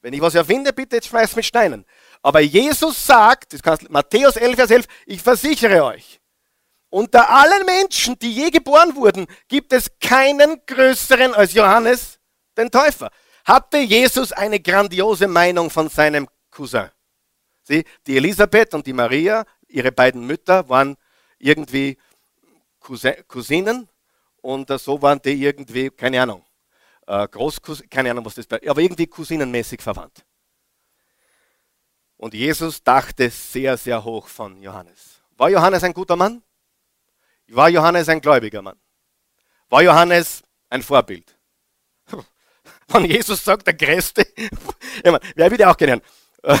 Wenn 0.00 0.12
ich 0.12 0.20
was 0.20 0.34
erfinde, 0.34 0.72
bitte 0.72 0.96
jetzt 0.96 1.08
schmeiß 1.08 1.36
mit 1.36 1.44
Steinen. 1.44 1.86
Aber 2.22 2.40
Jesus 2.40 3.06
sagt, 3.06 3.52
das 3.52 3.62
kannst, 3.62 3.88
Matthäus 3.90 4.36
11, 4.36 4.56
Vers 4.56 4.70
11, 4.70 4.86
ich 5.06 5.22
versichere 5.22 5.84
euch, 5.84 6.20
unter 6.90 7.28
allen 7.28 7.66
Menschen, 7.66 8.18
die 8.18 8.32
je 8.32 8.50
geboren 8.50 8.96
wurden, 8.96 9.26
gibt 9.46 9.72
es 9.72 9.90
keinen 10.00 10.60
größeren 10.66 11.34
als 11.34 11.52
Johannes, 11.52 12.18
den 12.56 12.70
Täufer. 12.70 13.10
Hatte 13.44 13.78
Jesus 13.78 14.32
eine 14.32 14.60
grandiose 14.60 15.28
Meinung 15.28 15.70
von 15.70 15.88
seinem 15.88 16.28
Cousin? 16.50 16.90
Sie, 17.62 17.84
die 18.06 18.16
Elisabeth 18.16 18.72
und 18.74 18.86
die 18.86 18.94
Maria, 18.94 19.44
ihre 19.68 19.92
beiden 19.92 20.26
Mütter, 20.26 20.68
waren 20.68 20.96
irgendwie 21.38 21.98
Cousinen 22.80 23.88
und 24.40 24.70
so 24.80 25.02
waren 25.02 25.20
die 25.20 25.42
irgendwie, 25.42 25.90
keine 25.90 26.22
Ahnung, 26.22 26.44
äh, 27.06 27.28
Großcousinen, 27.28 27.90
keine 27.90 28.10
Ahnung, 28.10 28.24
was 28.24 28.34
das 28.34 28.46
bei, 28.46 28.60
aber 28.66 28.80
irgendwie 28.80 29.06
cousinenmäßig 29.06 29.82
verwandt. 29.82 30.24
Und 32.18 32.34
Jesus 32.34 32.82
dachte 32.82 33.30
sehr, 33.30 33.76
sehr 33.76 34.02
hoch 34.04 34.26
von 34.26 34.60
Johannes. 34.60 35.22
War 35.36 35.48
Johannes 35.48 35.84
ein 35.84 35.94
guter 35.94 36.16
Mann? 36.16 36.42
War 37.46 37.68
Johannes 37.68 38.08
ein 38.08 38.20
gläubiger 38.20 38.60
Mann? 38.60 38.76
War 39.70 39.82
Johannes 39.82 40.42
ein 40.68 40.82
Vorbild? 40.82 41.38
Wenn 42.88 43.04
Jesus 43.04 43.42
sagt, 43.42 43.68
der 43.68 43.74
Größte, 43.74 44.26
ich 44.36 45.04
meine, 45.04 45.20
wer 45.36 45.54
ja 45.54 45.70
auch 45.70 45.76
gerne 45.76 46.02
hören, 46.42 46.60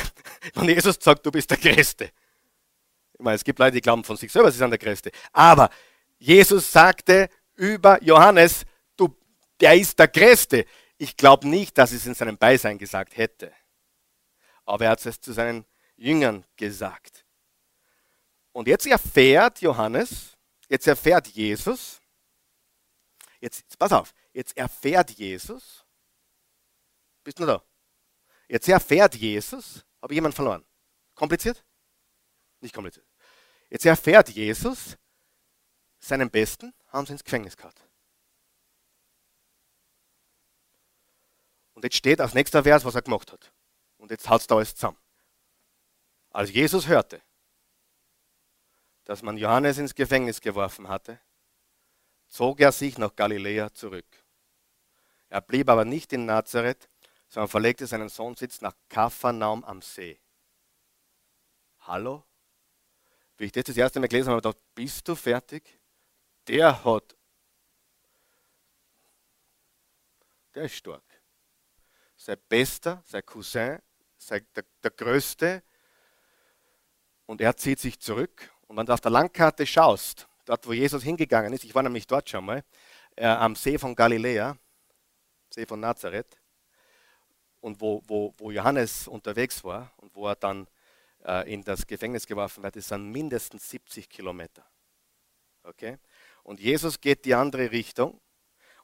wenn 0.54 0.68
Jesus 0.68 0.96
sagt, 1.00 1.24
du 1.24 1.30
bist 1.30 1.50
der 1.50 1.56
Größte. 1.56 2.10
Ich 3.14 3.20
meine, 3.20 3.36
es 3.36 3.44
gibt 3.44 3.58
Leute, 3.58 3.72
die 3.72 3.80
glauben 3.80 4.04
von 4.04 4.16
sich 4.16 4.30
selber, 4.30 4.50
sie 4.50 4.58
sind 4.58 4.70
der 4.70 4.78
Größte. 4.78 5.10
Aber 5.32 5.70
Jesus 6.18 6.70
sagte 6.70 7.28
über 7.54 8.02
Johannes, 8.02 8.64
du, 8.96 9.16
der 9.60 9.76
ist 9.76 9.98
der 9.98 10.08
Größte. 10.08 10.66
Ich 10.98 11.16
glaube 11.16 11.48
nicht, 11.48 11.78
dass 11.78 11.92
es 11.92 12.06
in 12.06 12.14
seinem 12.14 12.36
Beisein 12.36 12.76
gesagt 12.76 13.16
hätte 13.16 13.52
aber 14.68 14.84
er 14.84 14.90
hat 14.90 15.06
es 15.06 15.20
zu 15.20 15.32
seinen 15.32 15.64
Jüngern 15.96 16.44
gesagt. 16.56 17.24
Und 18.52 18.68
jetzt 18.68 18.86
erfährt 18.86 19.62
Johannes, 19.62 20.36
jetzt 20.68 20.86
erfährt 20.86 21.26
Jesus, 21.28 22.00
jetzt, 23.40 23.78
pass 23.78 23.92
auf, 23.92 24.12
jetzt 24.32 24.56
erfährt 24.56 25.10
Jesus, 25.12 25.86
bist 27.24 27.38
du 27.38 27.46
da? 27.46 27.62
Jetzt 28.46 28.68
erfährt 28.68 29.14
Jesus, 29.14 29.84
habe 30.02 30.12
ich 30.12 30.16
jemanden 30.16 30.36
verloren? 30.36 30.64
Kompliziert? 31.14 31.64
Nicht 32.60 32.74
kompliziert. 32.74 33.06
Jetzt 33.70 33.86
erfährt 33.86 34.28
Jesus, 34.28 34.98
seinen 35.98 36.30
Besten 36.30 36.74
haben 36.88 37.06
sie 37.06 37.12
ins 37.12 37.24
Gefängnis 37.24 37.56
gehabt. 37.56 37.86
Und 41.72 41.84
jetzt 41.84 41.96
steht 41.96 42.20
als 42.20 42.34
nächster 42.34 42.62
Vers, 42.62 42.84
was 42.84 42.94
er 42.94 43.02
gemacht 43.02 43.32
hat. 43.32 43.52
Und 44.08 44.12
jetzt 44.12 44.30
es 44.30 44.46
da 44.46 44.54
alles 44.56 44.74
zusammen. 44.74 44.96
Als 46.30 46.50
Jesus 46.50 46.86
hörte, 46.86 47.20
dass 49.04 49.20
man 49.20 49.36
Johannes 49.36 49.76
ins 49.76 49.94
Gefängnis 49.94 50.40
geworfen 50.40 50.88
hatte, 50.88 51.20
zog 52.26 52.58
er 52.60 52.72
sich 52.72 52.96
nach 52.96 53.14
Galiläa 53.14 53.70
zurück. 53.74 54.06
Er 55.28 55.42
blieb 55.42 55.68
aber 55.68 55.84
nicht 55.84 56.14
in 56.14 56.24
Nazareth, 56.24 56.88
sondern 57.28 57.50
verlegte 57.50 57.86
seinen 57.86 58.08
Sohnsitz 58.08 58.62
nach 58.62 58.74
Kapharnaum 58.88 59.62
am 59.62 59.82
See. 59.82 60.18
Hallo? 61.80 62.24
Wie 63.36 63.44
ich 63.44 63.52
das 63.52 63.64
das 63.64 63.76
erste 63.76 64.00
Mal 64.00 64.08
gelesen 64.08 64.30
habe, 64.30 64.36
habe 64.36 64.48
ich 64.48 64.54
gedacht, 64.54 64.74
bist 64.74 65.06
du 65.06 65.14
fertig? 65.16 65.78
Der 66.46 66.82
hat, 66.82 67.14
der 70.54 70.62
ist 70.62 70.76
stark. 70.76 71.04
Sein 72.16 72.38
Bester, 72.48 73.02
sein 73.04 73.26
Cousin, 73.26 73.82
sei 74.18 74.40
der, 74.54 74.64
der 74.82 74.90
Größte. 74.90 75.62
Und 77.26 77.40
er 77.40 77.56
zieht 77.56 77.78
sich 77.78 77.98
zurück. 77.98 78.52
Und 78.66 78.76
wenn 78.76 78.86
du 78.86 78.92
auf 78.92 79.00
der 79.00 79.10
Landkarte 79.10 79.66
schaust, 79.66 80.28
dort 80.44 80.66
wo 80.66 80.72
Jesus 80.72 81.02
hingegangen 81.02 81.52
ist, 81.52 81.64
ich 81.64 81.74
war 81.74 81.82
nämlich 81.82 82.06
dort 82.06 82.28
schon 82.28 82.44
mal, 82.44 82.64
äh, 83.16 83.26
am 83.26 83.54
See 83.54 83.78
von 83.78 83.94
Galiläa, 83.94 84.56
See 85.50 85.66
von 85.66 85.80
Nazareth, 85.80 86.38
und 87.60 87.80
wo, 87.80 88.02
wo, 88.06 88.34
wo 88.38 88.50
Johannes 88.50 89.08
unterwegs 89.08 89.64
war 89.64 89.92
und 89.96 90.14
wo 90.14 90.28
er 90.28 90.36
dann 90.36 90.68
äh, 91.24 91.52
in 91.52 91.62
das 91.64 91.86
Gefängnis 91.86 92.26
geworfen 92.26 92.62
wird, 92.62 92.76
das 92.76 92.88
sind 92.88 93.10
mindestens 93.10 93.68
70 93.70 94.08
Kilometer. 94.08 94.64
Okay? 95.64 95.98
Und 96.42 96.60
Jesus 96.60 97.00
geht 97.00 97.24
die 97.24 97.34
andere 97.34 97.70
Richtung 97.70 98.20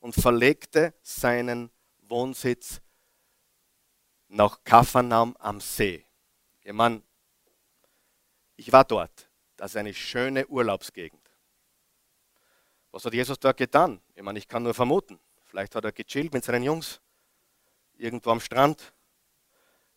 und 0.00 0.14
verlegte 0.14 0.94
seinen 1.02 1.70
Wohnsitz 1.98 2.80
nach 4.34 4.62
Kapharnaum 4.64 5.36
am 5.38 5.60
See. 5.60 6.04
Ich 6.62 6.72
meine, 6.72 7.02
ich 8.56 8.72
war 8.72 8.84
dort. 8.84 9.28
Das 9.56 9.72
ist 9.72 9.76
eine 9.76 9.94
schöne 9.94 10.46
Urlaubsgegend. 10.48 11.20
Was 12.90 13.04
hat 13.04 13.14
Jesus 13.14 13.38
dort 13.38 13.56
getan? 13.56 14.00
Ich 14.14 14.22
meine, 14.22 14.38
ich 14.38 14.48
kann 14.48 14.62
nur 14.62 14.74
vermuten. 14.74 15.18
Vielleicht 15.44 15.74
hat 15.74 15.84
er 15.84 15.92
gechillt 15.92 16.32
mit 16.32 16.44
seinen 16.44 16.64
Jungs 16.64 17.00
irgendwo 17.96 18.30
am 18.30 18.40
Strand, 18.40 18.92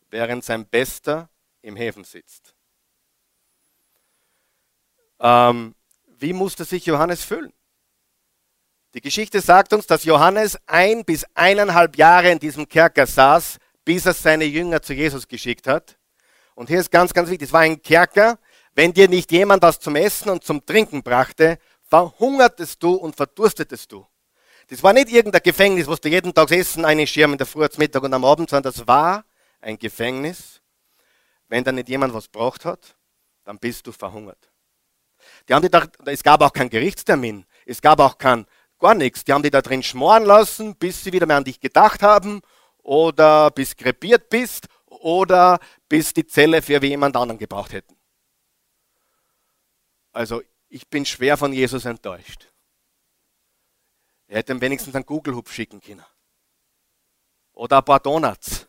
während 0.09 0.43
sein 0.43 0.67
Bester 0.67 1.29
im 1.63 1.75
Häfen 1.75 2.03
sitzt. 2.03 2.53
Ähm, 5.19 5.73
wie 6.05 6.33
musste 6.33 6.63
sich 6.63 6.85
Johannes 6.85 7.23
fühlen? 7.23 7.51
Die 8.93 9.01
Geschichte 9.01 9.41
sagt 9.41 9.73
uns, 9.73 9.87
dass 9.87 10.03
Johannes 10.03 10.57
ein 10.67 11.03
bis 11.03 11.25
eineinhalb 11.33 11.97
Jahre 11.97 12.31
in 12.31 12.39
diesem 12.39 12.69
Kerker 12.69 13.07
saß, 13.07 13.57
bis 13.87 14.05
er 14.05 14.13
seine 14.13 14.43
Jünger 14.43 14.81
zu 14.81 14.93
Jesus 14.93 15.29
geschickt 15.29 15.65
hat. 15.65 15.97
Und 16.55 16.67
hier 16.67 16.81
ist 16.81 16.91
ganz, 16.91 17.13
ganz 17.13 17.29
wichtig, 17.29 17.47
es 17.47 17.53
war 17.53 17.61
ein 17.61 17.81
Kerker. 17.81 18.37
Wenn 18.75 18.91
dir 18.91 19.07
nicht 19.07 19.31
jemand 19.31 19.63
das 19.63 19.79
zum 19.79 19.95
Essen 19.95 20.29
und 20.29 20.43
zum 20.43 20.65
Trinken 20.65 21.01
brachte, 21.01 21.57
verhungertest 21.83 22.83
du 22.83 22.95
und 22.95 23.15
verdurstest 23.15 23.89
du. 23.89 24.05
Das 24.67 24.83
war 24.83 24.91
nicht 24.91 25.07
irgendein 25.07 25.41
Gefängnis, 25.41 25.87
wo 25.87 25.95
du 25.95 26.09
jeden 26.09 26.33
Tag 26.33 26.51
Essen 26.51 26.83
einschirmen, 26.83 27.35
in 27.35 27.37
der 27.37 27.47
Früh, 27.47 27.69
zum 27.69 27.81
Mittag 27.81 28.03
und 28.03 28.13
am 28.13 28.25
Abend, 28.25 28.49
sondern 28.49 28.73
das 28.73 28.85
war 28.85 29.23
ein 29.61 29.79
Gefängnis. 29.79 30.59
Wenn 31.47 31.63
da 31.63 31.71
nicht 31.71 31.87
jemand 31.87 32.13
was 32.13 32.27
braucht 32.27 32.65
hat, 32.65 32.97
dann 33.45 33.57
bist 33.57 33.87
du 33.87 33.93
verhungert. 33.93 34.51
Die 35.47 35.53
haben 35.53 35.61
die 35.61 35.71
da, 35.71 35.87
es 36.07 36.23
gab 36.23 36.41
auch 36.41 36.51
keinen 36.51 36.69
Gerichtstermin, 36.69 37.45
es 37.65 37.81
gab 37.81 38.01
auch 38.01 38.17
kein, 38.17 38.47
gar 38.79 38.95
nichts. 38.95 39.23
Die 39.23 39.31
haben 39.31 39.43
die 39.43 39.49
da 39.49 39.61
drin 39.61 39.81
schmoren 39.81 40.25
lassen, 40.25 40.75
bis 40.75 41.05
sie 41.05 41.13
wieder 41.13 41.25
mehr 41.25 41.37
an 41.37 41.45
dich 41.45 41.61
gedacht 41.61 42.03
haben 42.03 42.41
oder 42.87 43.51
bis 43.51 43.75
krepiert 43.75 44.29
bist 44.29 44.69
oder 44.85 45.59
bis 45.89 46.13
die 46.13 46.25
Zelle 46.25 46.61
für 46.61 46.81
jemand 46.81 47.17
anderen 47.17 47.37
gebraucht 47.37 47.73
hätten. 47.73 47.97
Also 50.13 50.41
ich 50.69 50.87
bin 50.87 51.05
schwer 51.05 51.35
von 51.35 51.51
Jesus 51.51 51.83
enttäuscht. 51.83 52.47
Er 54.27 54.37
hätte 54.37 54.53
ihm 54.53 54.61
wenigstens 54.61 54.95
einen 54.95 55.05
Google-Hub 55.05 55.49
schicken 55.49 55.81
können. 55.81 56.05
Oder 57.51 57.79
ein 57.79 57.85
paar 57.85 57.99
Donuts. 57.99 58.67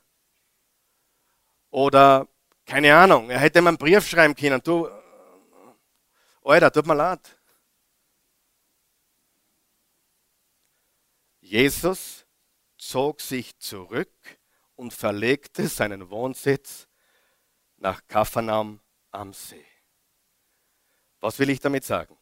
Oder, 1.70 2.26
keine 2.66 2.96
Ahnung, 2.96 3.30
er 3.30 3.38
hätte 3.38 3.60
ihm 3.60 3.68
einen 3.68 3.78
Brief 3.78 4.08
schreiben 4.08 4.34
können. 4.34 4.60
Du, 4.64 4.88
Alter, 6.42 6.72
tut 6.72 6.86
mir 6.86 6.94
leid. 6.94 7.20
Jesus 11.40 12.27
zog 12.88 13.20
sich 13.20 13.58
zurück 13.58 14.40
und 14.74 14.94
verlegte 14.94 15.68
seinen 15.68 16.08
Wohnsitz 16.08 16.88
nach 17.76 18.00
Kapharnaum 18.08 18.80
am 19.10 19.34
See. 19.34 19.66
Was 21.20 21.38
will 21.38 21.50
ich 21.50 21.60
damit 21.60 21.84
sagen? 21.84 22.16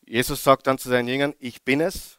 Jesus 0.00 0.42
sagt 0.42 0.66
dann 0.66 0.78
zu 0.78 0.88
seinen 0.88 1.06
Jüngern, 1.06 1.34
ich 1.38 1.62
bin 1.62 1.80
es 1.80 2.18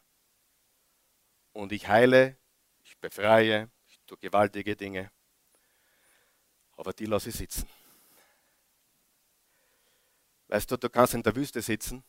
und 1.52 1.72
ich 1.72 1.88
heile, 1.88 2.38
ich 2.82 2.96
befreie, 2.98 3.70
ich 3.86 3.98
tue 4.06 4.16
gewaltige 4.16 4.76
Dinge, 4.76 5.12
aber 6.72 6.94
die 6.94 7.06
lasse 7.06 7.28
ich 7.28 7.34
sitzen. 7.34 7.68
Weißt 10.46 10.70
du, 10.70 10.78
du 10.78 10.88
kannst 10.88 11.12
in 11.12 11.22
der 11.22 11.36
Wüste 11.36 11.60
sitzen 11.60 12.02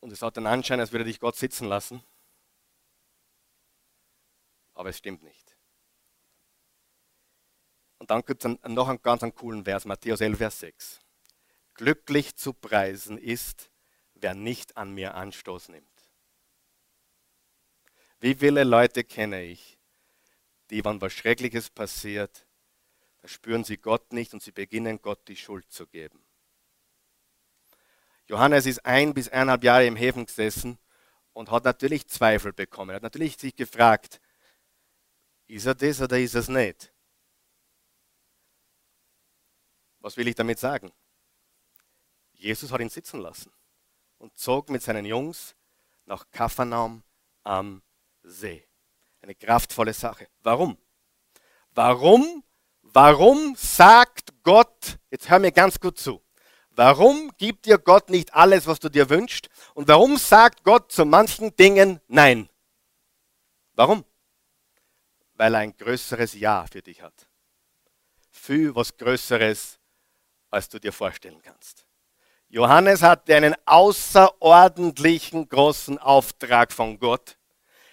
und 0.00 0.12
es 0.12 0.22
hat 0.22 0.36
den 0.36 0.46
Anschein, 0.46 0.80
als 0.80 0.92
würde 0.92 1.04
dich 1.04 1.20
Gott 1.20 1.36
sitzen 1.36 1.68
lassen, 1.68 2.02
aber 4.74 4.88
es 4.88 4.98
stimmt 4.98 5.22
nicht. 5.22 5.56
Und 7.98 8.10
dann 8.10 8.22
gibt 8.24 8.44
es 8.44 8.56
noch 8.66 8.88
einen 8.88 9.02
ganz 9.02 9.22
einen 9.22 9.34
coolen 9.34 9.64
Vers, 9.64 9.84
Matthäus 9.84 10.22
11, 10.22 10.38
Vers 10.38 10.60
6. 10.60 11.00
Glücklich 11.74 12.34
zu 12.34 12.54
preisen 12.54 13.18
ist, 13.18 13.70
wer 14.14 14.34
nicht 14.34 14.76
an 14.76 14.94
mir 14.94 15.14
Anstoß 15.14 15.68
nimmt. 15.68 15.86
Wie 18.18 18.34
viele 18.34 18.64
Leute 18.64 19.04
kenne 19.04 19.42
ich, 19.42 19.78
die, 20.70 20.84
wenn 20.84 21.00
was 21.00 21.12
Schreckliches 21.12 21.68
passiert, 21.68 22.46
da 23.18 23.28
spüren 23.28 23.64
sie 23.64 23.76
Gott 23.76 24.12
nicht 24.12 24.32
und 24.32 24.42
sie 24.42 24.52
beginnen 24.52 25.02
Gott 25.02 25.28
die 25.28 25.36
Schuld 25.36 25.70
zu 25.70 25.86
geben. 25.86 26.24
Johannes 28.30 28.64
ist 28.66 28.86
ein 28.86 29.12
bis 29.12 29.28
eineinhalb 29.28 29.64
Jahre 29.64 29.86
im 29.86 29.96
Häfen 29.96 30.24
gesessen 30.24 30.78
und 31.32 31.50
hat 31.50 31.64
natürlich 31.64 32.06
Zweifel 32.06 32.52
bekommen. 32.52 32.90
Er 32.90 32.96
hat 32.96 33.02
natürlich 33.02 33.36
sich 33.36 33.56
gefragt, 33.56 34.20
ist 35.48 35.66
er 35.66 35.74
das 35.74 36.00
oder 36.00 36.16
ist 36.16 36.34
er 36.34 36.40
es 36.42 36.48
nicht? 36.48 36.94
Was 39.98 40.16
will 40.16 40.28
ich 40.28 40.36
damit 40.36 40.60
sagen? 40.60 40.92
Jesus 42.34 42.70
hat 42.70 42.80
ihn 42.80 42.88
sitzen 42.88 43.18
lassen 43.18 43.52
und 44.18 44.38
zog 44.38 44.70
mit 44.70 44.80
seinen 44.80 45.06
Jungs 45.06 45.56
nach 46.06 46.24
Kapharnaum 46.30 47.02
am 47.42 47.82
See. 48.22 48.64
Eine 49.22 49.34
kraftvolle 49.34 49.92
Sache. 49.92 50.28
Warum? 50.38 50.78
Warum? 51.72 52.44
Warum 52.82 53.56
sagt 53.56 54.30
Gott, 54.44 55.00
jetzt 55.10 55.28
hör 55.28 55.40
mir 55.40 55.50
ganz 55.50 55.80
gut 55.80 55.98
zu, 55.98 56.22
warum 56.80 57.30
gibt 57.36 57.66
dir 57.66 57.76
Gott 57.76 58.08
nicht 58.08 58.32
alles, 58.32 58.66
was 58.66 58.80
du 58.80 58.88
dir 58.88 59.10
wünschst? 59.10 59.50
Und 59.74 59.86
warum 59.86 60.16
sagt 60.16 60.64
Gott 60.64 60.90
zu 60.90 61.04
manchen 61.04 61.54
Dingen 61.54 62.00
Nein? 62.08 62.48
Warum? 63.74 64.02
Weil 65.34 65.54
er 65.54 65.60
ein 65.60 65.76
größeres 65.76 66.32
Ja 66.32 66.64
für 66.72 66.80
dich 66.80 67.02
hat. 67.02 67.28
Viel 68.30 68.74
was 68.74 68.96
Größeres 68.96 69.78
als 70.50 70.70
du 70.70 70.80
dir 70.80 70.92
vorstellen 70.92 71.42
kannst. 71.42 71.84
Johannes 72.48 73.02
hatte 73.02 73.36
einen 73.36 73.54
außerordentlichen 73.66 75.50
großen 75.50 75.98
Auftrag 75.98 76.72
von 76.72 76.98
Gott. 76.98 77.36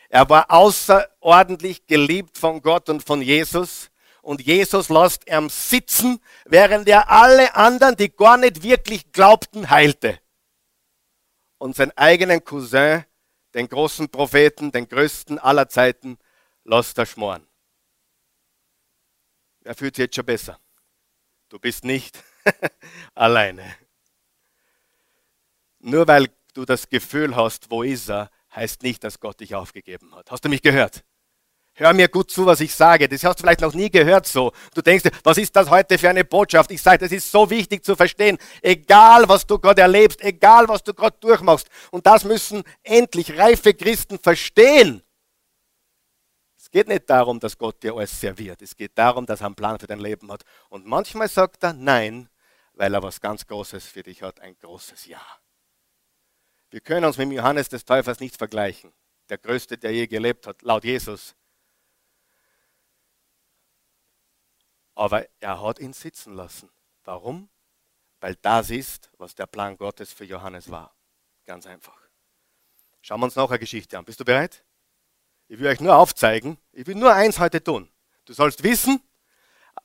Er 0.08 0.30
war 0.30 0.50
außerordentlich 0.50 1.88
geliebt 1.88 2.38
von 2.38 2.62
Gott 2.62 2.88
und 2.88 3.04
von 3.04 3.22
Jesus. 3.22 3.92
Und 4.28 4.42
Jesus 4.42 4.90
lässt 4.90 5.26
ihn 5.30 5.48
sitzen, 5.48 6.20
während 6.44 6.90
er 6.90 7.10
alle 7.10 7.56
anderen, 7.56 7.96
die 7.96 8.14
gar 8.14 8.36
nicht 8.36 8.62
wirklich 8.62 9.14
glaubten, 9.14 9.70
heilte. 9.70 10.20
Und 11.60 11.78
seinen 11.78 11.94
eigenen 11.96 12.44
Cousin, 12.44 13.06
den 13.54 13.70
großen 13.70 14.10
Propheten, 14.10 14.74
den 14.74 14.90
größten 14.90 15.40
aller 15.40 15.70
Zeiten, 15.70 16.18
lässt 16.66 16.98
er 16.98 17.06
schmoren. 17.06 17.48
Er 19.64 19.76
fühlt 19.76 19.96
sich 19.96 20.04
jetzt 20.04 20.18
schon 20.18 20.26
besser. 20.26 20.60
Du 21.48 21.58
bist 21.58 21.86
nicht 21.86 22.22
alleine. 23.16 23.78
Nur 25.80 26.06
weil 26.06 26.28
du 26.54 26.66
das 26.66 26.90
Gefühl 26.90 27.34
hast, 27.34 27.72
wo 27.72 27.82
ist 27.82 28.10
er, 28.10 28.30
heißt 28.54 28.84
nicht, 28.84 29.06
dass 29.06 29.22
Gott 29.22 29.40
dich 29.40 29.56
aufgegeben 29.56 30.14
hat. 30.14 30.30
Hast 30.32 30.44
du 30.44 30.50
mich 30.50 30.62
gehört? 30.62 31.06
Hör 31.80 31.94
mir 31.94 32.08
gut 32.08 32.32
zu, 32.32 32.44
was 32.44 32.60
ich 32.60 32.74
sage. 32.74 33.08
Das 33.08 33.24
hast 33.24 33.38
du 33.38 33.44
vielleicht 33.44 33.62
noch 33.62 33.76
nie 33.76 33.92
gehört 33.92 34.26
so. 34.26 34.52
Du 34.74 34.82
denkst, 34.82 35.12
was 35.24 35.38
ist 35.38 35.56
das 35.56 35.70
heute 35.70 36.00
für 36.00 36.10
eine 36.10 36.26
Botschaft? 36.26 36.72
Ich 36.72 36.82
sage, 36.82 36.98
das 36.98 37.12
ist 37.12 37.32
so 37.32 37.48
wichtig 37.52 37.86
zu 37.86 37.96
verstehen. 37.96 38.40
Egal, 38.64 39.30
was 39.30 39.46
du 39.46 39.60
gerade 39.60 39.84
erlebst, 39.84 40.20
egal, 40.24 40.68
was 40.68 40.84
du 40.84 40.96
gerade 40.96 41.16
durchmachst. 41.20 41.70
Und 41.92 42.08
das 42.08 42.24
müssen 42.24 42.64
endlich 42.82 43.38
reife 43.38 43.76
Christen 43.76 44.18
verstehen. 44.18 45.04
Es 46.58 46.72
geht 46.72 46.88
nicht 46.88 47.08
darum, 47.08 47.40
dass 47.40 47.56
Gott 47.56 47.84
dir 47.84 47.94
alles 47.94 48.20
serviert. 48.20 48.60
Es 48.64 48.76
geht 48.76 48.98
darum, 48.98 49.28
dass 49.28 49.42
er 49.42 49.46
einen 49.46 49.56
Plan 49.56 49.78
für 49.78 49.86
dein 49.86 50.00
Leben 50.00 50.32
hat. 50.32 50.46
Und 50.70 50.88
manchmal 50.88 51.30
sagt 51.30 51.64
er 51.64 51.74
Nein, 51.74 52.28
weil 52.74 52.92
er 52.92 53.04
was 53.04 53.22
ganz 53.22 53.46
Großes 53.46 53.86
für 53.86 54.02
dich 54.02 54.24
hat, 54.24 54.40
ein 54.40 54.58
großes 54.58 55.06
Ja. 55.06 55.22
Wir 56.72 56.80
können 56.80 57.06
uns 57.06 57.18
mit 57.18 57.32
Johannes 57.32 57.70
des 57.70 57.86
Täufers 57.86 58.20
nicht 58.20 58.36
vergleichen. 58.36 58.92
Der 59.30 59.38
größte, 59.38 59.78
der 59.78 59.92
je 59.92 60.08
gelebt 60.08 60.48
hat, 60.48 60.64
laut 60.64 60.84
Jesus. 60.84 61.36
Aber 64.98 65.28
er 65.40 65.62
hat 65.62 65.78
ihn 65.78 65.94
sitzen 65.94 66.34
lassen. 66.34 66.72
Warum? 67.04 67.50
Weil 68.20 68.34
das 68.42 68.72
ist, 68.72 69.12
was 69.20 69.36
der 69.36 69.46
Plan 69.46 69.78
Gottes 69.78 70.12
für 70.12 70.26
Johannes 70.26 70.72
war. 70.72 70.92
Ganz 71.46 71.68
einfach. 71.68 71.96
Schauen 73.04 73.20
wir 73.20 73.26
uns 73.26 73.36
noch 73.36 73.52
eine 73.52 73.60
Geschichte 73.60 73.96
an. 73.96 74.06
Bist 74.06 74.20
du 74.20 74.26
bereit? 74.26 74.66
Ich 75.50 75.60
will 75.60 75.68
euch 75.68 75.82
nur 75.82 75.96
aufzeigen. 75.96 76.58
Ich 76.72 76.88
will 76.88 76.96
nur 76.96 77.14
eins 77.14 77.38
heute 77.38 77.64
tun. 77.64 77.88
Du 78.26 78.34
sollst 78.34 78.64
wissen, 78.64 79.00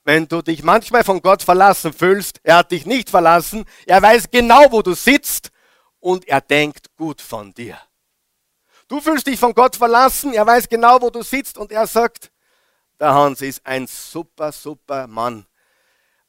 wenn 0.02 0.26
du 0.28 0.40
dich 0.40 0.62
manchmal 0.62 1.04
von 1.04 1.20
Gott 1.20 1.42
verlassen 1.42 1.92
fühlst, 1.92 2.40
er 2.42 2.56
hat 2.56 2.72
dich 2.72 2.86
nicht 2.86 3.10
verlassen, 3.10 3.66
er 3.84 4.00
weiß 4.00 4.30
genau, 4.30 4.72
wo 4.72 4.80
du 4.80 4.94
sitzt 4.94 5.50
und 6.00 6.26
er 6.26 6.40
denkt 6.40 6.96
gut 6.96 7.20
von 7.20 7.52
dir. 7.52 7.78
Du 8.88 8.98
fühlst 8.98 9.26
dich 9.26 9.38
von 9.38 9.52
Gott 9.52 9.76
verlassen, 9.76 10.32
er 10.32 10.46
weiß 10.46 10.70
genau, 10.70 11.02
wo 11.02 11.10
du 11.10 11.22
sitzt 11.22 11.58
und 11.58 11.70
er 11.70 11.86
sagt, 11.86 12.31
der 13.02 13.14
Hans 13.14 13.42
ist 13.42 13.66
ein 13.66 13.88
super, 13.88 14.52
super 14.52 15.08
Mann. 15.08 15.44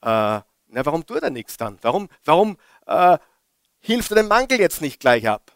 Äh, 0.01 0.05
na, 0.05 0.85
warum 0.85 1.05
tut 1.05 1.21
er 1.21 1.29
nichts 1.29 1.55
dann? 1.55 1.77
Warum, 1.83 2.09
warum 2.25 2.57
äh, 2.87 3.19
hilft 3.79 4.09
er 4.09 4.15
dem 4.15 4.27
Mangel 4.27 4.59
jetzt 4.59 4.81
nicht 4.81 4.99
gleich 4.99 5.27
ab? 5.27 5.55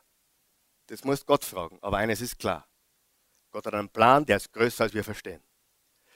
Das 0.86 1.04
musst 1.04 1.26
Gott 1.26 1.44
fragen. 1.44 1.80
Aber 1.82 1.98
eines 1.98 2.22
ist 2.22 2.38
klar. 2.38 2.68
Gott 3.50 3.66
hat 3.66 3.74
einen 3.74 3.90
Plan, 3.90 4.28
der 4.28 4.38
ist 4.38 4.54
größer, 4.54 4.84
als 4.84 4.94
wir 4.94 5.04
verstehen. 5.04 5.42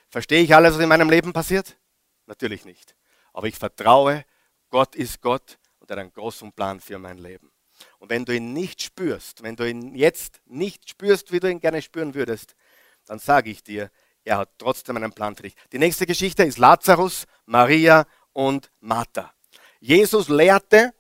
Verstehe 0.08 0.44
ich 0.44 0.54
alles, 0.54 0.76
was 0.76 0.82
in 0.82 0.90
meinem 0.90 1.10
Leben 1.10 1.34
passiert? 1.34 1.78
Natürlich 2.28 2.64
nicht. 2.64 2.96
Aber 3.34 3.48
ich 3.48 3.58
vertraue, 3.58 4.24
Gott 4.70 4.96
ist 4.96 5.20
Gott 5.20 5.58
und 5.80 5.90
er 5.90 5.96
hat 5.96 6.02
einen 6.02 6.14
großen 6.14 6.54
Plan 6.54 6.80
für 6.80 7.00
mein 7.00 7.18
Leben. 7.18 7.52
Und 7.98 8.12
wenn 8.12 8.24
du 8.24 8.36
ihn 8.36 8.54
nicht 8.54 8.84
spürst, 8.84 9.42
wenn 9.42 9.56
du 9.56 9.68
ihn 9.68 9.96
jetzt 9.96 10.42
nicht 10.46 10.88
spürst, 10.88 11.32
wie 11.32 11.40
du 11.40 11.50
ihn 11.50 11.60
gerne 11.60 11.82
spüren 11.82 12.14
würdest, 12.14 12.56
dann 13.08 13.18
sage 13.18 13.50
ich 13.50 13.64
dir, 13.64 13.90
er 14.24 14.38
hat 14.38 14.50
trotzdem 14.58 14.98
einen 14.98 15.12
Plan 15.12 15.36
für 15.36 15.44
dich. 15.44 15.56
Die 15.72 15.80
nächste 15.80 16.06
Geschichte 16.06 16.44
ist 16.44 16.58
Lazarus, 16.58 17.26
Maria 17.46 18.06
und 18.34 18.72
Martha. 18.80 19.34
Jesus 19.80 20.30
lehrte, 20.30 20.94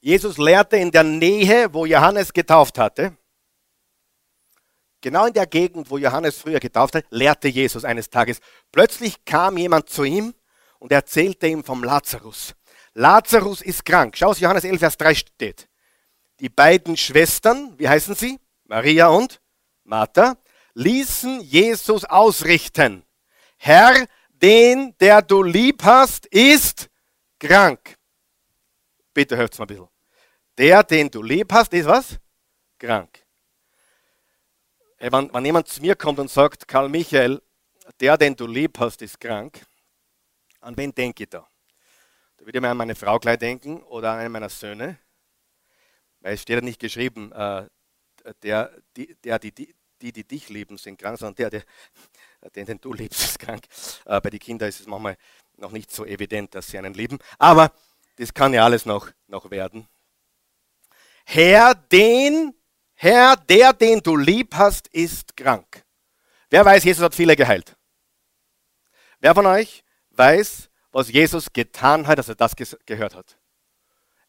Jesus 0.00 0.38
lehrte 0.38 0.76
in 0.76 0.90
der 0.90 1.04
Nähe, 1.04 1.72
wo 1.72 1.86
Johannes 1.86 2.32
getauft 2.32 2.78
hatte. 2.78 3.16
Genau 5.00 5.26
in 5.26 5.32
der 5.32 5.46
Gegend, 5.46 5.90
wo 5.90 5.96
Johannes 5.96 6.38
früher 6.38 6.60
getauft 6.60 6.96
hat, 6.96 7.04
lehrte 7.10 7.48
Jesus 7.48 7.84
eines 7.84 8.10
Tages. 8.10 8.40
Plötzlich 8.72 9.24
kam 9.24 9.56
jemand 9.56 9.88
zu 9.88 10.04
ihm 10.04 10.34
und 10.80 10.92
erzählte 10.92 11.46
ihm 11.46 11.64
vom 11.64 11.84
Lazarus. 11.84 12.54
Lazarus 12.94 13.62
ist 13.62 13.84
krank. 13.84 14.16
Schau, 14.16 14.30
was 14.30 14.40
Johannes 14.40 14.64
11, 14.64 14.80
Vers 14.80 14.96
3 14.96 15.14
steht. 15.14 15.68
Die 16.40 16.48
beiden 16.48 16.96
Schwestern, 16.96 17.78
wie 17.78 17.88
heißen 17.88 18.14
sie? 18.14 18.38
Maria 18.64 19.08
und 19.08 19.40
Martha, 19.84 20.36
ließen 20.78 21.40
Jesus 21.40 22.04
ausrichten. 22.04 23.04
Herr, 23.56 24.06
den, 24.30 24.94
der 25.00 25.22
du 25.22 25.42
lieb 25.42 25.82
hast, 25.82 26.26
ist 26.26 26.88
krank. 27.40 27.96
Bitte 29.12 29.36
hört 29.36 29.58
mal 29.58 29.64
ein 29.64 29.68
bisschen. 29.68 29.88
Der, 30.56 30.84
den 30.84 31.10
du 31.10 31.20
lieb 31.22 31.52
hast, 31.52 31.72
ist 31.72 31.86
was? 31.86 32.18
Krank. 32.78 33.24
Wenn, 34.98 35.32
wenn 35.32 35.44
jemand 35.44 35.66
zu 35.66 35.80
mir 35.80 35.96
kommt 35.96 36.20
und 36.20 36.30
sagt, 36.30 36.68
Karl 36.68 36.88
Michael, 36.88 37.42
der, 38.00 38.16
den 38.16 38.36
du 38.36 38.46
lieb 38.46 38.78
hast, 38.78 39.02
ist 39.02 39.18
krank, 39.18 39.60
An 40.60 40.76
wen 40.76 40.94
denke 40.94 41.24
ich 41.24 41.28
da? 41.28 41.48
Da 42.36 42.46
würde 42.46 42.58
ich 42.58 42.62
mir 42.62 42.68
an 42.68 42.76
meine 42.76 42.94
Frau 42.94 43.18
gleich 43.18 43.38
denken 43.38 43.82
oder 43.82 44.12
an 44.12 44.20
einen 44.20 44.32
meiner 44.32 44.48
Söhne. 44.48 44.98
Weil 46.20 46.34
es 46.34 46.42
steht 46.42 46.56
ja 46.56 46.60
nicht 46.60 46.80
geschrieben, 46.80 47.32
äh, 47.32 47.66
der, 48.42 48.72
die, 48.96 49.16
der, 49.16 49.38
die, 49.38 49.52
die, 49.52 49.74
die, 50.00 50.12
die 50.12 50.24
dich 50.24 50.48
lieben, 50.48 50.78
sind 50.78 50.98
krank, 50.98 51.18
sondern 51.18 51.36
der, 51.36 51.50
der 51.50 51.64
den, 52.66 52.80
du 52.80 52.92
liebst, 52.92 53.24
ist 53.24 53.38
krank. 53.38 53.64
Äh, 54.04 54.20
bei 54.20 54.30
den 54.30 54.40
Kindern 54.40 54.68
ist 54.68 54.80
es 54.80 54.86
manchmal 54.86 55.16
noch 55.56 55.72
nicht 55.72 55.90
so 55.90 56.04
evident, 56.04 56.54
dass 56.54 56.68
sie 56.68 56.78
einen 56.78 56.94
lieben. 56.94 57.18
Aber 57.38 57.72
das 58.16 58.32
kann 58.32 58.52
ja 58.54 58.64
alles 58.64 58.86
noch, 58.86 59.10
noch 59.26 59.50
werden. 59.50 59.88
Herr, 61.24 61.74
den, 61.74 62.54
Herr, 62.94 63.36
der, 63.36 63.72
den 63.72 64.00
du 64.00 64.16
lieb 64.16 64.54
hast, 64.54 64.88
ist 64.88 65.36
krank. 65.36 65.84
Wer 66.50 66.64
weiß, 66.64 66.84
Jesus 66.84 67.04
hat 67.04 67.14
viele 67.14 67.36
geheilt? 67.36 67.76
Wer 69.20 69.34
von 69.34 69.46
euch 69.46 69.84
weiß, 70.10 70.70
was 70.90 71.10
Jesus 71.10 71.52
getan 71.52 72.06
hat, 72.06 72.18
als 72.18 72.28
er 72.28 72.34
das 72.34 72.54
gehört 72.56 73.14
hat? 73.14 73.36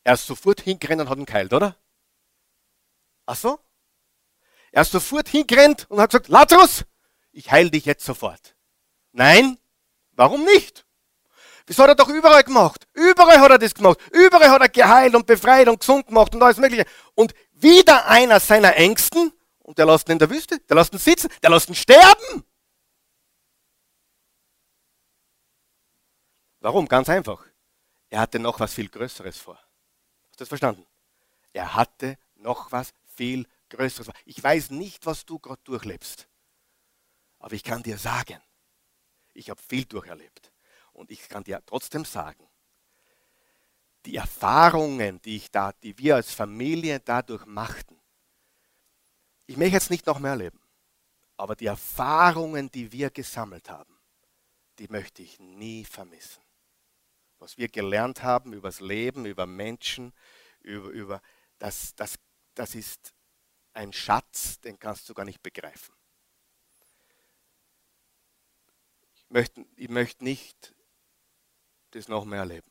Er 0.04 0.14
ist 0.16 0.26
sofort 0.26 0.62
hingerannt 0.62 1.02
und 1.02 1.10
hat 1.10 1.18
ihn 1.18 1.26
geheilt, 1.26 1.54
oder? 1.54 1.76
Ach 3.26 3.36
so? 3.36 3.60
Er 4.72 4.84
ist 4.84 4.92
sofort 4.92 5.28
hingerannt 5.30 5.88
und 5.90 6.00
hat 6.00 6.12
gesagt, 6.12 6.28
Lazarus, 6.28 6.86
ich 7.32 7.52
heile 7.52 7.72
dich 7.72 7.86
jetzt 7.86 8.06
sofort. 8.06 8.56
Nein, 9.12 9.58
warum 10.12 10.44
nicht? 10.44 10.86
Das 11.66 11.78
hat 11.78 11.88
er 11.88 11.96
doch 11.96 12.10
überall 12.10 12.44
gemacht. 12.44 12.88
Überall 12.94 13.40
hat 13.40 13.52
er 13.52 13.60
das 13.60 13.76
gemacht. 13.76 14.00
Überall 14.12 14.50
hat 14.50 14.62
er 14.62 14.70
geheilt 14.70 15.14
und 15.16 15.28
befreit 15.28 15.68
und 15.68 15.80
gesund 15.80 16.08
gemacht 16.08 16.34
und 16.34 16.42
alles 16.42 16.58
Mögliche. 16.58 16.86
Und 17.14 17.34
wieder 17.52 18.08
einer 18.08 18.40
seiner 18.40 18.76
Ängsten, 18.76 19.32
und 19.60 19.78
der 19.78 19.86
lässt 19.86 20.10
ihn 20.10 20.14
in 20.14 20.20
der 20.20 20.30
Wüste, 20.32 20.60
der 20.60 20.76
lässt 20.76 20.94
ihn 20.94 21.00
sitzen, 21.00 21.30
der 21.44 21.52
lässt 21.52 21.70
ihn 21.70 21.76
sterben. 21.76 22.44
Warum? 26.60 26.88
Ganz 26.88 27.08
einfach. 27.08 27.46
Er 28.10 28.22
hatte 28.22 28.40
noch 28.40 28.60
was 28.60 28.74
viel 28.74 28.90
Größeres 28.90 29.38
vor. 29.38 29.56
Hast 29.56 30.40
du 30.40 30.40
das 30.40 30.48
verstanden? 30.48 30.86
Er 31.54 31.76
hatte 31.76 32.18
noch 32.36 32.72
was 32.72 32.94
viel 33.16 33.48
Größeres. 33.70 34.12
Ich 34.26 34.44
weiß 34.44 34.72
nicht, 34.72 35.06
was 35.06 35.26
du 35.26 35.40
gerade 35.40 35.62
durchlebst. 35.64 36.28
Aber 37.40 37.54
ich 37.54 37.64
kann 37.64 37.84
dir 37.84 37.98
sagen, 37.98 38.42
ich 39.34 39.50
habe 39.50 39.62
viel 39.62 39.86
durcherlebt. 39.86 40.52
Und 40.92 41.12
ich 41.12 41.30
kann 41.30 41.44
dir 41.44 41.62
trotzdem 41.66 42.04
sagen, 42.04 42.48
die 44.06 44.16
Erfahrungen, 44.16 45.22
die, 45.22 45.38
ich 45.38 45.52
da, 45.52 45.72
die 45.72 45.98
wir 45.98 46.16
als 46.16 46.34
Familie 46.34 47.00
dadurch 47.00 47.46
machten, 47.46 48.00
ich 49.46 49.58
möchte 49.58 49.74
jetzt 49.74 49.90
nicht 49.90 50.06
noch 50.06 50.20
mehr 50.20 50.32
erleben, 50.32 50.62
aber 51.38 51.56
die 51.56 51.66
Erfahrungen, 51.66 52.70
die 52.70 52.92
wir 52.92 53.10
gesammelt 53.10 53.70
haben, 53.70 53.98
die 54.78 54.88
möchte 54.88 55.24
ich 55.24 55.40
nie 55.40 55.86
vermissen. 55.86 56.42
Was 57.40 57.58
wir 57.58 57.70
gelernt 57.70 58.24
haben 58.24 58.54
über 58.54 58.68
das 58.68 58.82
Leben, 58.82 59.26
über 59.26 59.46
Menschen, 59.46 60.14
über, 60.60 60.90
über 60.90 61.22
das, 61.58 61.96
das, 61.96 62.20
das 62.54 62.76
ist 62.76 63.14
ein 63.74 63.94
Schatz, 63.94 64.60
den 64.60 64.80
kannst 64.80 65.08
du 65.10 65.14
gar 65.14 65.26
nicht 65.26 65.42
begreifen. 65.44 65.94
möchte, 69.30 69.66
ich 69.76 69.90
möchte 69.90 70.24
nicht 70.24 70.74
das 71.92 72.08
noch 72.08 72.26
mehr 72.26 72.40
erleben. 72.40 72.70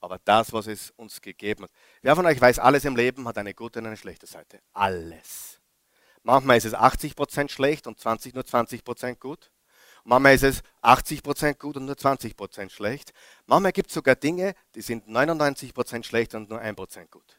Aber 0.00 0.18
das, 0.24 0.52
was 0.52 0.66
es 0.66 0.90
uns 0.96 1.20
gegeben 1.20 1.64
hat. 1.64 1.70
Wer 2.02 2.16
von 2.16 2.26
euch 2.26 2.40
weiß, 2.40 2.58
alles 2.58 2.84
im 2.84 2.96
Leben 2.96 3.26
hat 3.28 3.38
eine 3.38 3.54
gute 3.54 3.78
und 3.78 3.86
eine 3.86 3.96
schlechte 3.96 4.26
Seite. 4.26 4.60
Alles. 4.72 5.60
Manchmal 6.24 6.58
ist 6.58 6.64
es 6.64 6.74
80% 6.74 7.48
schlecht 7.48 7.86
und 7.86 8.00
20, 8.00 8.34
nur 8.34 8.44
20% 8.44 9.16
gut. 9.16 9.52
Manchmal 10.04 10.34
ist 10.34 10.42
es 10.42 10.62
80% 10.82 11.58
gut 11.58 11.76
und 11.76 11.86
nur 11.86 11.94
20% 11.94 12.70
schlecht. 12.70 13.12
Manchmal 13.46 13.72
gibt 13.72 13.88
es 13.88 13.94
sogar 13.94 14.16
Dinge, 14.16 14.54
die 14.74 14.82
sind 14.82 15.06
99% 15.06 16.02
schlecht 16.02 16.34
und 16.34 16.50
nur 16.50 16.60
1% 16.60 17.08
gut. 17.08 17.38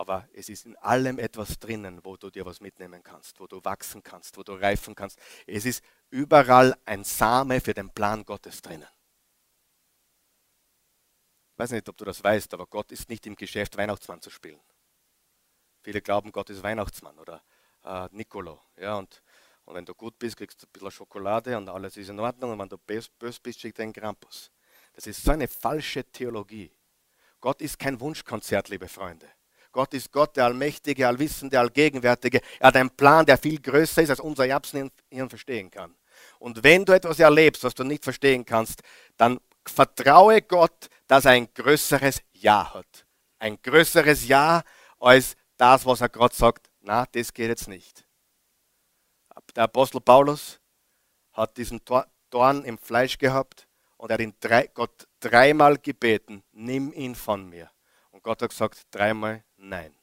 Aber 0.00 0.26
es 0.32 0.48
ist 0.48 0.64
in 0.64 0.76
allem 0.76 1.18
etwas 1.18 1.58
drinnen, 1.58 2.02
wo 2.02 2.16
du 2.16 2.30
dir 2.30 2.46
was 2.46 2.62
mitnehmen 2.62 3.02
kannst, 3.02 3.38
wo 3.38 3.46
du 3.46 3.62
wachsen 3.62 4.02
kannst, 4.02 4.34
wo 4.38 4.42
du 4.42 4.54
reifen 4.54 4.94
kannst. 4.94 5.18
Es 5.46 5.66
ist 5.66 5.84
überall 6.08 6.74
ein 6.86 7.04
Same 7.04 7.60
für 7.60 7.74
den 7.74 7.90
Plan 7.90 8.24
Gottes 8.24 8.62
drinnen. 8.62 8.88
Ich 11.52 11.58
weiß 11.58 11.72
nicht, 11.72 11.86
ob 11.90 11.98
du 11.98 12.06
das 12.06 12.24
weißt, 12.24 12.54
aber 12.54 12.66
Gott 12.66 12.90
ist 12.92 13.10
nicht 13.10 13.26
im 13.26 13.36
Geschäft, 13.36 13.76
Weihnachtsmann 13.76 14.22
zu 14.22 14.30
spielen. 14.30 14.62
Viele 15.82 16.00
glauben, 16.00 16.32
Gott 16.32 16.48
ist 16.48 16.62
Weihnachtsmann 16.62 17.18
oder 17.18 17.44
äh, 17.84 18.08
Nicolo. 18.12 18.58
Ja, 18.78 18.96
und, 18.96 19.22
und 19.66 19.74
wenn 19.74 19.84
du 19.84 19.94
gut 19.94 20.18
bist, 20.18 20.38
kriegst 20.38 20.62
du 20.62 20.66
ein 20.66 20.72
bisschen 20.72 20.92
Schokolade 20.92 21.58
und 21.58 21.68
alles 21.68 21.98
ist 21.98 22.08
in 22.08 22.20
Ordnung. 22.20 22.52
Und 22.52 22.58
wenn 22.58 22.70
du 22.70 22.78
böse 22.78 23.10
bist, 23.42 23.62
du 23.62 23.82
einen 23.82 23.92
Krampus. 23.92 24.50
Das 24.94 25.06
ist 25.06 25.22
so 25.22 25.32
eine 25.32 25.46
falsche 25.46 26.10
Theologie. 26.10 26.74
Gott 27.38 27.60
ist 27.60 27.78
kein 27.78 28.00
Wunschkonzert, 28.00 28.70
liebe 28.70 28.88
Freunde. 28.88 29.30
Gott 29.72 29.94
ist 29.94 30.10
Gott, 30.10 30.36
der 30.36 30.46
Allmächtige, 30.46 31.06
Allwissende, 31.06 31.58
Allgegenwärtige. 31.58 32.40
Er 32.58 32.68
hat 32.68 32.76
einen 32.76 32.90
Plan, 32.90 33.24
der 33.24 33.38
viel 33.38 33.60
größer 33.60 34.02
ist, 34.02 34.10
als 34.10 34.20
unser 34.20 34.46
Erbsenhirn 34.46 35.28
verstehen 35.28 35.70
kann. 35.70 35.94
Und 36.38 36.62
wenn 36.62 36.84
du 36.84 36.92
etwas 36.92 37.18
erlebst, 37.18 37.64
was 37.64 37.74
du 37.74 37.84
nicht 37.84 38.04
verstehen 38.04 38.44
kannst, 38.44 38.82
dann 39.16 39.40
vertraue 39.66 40.42
Gott, 40.42 40.88
dass 41.06 41.24
er 41.24 41.32
ein 41.32 41.52
größeres 41.54 42.22
Ja 42.32 42.74
hat. 42.74 43.06
Ein 43.38 43.60
größeres 43.62 44.26
Ja 44.26 44.62
als 44.98 45.36
das, 45.56 45.86
was 45.86 46.00
er 46.00 46.08
gerade 46.08 46.34
sagt, 46.34 46.70
na, 46.80 47.06
das 47.12 47.32
geht 47.32 47.48
jetzt 47.48 47.68
nicht. 47.68 48.04
Der 49.54 49.64
Apostel 49.64 50.00
Paulus 50.00 50.60
hat 51.32 51.56
diesen 51.56 51.80
Dorn 52.30 52.64
im 52.64 52.78
Fleisch 52.78 53.18
gehabt 53.18 53.66
und 53.96 54.10
er 54.10 54.14
hat 54.14 54.20
ihn 54.20 54.34
drei, 54.40 54.68
Gott 54.68 55.08
dreimal 55.20 55.76
gebeten, 55.78 56.42
nimm 56.52 56.92
ihn 56.92 57.14
von 57.14 57.48
mir. 57.48 57.70
Und 58.10 58.22
Gott 58.22 58.42
hat 58.42 58.50
gesagt 58.50 58.82
dreimal 58.90 59.44
Nein. 59.62 59.94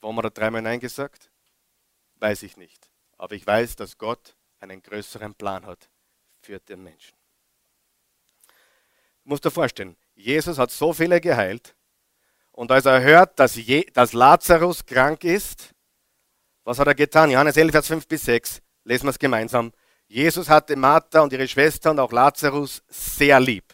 Warum 0.00 0.18
hat 0.18 0.24
er 0.24 0.30
dreimal 0.30 0.60
Nein 0.60 0.80
gesagt? 0.80 1.30
Weiß 2.16 2.42
ich 2.42 2.56
nicht. 2.56 2.90
Aber 3.16 3.34
ich 3.34 3.46
weiß, 3.46 3.76
dass 3.76 3.96
Gott 3.96 4.36
einen 4.60 4.82
größeren 4.82 5.34
Plan 5.34 5.64
hat 5.64 5.88
für 6.40 6.58
den 6.60 6.82
Menschen. 6.82 7.16
Du 9.24 9.30
musst 9.30 9.44
dir 9.44 9.50
vorstellen, 9.50 9.96
Jesus 10.14 10.58
hat 10.58 10.70
so 10.70 10.92
viele 10.92 11.20
geheilt 11.20 11.74
und 12.50 12.70
als 12.70 12.84
er 12.84 13.00
hört, 13.00 13.38
dass, 13.38 13.56
Je 13.56 13.84
dass 13.92 14.12
Lazarus 14.12 14.84
krank 14.84 15.24
ist, 15.24 15.74
was 16.64 16.78
hat 16.78 16.86
er 16.86 16.94
getan? 16.94 17.30
Johannes 17.30 17.56
11, 17.56 17.72
Vers 17.72 17.86
5 17.86 18.06
bis 18.06 18.24
6, 18.24 18.62
lesen 18.84 19.06
wir 19.06 19.10
es 19.10 19.18
gemeinsam. 19.18 19.72
Jesus 20.06 20.48
hatte 20.48 20.76
Martha 20.76 21.20
und 21.20 21.32
ihre 21.32 21.48
Schwester 21.48 21.92
und 21.92 21.98
auch 21.98 22.12
Lazarus 22.12 22.82
sehr 22.88 23.40
lieb. 23.40 23.72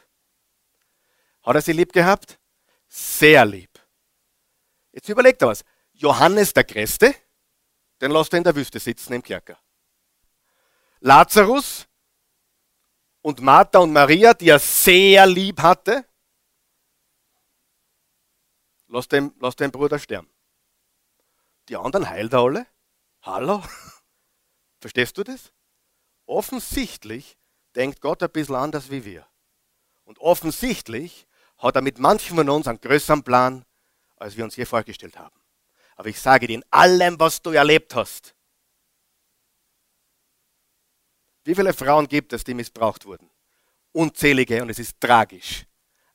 Hat 1.48 1.56
er 1.56 1.62
sie 1.62 1.72
lieb 1.72 1.94
gehabt? 1.94 2.38
Sehr 2.88 3.46
lieb. 3.46 3.70
Jetzt 4.92 5.08
überlegt 5.08 5.40
er 5.40 5.48
was. 5.48 5.64
Johannes 5.92 6.52
der 6.52 6.64
Christe, 6.64 7.14
den 8.02 8.10
lässt 8.10 8.34
er 8.34 8.36
in 8.36 8.44
der 8.44 8.54
Wüste 8.54 8.78
sitzen 8.78 9.14
im 9.14 9.22
Kerker. 9.22 9.58
Lazarus 11.00 11.88
und 13.22 13.40
Martha 13.40 13.78
und 13.78 13.94
Maria, 13.94 14.34
die 14.34 14.50
er 14.50 14.58
sehr 14.58 15.26
lieb 15.26 15.62
hatte, 15.62 16.04
lass 18.88 19.08
den, 19.08 19.34
lass 19.40 19.56
den 19.56 19.70
Bruder 19.70 19.98
sterben. 19.98 20.28
Die 21.70 21.76
anderen 21.76 22.10
heilt 22.10 22.34
er 22.34 22.40
alle. 22.40 22.66
Hallo? 23.22 23.62
Verstehst 24.80 25.16
du 25.16 25.24
das? 25.24 25.50
Offensichtlich 26.26 27.38
denkt 27.74 28.02
Gott 28.02 28.22
ein 28.22 28.30
bisschen 28.30 28.54
anders 28.54 28.90
wie 28.90 29.06
wir. 29.06 29.26
Und 30.04 30.18
offensichtlich 30.18 31.26
hat 31.58 31.76
er 31.76 31.82
mit 31.82 31.98
manchen 31.98 32.36
von 32.36 32.48
uns 32.48 32.66
einen 32.66 32.80
größeren 32.80 33.22
Plan, 33.22 33.64
als 34.16 34.36
wir 34.36 34.44
uns 34.44 34.56
je 34.56 34.64
vorgestellt 34.64 35.18
haben. 35.18 35.36
Aber 35.96 36.08
ich 36.08 36.20
sage 36.20 36.46
dir, 36.46 36.54
in 36.54 36.64
allem, 36.70 37.18
was 37.18 37.42
du 37.42 37.50
erlebt 37.50 37.94
hast, 37.94 38.34
wie 41.44 41.54
viele 41.54 41.72
Frauen 41.72 42.06
gibt 42.06 42.32
es, 42.32 42.44
die 42.44 42.54
missbraucht 42.54 43.06
wurden? 43.06 43.30
Unzählige 43.92 44.62
und 44.62 44.70
es 44.70 44.78
ist 44.78 45.00
tragisch. 45.00 45.64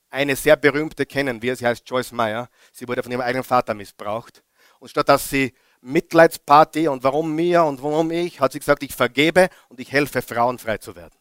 Eine 0.09 0.35
sehr 0.35 0.55
berühmte 0.55 1.07
kennen 1.07 1.41
wir, 1.41 1.55
sie 1.55 1.65
heißt 1.65 1.89
Joyce 1.89 2.11
Meyer. 2.11 2.47
Sie 2.71 2.87
wurde 2.87 3.01
von 3.01 3.11
ihrem 3.11 3.21
eigenen 3.21 3.43
Vater 3.43 3.73
missbraucht. 3.73 4.43
Und 4.79 4.89
statt 4.89 5.09
dass 5.09 5.27
sie 5.27 5.53
Mitleidsparty 5.81 6.87
und 6.87 7.03
warum 7.03 7.35
mir 7.35 7.63
und 7.63 7.81
warum 7.81 8.11
ich, 8.11 8.39
hat 8.39 8.53
sie 8.53 8.59
gesagt, 8.59 8.83
ich 8.83 8.93
vergebe 8.93 9.49
und 9.69 9.79
ich 9.79 9.91
helfe 9.91 10.21
Frauen 10.21 10.59
frei 10.59 10.77
zu 10.77 10.95
werden. 10.95 11.17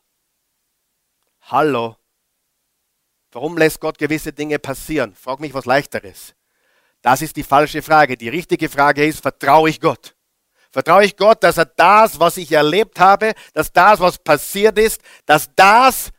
Hallo, 1.41 1.97
Warum 3.33 3.57
lässt 3.57 3.81
Gott 3.81 3.99
gewisse 3.99 4.33
Dinge 4.33 4.59
passieren? 4.59 5.15
Frag 5.15 5.41
mich 5.41 5.55
was 5.55 5.65
leichteres. 5.65 6.35
Das 7.01 7.23
ist 7.23 7.37
die 7.37 7.43
falsche 7.43 7.83
Frage. 7.83 8.17
Die 8.17 8.29
richtige 8.29 8.69
Frage 8.69 9.05
ist, 9.05 9.21
vertraue 9.21 9.71
ich 9.71 9.81
Gott? 9.81 10.15
Vertraue 10.71 11.05
ich 11.05 11.17
Gott, 11.17 11.43
dass 11.43 11.59
er 11.59 11.67
das, 11.67 12.21
was 12.21 12.37
ich 12.37 12.53
erlebt 12.53 13.01
habe, 13.01 13.35
dass 13.53 13.73
das, 13.73 14.01
was 14.01 14.19
passiert 14.19 14.79
ist, 14.79 15.03
dass 15.27 15.51
das 15.55 16.11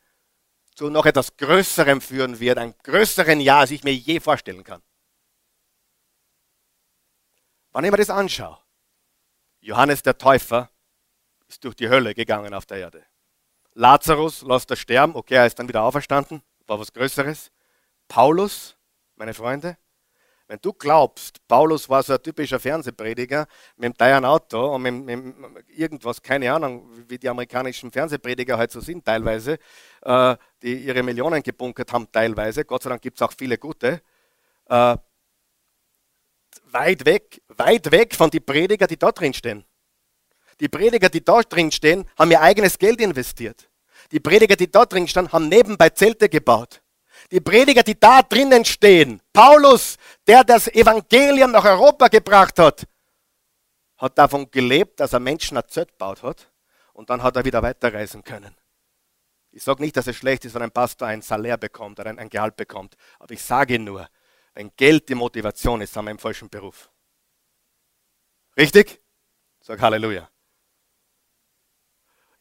zu 0.76 0.90
noch 0.90 1.06
etwas 1.06 1.36
Größerem 1.38 2.02
führen 2.02 2.40
wird, 2.40 2.58
einem 2.58 2.74
größeren 2.84 3.40
Ja, 3.40 3.60
als 3.60 3.72
ich 3.72 3.84
mir 3.84 3.94
je 3.94 4.20
vorstellen 4.20 4.64
kann. 4.64 4.82
Wann 7.72 7.86
ich 7.86 7.92
mir 7.92 7.98
das 7.98 8.10
anschaue, 8.10 8.60
Johannes 9.62 10.04
der 10.04 10.18
Täufer 10.18 10.70
ist 11.48 11.64
durch 11.64 11.76
die 11.76 11.90
Hölle 11.90 12.14
gegangen 12.14 12.54
auf 12.54 12.66
der 12.66 12.78
Erde. 12.78 13.04
Lazarus 13.74 14.42
lässt 14.42 14.70
er 14.70 14.76
sterben, 14.76 15.16
okay, 15.16 15.36
er 15.36 15.48
ist 15.48 15.58
dann 15.58 15.68
wieder 15.68 15.82
auferstanden, 15.82 16.44
war 16.68 16.80
was 16.80 16.92
Größeres. 16.92 17.52
Paulus, 18.08 18.76
meine 19.16 19.34
Freunde, 19.34 19.78
wenn 20.48 20.60
du 20.62 20.74
glaubst, 20.74 21.40
Paulus 21.48 21.90
war 21.90 22.04
so 22.04 22.14
ein 22.14 22.22
typischer 22.22 22.60
Fernsehprediger 22.60 23.48
mit 23.78 23.86
einem 23.86 23.98
teuren 23.98 24.26
Auto 24.26 24.76
und 24.76 24.82
mit, 24.82 24.94
mit, 24.94 25.70
irgendwas, 25.70 26.22
keine 26.22 26.52
Ahnung, 26.52 26.90
wie 27.08 27.18
die 27.18 27.30
amerikanischen 27.30 27.92
Fernsehprediger 27.92 28.58
halt 28.58 28.72
so 28.72 28.82
sind 28.82 29.06
teilweise, 29.06 29.58
äh, 30.02 30.36
die 30.62 30.76
ihre 30.86 31.02
Millionen 31.02 31.42
gebunkert 31.42 31.92
haben 31.94 32.12
teilweise, 32.12 32.66
Gott 32.66 32.84
sei 32.84 32.90
Dank 32.90 33.02
gibt 33.02 33.18
es 33.18 33.22
auch 33.22 33.34
viele 33.36 33.58
gute, 33.58 34.02
äh, 34.66 34.98
weit 36.66 37.06
weg, 37.06 37.42
weit 37.48 37.92
weg 37.92 38.14
von 38.14 38.30
den 38.30 38.46
Prediger, 38.46 38.86
die 38.86 38.98
dort 38.98 39.20
drin 39.20 39.34
stehen. 39.34 39.64
Die 40.60 40.70
Prediger, 40.70 41.10
die 41.10 41.24
dort 41.24 41.52
drin 41.52 41.72
stehen, 41.72 42.08
haben 42.18 42.32
ihr 42.32 42.42
eigenes 42.42 42.78
Geld 42.78 43.02
investiert. 43.02 43.70
Die 44.14 44.20
Prediger, 44.20 44.56
die 44.56 44.70
dort 44.70 44.94
drin 44.94 45.08
stehen, 45.08 45.32
haben 45.32 45.50
nebenbei 45.50 45.90
Zelte 45.90 46.30
gebaut. 46.30 46.84
Die 47.32 47.42
Prediger, 47.42 47.82
die 47.82 48.00
da 48.00 48.22
drinnen 48.22 48.64
stehen, 48.64 49.20
Paulus, 49.34 49.98
der 50.28 50.44
das 50.44 50.68
Evangelium 50.68 51.52
nach 51.52 51.66
Europa 51.66 52.10
gebracht 52.10 52.60
hat, 52.60 52.86
hat 53.98 54.16
davon 54.16 54.52
gelebt, 54.52 55.00
dass 55.00 55.14
er 55.14 55.20
Menschen 55.20 55.58
ein 55.58 55.68
Zelt 55.68 55.90
gebaut 55.90 56.22
hat 56.22 56.52
und 56.94 57.10
dann 57.10 57.24
hat 57.24 57.36
er 57.38 57.44
wieder 57.44 57.64
weiterreisen 57.64 58.24
können. 58.24 58.56
Ich 59.50 59.64
sage 59.64 59.82
nicht, 59.82 59.98
dass 59.98 60.06
es 60.06 60.16
schlecht 60.16 60.46
ist, 60.46 60.54
wenn 60.54 60.62
ein 60.62 60.72
Pastor 60.72 61.08
ein 61.08 61.24
Salär 61.24 61.58
bekommt 61.58 62.00
oder 62.00 62.12
ein 62.12 62.30
Gehalt 62.30 62.56
bekommt, 62.56 62.96
aber 63.18 63.34
ich 63.34 63.42
sage 63.42 63.80
nur, 63.80 64.08
wenn 64.54 64.72
Geld 64.76 65.10
die 65.10 65.16
Motivation 65.16 65.82
ist, 65.82 65.98
haben 65.98 66.06
wir 66.06 66.12
im 66.12 66.20
falschen 66.20 66.50
Beruf. 66.50 66.92
Richtig? 68.56 69.02
Sag 69.60 69.82
Halleluja. 69.82 70.30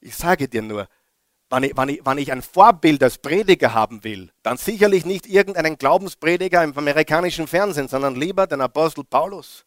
Ich 0.00 0.14
sage 0.16 0.48
dir 0.48 0.60
nur, 0.60 0.86
wenn 1.52 1.64
ich, 1.64 1.76
wenn, 1.76 1.88
ich, 1.90 2.00
wenn 2.04 2.18
ich 2.18 2.32
ein 2.32 2.40
Vorbild 2.40 3.02
als 3.02 3.18
Prediger 3.18 3.74
haben 3.74 4.02
will, 4.04 4.32
dann 4.42 4.56
sicherlich 4.56 5.04
nicht 5.04 5.26
irgendeinen 5.26 5.76
Glaubensprediger 5.76 6.64
im 6.64 6.76
amerikanischen 6.76 7.46
Fernsehen, 7.46 7.88
sondern 7.88 8.14
lieber 8.16 8.46
den 8.46 8.62
Apostel 8.62 9.04
Paulus. 9.04 9.66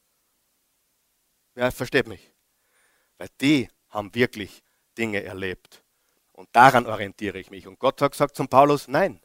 Ja, 1.54 1.70
versteht 1.70 2.08
mich. 2.08 2.32
Weil 3.20 3.28
die 3.40 3.70
haben 3.90 4.14
wirklich 4.16 4.64
Dinge 4.98 5.24
erlebt. 5.24 5.84
Und 6.34 6.50
daran 6.54 6.88
orientiere 6.88 7.38
ich 7.38 7.52
mich. 7.52 7.68
Und 7.68 7.78
Gott 7.78 8.02
hat 8.02 8.14
gesagt 8.14 8.36
zum 8.36 8.48
Paulus, 8.48 8.88
nein, 8.88 9.22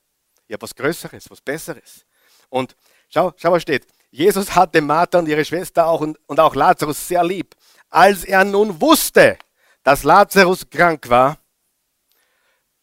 ich 0.47 0.53
habe 0.53 0.63
was 0.63 0.75
Größeres, 0.75 1.31
was 1.31 1.41
Besseres. 1.41 2.05
Und 2.51 2.77
schau, 3.09 3.33
schau, 3.37 3.53
was 3.53 3.63
steht. 3.63 3.87
Jesus 4.11 4.55
hatte 4.55 4.83
Martha 4.83 5.19
und 5.19 5.29
ihre 5.29 5.47
Schwester 5.47 5.87
auch 5.87 6.03
und, 6.03 6.19
und 6.27 6.39
auch 6.39 6.55
Lazarus 6.55 7.09
sehr 7.09 7.25
lieb. 7.25 7.57
Als 7.89 8.25
er 8.25 8.45
nun 8.45 8.79
wusste, 8.83 9.39
dass 9.83 10.03
Lazarus 10.03 10.69
krank 10.69 11.09
war, 11.09 11.39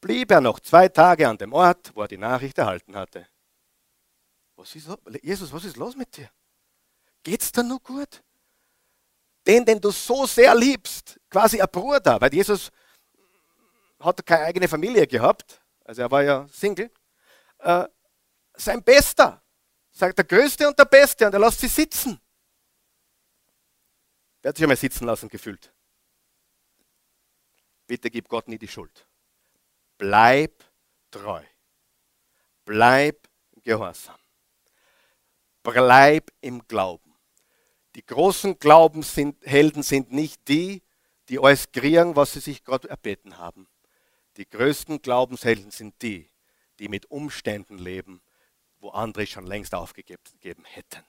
blieb 0.08 0.32
er 0.32 0.40
noch 0.40 0.62
zwei 0.62 0.88
Tage 0.88 1.28
an 1.28 1.38
dem 1.38 1.52
Ort, 1.52 1.94
wo 1.94 2.02
er 2.02 2.08
die 2.08 2.18
Nachricht 2.18 2.58
erhalten 2.58 2.96
hatte. 2.96 3.28
Was 4.56 4.74
ist, 4.74 4.88
Jesus, 5.22 5.52
was 5.52 5.66
ist 5.66 5.76
los 5.76 5.98
mit 5.98 6.16
dir? 6.16 6.32
Geht's 7.24 7.52
dir 7.52 7.64
nur 7.64 7.82
gut? 7.82 8.24
Den, 9.46 9.66
den 9.66 9.82
du 9.82 9.92
so 9.92 10.26
sehr 10.26 10.56
liebst, 10.56 11.20
quasi 11.30 11.60
ein 11.60 11.68
Bruder, 11.70 12.22
weil 12.22 12.34
Jesus 12.34 12.72
hat 14.00 14.26
keine 14.26 14.46
eigene 14.46 14.68
Familie 14.70 15.06
gehabt, 15.06 15.62
also 15.84 16.02
er 16.02 16.12
war 16.12 16.24
ja 16.24 16.48
Single, 16.54 16.90
äh, 17.60 17.86
sein 18.56 18.82
Bester, 18.82 19.44
sagt 19.92 20.18
der 20.18 20.26
Größte 20.26 20.70
und 20.70 20.80
der 20.80 20.86
Beste 20.86 21.26
und 21.26 21.34
er 21.34 21.40
lässt 21.40 21.60
sie 21.60 21.68
sitzen. 21.68 22.18
Wer 24.42 24.50
hat 24.50 24.56
sich 24.56 24.64
einmal 24.64 24.78
sitzen 24.78 25.06
lassen 25.06 25.28
gefühlt? 25.28 25.74
Bitte 27.86 28.10
gib 28.10 28.30
Gott 28.30 28.48
nie 28.48 28.58
die 28.58 28.68
Schuld. 28.70 29.07
Bleib 29.98 30.64
treu. 31.12 31.44
Bleib 32.66 33.28
gehorsam. 33.64 34.20
Bleib 35.64 36.32
im 36.42 36.68
Glauben. 36.68 37.16
Die 37.96 38.06
großen 38.06 38.60
Glaubenshelden 38.60 39.84
sind 39.84 40.12
nicht 40.12 40.48
die, 40.48 40.84
die 41.30 41.40
alles 41.40 41.72
kriegen, 41.72 42.16
was 42.16 42.34
sie 42.34 42.40
sich 42.40 42.64
gerade 42.64 42.90
erbeten 42.90 43.38
haben. 43.38 43.68
Die 44.38 44.48
größten 44.48 45.02
Glaubenshelden 45.02 45.72
sind 45.72 46.02
die, 46.02 46.30
die 46.80 46.90
mit 46.90 47.10
Umständen 47.10 47.78
leben, 47.80 48.22
wo 48.80 48.90
andere 48.90 49.26
schon 49.26 49.48
längst 49.48 49.74
aufgegeben 49.74 50.64
hätten. 50.66 51.04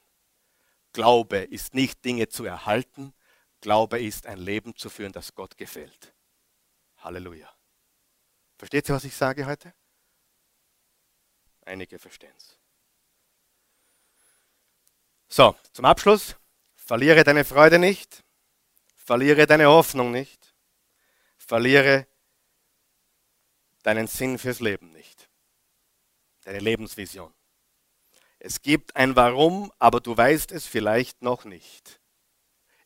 Glaube 0.93 1.39
ist 1.39 1.75
nicht 1.75 2.05
Dinge 2.05 2.29
zu 2.29 2.45
erhalten, 2.45 3.13
Glaube 3.61 4.01
ist 4.01 4.27
ein 4.27 4.39
Leben 4.39 4.75
zu 4.77 4.89
führen, 4.89 5.13
das 5.13 5.35
Gott 5.35 5.57
gefällt. 5.57 6.15
Halleluja. 6.99 7.58
Versteht 8.59 8.89
ihr, 8.89 8.95
was 8.97 9.05
ich 9.05 9.15
sage 9.15 9.47
heute? 9.47 9.73
Einige 11.65 11.99
verstehen 11.99 12.35
es. 12.37 12.59
So, 15.29 15.55
zum 15.73 15.85
Abschluss. 15.85 16.35
Verliere 16.75 17.23
deine 17.23 17.45
Freude 17.45 17.79
nicht. 17.79 18.25
Verliere 18.97 19.47
deine 19.47 19.69
Hoffnung 19.69 20.11
nicht. 20.11 20.55
Verliere 21.37 22.09
deinen 23.83 24.07
Sinn 24.07 24.39
fürs 24.39 24.61
Leben 24.61 24.93
nicht. 24.93 25.31
Deine 26.43 26.59
Lebensvision. 26.59 27.33
Es 28.39 28.63
gibt 28.63 28.97
ein 28.97 29.17
Warum, 29.17 29.73
aber 29.79 30.01
du 30.01 30.17
weißt 30.17 30.53
es 30.53 30.67
vielleicht 30.67 31.23
noch 31.23 31.45
nicht. 31.45 32.01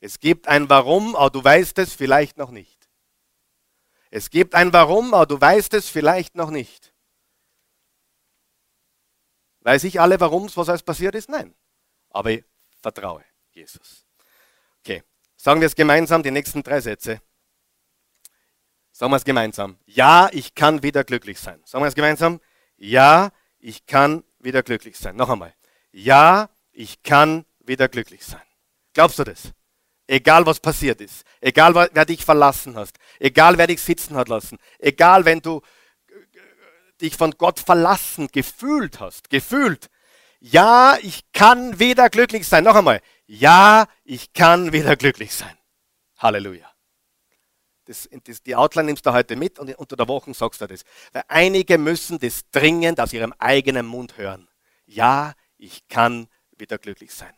Es 0.01 0.19
gibt 0.19 0.49
ein 0.49 0.69
Warum, 0.69 1.15
aber 1.15 1.31
du 1.31 1.43
weißt 1.43 1.79
es 1.79 1.95
vielleicht 1.95 2.37
noch 2.37 2.51
nicht. 2.51 2.82
Es 4.15 4.29
gibt 4.29 4.55
ein 4.55 4.75
Warum, 4.75 5.15
aber 5.15 5.25
du 5.25 5.41
weißt 5.41 5.73
es 5.73 5.89
vielleicht 5.89 6.35
noch 6.35 6.51
nicht. 6.51 6.93
Weiß 9.61 9.85
ich 9.85 10.03
alle 10.03 10.21
Warums, 10.21 10.55
was 10.59 10.69
alles 10.69 10.83
passiert 10.83 11.15
ist? 11.15 11.31
Nein. 11.31 11.55
Aber 12.11 12.31
ich 12.31 12.45
vertraue 12.83 13.25
Jesus. 13.53 14.05
Okay, 14.81 15.03
sagen 15.35 15.63
wir 15.63 15.67
es 15.67 15.75
gemeinsam, 15.75 16.23
die 16.23 16.31
nächsten 16.31 16.63
drei 16.63 16.83
Sätze. 16.83 17.23
Sagen 18.91 19.13
wir 19.13 19.17
es 19.17 19.25
gemeinsam. 19.25 19.79
Ja, 19.87 20.29
ich 20.31 20.55
kann 20.55 20.83
wieder 20.83 21.05
glücklich 21.05 21.41
sein. 21.41 21.63
Sagen 21.65 21.83
wir 21.83 21.89
es 21.89 21.95
gemeinsam. 21.95 22.39
Ja, 22.77 23.31
ich 23.61 23.87
kann 23.87 24.25
wieder 24.41 24.63
glücklich 24.63 24.99
sein. 24.99 25.17
Noch 25.17 25.31
einmal. 25.31 25.55
Ja, 25.91 26.51
ich 26.71 27.03
kann 27.03 27.47
wieder 27.61 27.89
glücklich 27.89 28.27
sein. 28.27 28.43
Glaubst 28.93 29.19
du 29.19 29.25
das? 29.25 29.55
Egal 30.07 30.45
was 30.47 30.61
passiert 30.61 31.01
ist, 31.01 31.25
egal 31.41 31.75
wer 31.93 32.05
dich 32.05 32.25
verlassen 32.25 32.77
hast, 32.77 32.99
egal 33.21 33.57
wer 33.57 33.67
dich 33.67 33.81
sitzen 33.81 34.17
hat 34.17 34.29
lassen, 34.29 34.59
egal 34.79 35.25
wenn 35.25 35.41
du 35.41 35.63
äh, 36.09 37.01
dich 37.01 37.17
von 37.17 37.33
Gott 37.33 37.61
verlassen 37.61 38.29
gefühlt 38.29 39.01
hast, 39.01 39.31
gefühlt. 39.31 39.89
Ja, 40.41 40.99
ich 41.03 41.31
kann 41.33 41.79
wieder 41.79 42.11
glücklich 42.11 42.49
sein. 42.49 42.65
Noch 42.65 42.75
einmal. 42.75 43.01
Ja, 43.27 43.87
ich 44.03 44.33
kann 44.33 44.73
wieder 44.73 44.97
glücklich 44.97 45.33
sein. 45.33 45.57
Halleluja. 46.19 46.69
Das, 47.85 48.09
das, 48.25 48.43
die 48.43 48.57
Outline 48.57 48.87
nimmst 48.87 49.07
du 49.07 49.13
heute 49.13 49.37
mit 49.37 49.59
und 49.59 49.73
unter 49.77 49.97
der 49.97 50.09
Woche 50.09 50.35
sagst 50.35 50.61
du 50.61 50.67
das. 50.67 50.83
Weil 51.13 51.25
einige 51.29 51.79
müssen 51.79 52.19
das 52.19 52.43
dringend 52.51 53.01
aus 53.01 53.13
ihrem 53.13 53.33
eigenen 53.39 53.87
Mund 53.87 54.17
hören. 54.17 54.49
Ja, 54.85 55.35
ich 55.59 55.87
kann 55.89 56.29
wieder 56.57 56.79
glücklich 56.79 57.13
sein. 57.15 57.35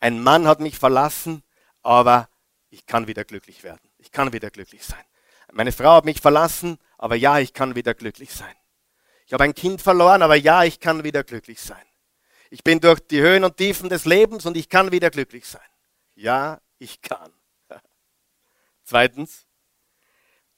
Ein 0.00 0.22
Mann 0.22 0.46
hat 0.46 0.60
mich 0.60 0.78
verlassen, 0.78 1.42
aber 1.88 2.28
ich 2.68 2.84
kann 2.84 3.06
wieder 3.06 3.24
glücklich 3.24 3.64
werden. 3.64 3.80
Ich 3.96 4.12
kann 4.12 4.34
wieder 4.34 4.50
glücklich 4.50 4.84
sein. 4.84 5.02
Meine 5.52 5.72
Frau 5.72 5.96
hat 5.96 6.04
mich 6.04 6.20
verlassen, 6.20 6.76
aber 6.98 7.16
ja, 7.16 7.38
ich 7.38 7.54
kann 7.54 7.76
wieder 7.76 7.94
glücklich 7.94 8.30
sein. 8.30 8.54
Ich 9.24 9.32
habe 9.32 9.44
ein 9.44 9.54
Kind 9.54 9.80
verloren, 9.80 10.20
aber 10.20 10.36
ja, 10.36 10.64
ich 10.64 10.80
kann 10.80 11.02
wieder 11.02 11.24
glücklich 11.24 11.62
sein. 11.62 11.82
Ich 12.50 12.62
bin 12.62 12.80
durch 12.80 13.00
die 13.00 13.22
Höhen 13.22 13.42
und 13.42 13.56
Tiefen 13.56 13.88
des 13.88 14.04
Lebens 14.04 14.44
und 14.44 14.58
ich 14.58 14.68
kann 14.68 14.92
wieder 14.92 15.08
glücklich 15.08 15.46
sein. 15.46 15.62
Ja, 16.14 16.60
ich 16.78 17.00
kann. 17.00 17.32
Zweitens, 18.84 19.46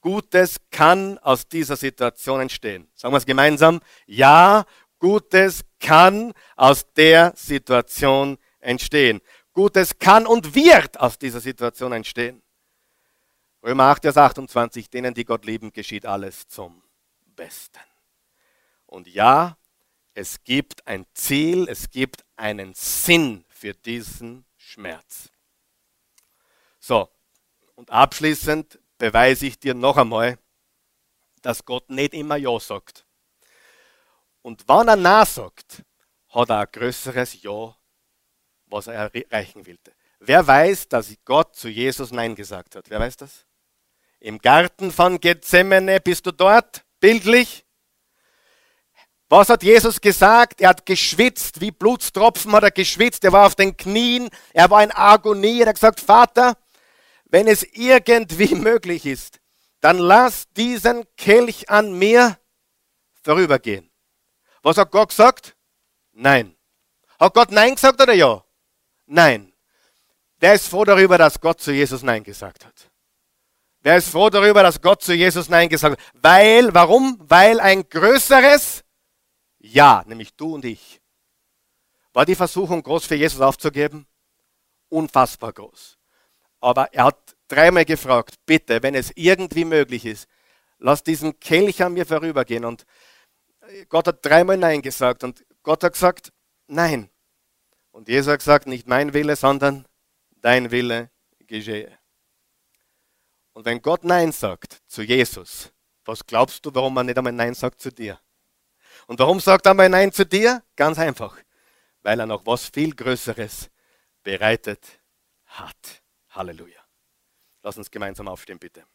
Gutes 0.01 0.57
kann 0.69 1.17
aus 1.19 1.47
dieser 1.47 1.77
Situation 1.77 2.41
entstehen. 2.41 2.91
Sagen 2.93 3.13
wir 3.13 3.19
es 3.19 3.25
gemeinsam. 3.25 3.79
Ja, 4.05 4.65
Gutes 4.99 5.61
kann 5.79 6.33
aus 6.57 6.91
der 6.91 7.31
Situation 7.37 8.37
entstehen. 8.59 9.21
Gutes 9.53 9.99
kann 9.99 10.25
und 10.25 10.55
wird 10.55 10.99
aus 10.99 11.19
dieser 11.19 11.41
Situation 11.41 11.91
entstehen. 11.91 12.41
Römer 13.63 13.85
8, 13.85 14.03
Vers 14.03 14.17
28, 14.17 14.89
denen, 14.89 15.13
die 15.13 15.25
Gott 15.25 15.45
lieben, 15.45 15.71
geschieht 15.71 16.05
alles 16.05 16.47
zum 16.47 16.83
Besten. 17.35 17.79
Und 18.85 19.07
ja, 19.07 19.57
es 20.13 20.43
gibt 20.43 20.87
ein 20.87 21.05
Ziel, 21.13 21.67
es 21.69 21.89
gibt 21.89 22.25
einen 22.35 22.73
Sinn 22.73 23.45
für 23.49 23.73
diesen 23.73 24.45
Schmerz. 24.57 25.29
So, 26.79 27.09
und 27.75 27.91
abschließend 27.91 28.79
beweise 28.97 29.45
ich 29.45 29.59
dir 29.59 29.73
noch 29.73 29.97
einmal, 29.97 30.37
dass 31.41 31.65
Gott 31.65 31.89
nicht 31.89 32.13
immer 32.13 32.37
Ja 32.37 32.59
sagt. 32.59 33.05
Und 34.41 34.67
wenn 34.67 34.87
er 34.87 34.95
Nein 34.95 35.25
sagt, 35.25 35.83
hat 36.29 36.49
er 36.49 36.59
ein 36.59 36.67
größeres 36.71 37.41
Ja 37.43 37.75
was 38.71 38.87
er 38.87 39.11
erreichen 39.13 39.65
wollte. 39.67 39.91
Wer 40.19 40.45
weiß, 40.45 40.87
dass 40.87 41.13
Gott 41.25 41.55
zu 41.55 41.67
Jesus 41.67 42.11
Nein 42.11 42.35
gesagt 42.35 42.75
hat? 42.75 42.89
Wer 42.89 42.99
weiß 42.99 43.17
das? 43.17 43.45
Im 44.19 44.37
Garten 44.37 44.91
von 44.91 45.19
Gethsemane 45.19 45.99
bist 45.99 46.25
du 46.25 46.31
dort, 46.31 46.85
bildlich. 46.99 47.65
Was 49.29 49.49
hat 49.49 49.63
Jesus 49.63 49.99
gesagt? 49.99 50.61
Er 50.61 50.69
hat 50.69 50.85
geschwitzt, 50.85 51.61
wie 51.61 51.71
Blutstropfen 51.71 52.51
hat 52.51 52.63
er 52.63 52.71
geschwitzt, 52.71 53.23
er 53.23 53.31
war 53.31 53.47
auf 53.47 53.55
den 53.55 53.75
Knien, 53.75 54.29
er 54.53 54.69
war 54.69 54.83
in 54.83 54.91
Agonie, 54.91 55.61
er 55.61 55.69
hat 55.69 55.75
gesagt, 55.75 55.99
Vater, 55.99 56.57
wenn 57.25 57.47
es 57.47 57.63
irgendwie 57.63 58.53
möglich 58.55 59.05
ist, 59.05 59.39
dann 59.79 59.97
lass 59.97 60.47
diesen 60.51 61.03
Kelch 61.17 61.69
an 61.69 61.97
mir 61.97 62.37
vorübergehen. 63.23 63.89
Was 64.61 64.77
hat 64.77 64.91
Gott 64.91 65.09
gesagt? 65.09 65.55
Nein. 66.11 66.55
Hat 67.19 67.33
Gott 67.33 67.51
Nein 67.51 67.75
gesagt 67.75 67.99
oder 67.99 68.13
ja? 68.13 68.43
Nein. 69.11 69.51
Wer 70.39 70.53
ist 70.53 70.69
froh 70.69 70.85
darüber, 70.85 71.17
dass 71.17 71.41
Gott 71.41 71.59
zu 71.59 71.73
Jesus 71.73 72.01
Nein 72.01 72.23
gesagt 72.23 72.65
hat? 72.65 72.89
Wer 73.81 73.97
ist 73.97 74.07
froh 74.07 74.29
darüber, 74.29 74.63
dass 74.63 74.81
Gott 74.81 75.03
zu 75.03 75.13
Jesus 75.13 75.49
Nein 75.49 75.67
gesagt 75.67 75.99
hat? 75.99 76.07
Weil, 76.13 76.73
warum? 76.73 77.17
Weil 77.19 77.59
ein 77.59 77.87
größeres 77.89 78.85
Ja, 79.59 80.03
nämlich 80.07 80.33
du 80.35 80.55
und 80.55 80.63
ich. 80.63 81.01
War 82.13 82.25
die 82.25 82.35
Versuchung 82.35 82.81
groß 82.81 83.05
für 83.05 83.15
Jesus 83.15 83.41
aufzugeben? 83.41 84.07
Unfassbar 84.87 85.51
groß. 85.51 85.97
Aber 86.61 86.93
er 86.93 87.05
hat 87.05 87.35
dreimal 87.49 87.83
gefragt, 87.83 88.35
bitte, 88.45 88.81
wenn 88.81 88.95
es 88.95 89.11
irgendwie 89.15 89.65
möglich 89.65 90.05
ist, 90.05 90.29
lass 90.79 91.03
diesen 91.03 91.37
Kelch 91.41 91.83
an 91.83 91.93
mir 91.93 92.05
vorübergehen. 92.05 92.63
Und 92.63 92.85
Gott 93.89 94.07
hat 94.07 94.25
dreimal 94.25 94.55
Nein 94.55 94.81
gesagt. 94.81 95.25
Und 95.25 95.45
Gott 95.63 95.83
hat 95.83 95.93
gesagt, 95.93 96.31
nein. 96.67 97.09
Und 97.91 98.07
Jesus 98.07 98.37
gesagt, 98.37 98.67
nicht 98.67 98.87
mein 98.87 99.13
Wille, 99.13 99.35
sondern 99.35 99.85
dein 100.41 100.71
Wille 100.71 101.11
geschehe. 101.39 101.97
Und 103.53 103.65
wenn 103.65 103.81
Gott 103.81 104.03
Nein 104.03 104.31
sagt 104.31 104.81
zu 104.87 105.01
Jesus, 105.01 105.71
was 106.05 106.25
glaubst 106.25 106.65
du, 106.65 106.73
warum 106.73 106.97
er 106.97 107.03
nicht 107.03 107.17
einmal 107.17 107.33
Nein 107.33 107.53
sagt 107.53 107.81
zu 107.81 107.91
dir? 107.91 108.19
Und 109.07 109.19
warum 109.19 109.39
sagt 109.39 109.65
er 109.65 109.71
einmal 109.71 109.89
Nein 109.89 110.11
zu 110.11 110.25
dir? 110.25 110.63
Ganz 110.75 110.97
einfach, 110.97 111.37
weil 112.01 112.19
er 112.19 112.25
noch 112.25 112.45
was 112.45 112.69
viel 112.69 112.95
Größeres 112.95 113.69
bereitet 114.23 114.99
hat. 115.45 116.01
Halleluja. 116.29 116.79
Lass 117.61 117.77
uns 117.77 117.91
gemeinsam 117.91 118.27
aufstehen, 118.27 118.57
bitte. 118.57 118.85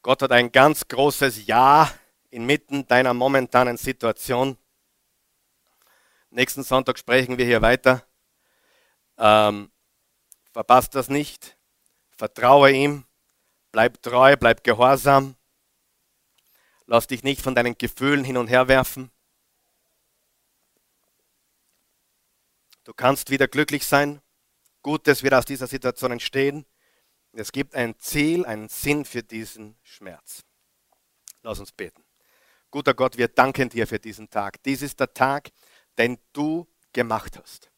Gott 0.00 0.22
hat 0.22 0.32
ein 0.32 0.50
ganz 0.50 0.86
großes 0.86 1.46
Ja 1.46 1.92
inmitten 2.30 2.86
deiner 2.86 3.14
momentanen 3.14 3.76
Situation. 3.76 4.56
Nächsten 6.34 6.62
Sonntag 6.62 6.98
sprechen 6.98 7.36
wir 7.36 7.44
hier 7.44 7.60
weiter. 7.60 8.06
Ähm, 9.18 9.70
verpasst 10.50 10.94
das 10.94 11.10
nicht. 11.10 11.58
Vertraue 12.16 12.72
ihm. 12.72 13.04
Bleib 13.70 14.02
treu, 14.02 14.34
bleib 14.38 14.64
gehorsam. 14.64 15.36
Lass 16.86 17.06
dich 17.06 17.22
nicht 17.22 17.42
von 17.42 17.54
deinen 17.54 17.76
Gefühlen 17.76 18.24
hin 18.24 18.38
und 18.38 18.48
her 18.48 18.66
werfen. 18.66 19.10
Du 22.84 22.94
kannst 22.94 23.28
wieder 23.28 23.46
glücklich 23.46 23.84
sein. 23.84 24.22
Gutes 24.80 25.22
wird 25.22 25.34
aus 25.34 25.44
dieser 25.44 25.66
Situation 25.66 26.12
entstehen. 26.12 26.64
Es 27.34 27.52
gibt 27.52 27.74
ein 27.74 27.98
Ziel, 27.98 28.46
einen 28.46 28.70
Sinn 28.70 29.04
für 29.04 29.22
diesen 29.22 29.76
Schmerz. 29.82 30.44
Lass 31.42 31.60
uns 31.60 31.72
beten. 31.72 32.02
Guter 32.70 32.94
Gott, 32.94 33.18
wir 33.18 33.28
danken 33.28 33.68
dir 33.68 33.86
für 33.86 33.98
diesen 33.98 34.30
Tag. 34.30 34.62
Dies 34.62 34.80
ist 34.80 34.98
der 34.98 35.12
Tag, 35.12 35.50
den 35.98 36.18
du 36.32 36.66
gemacht 36.92 37.38
hast. 37.38 37.70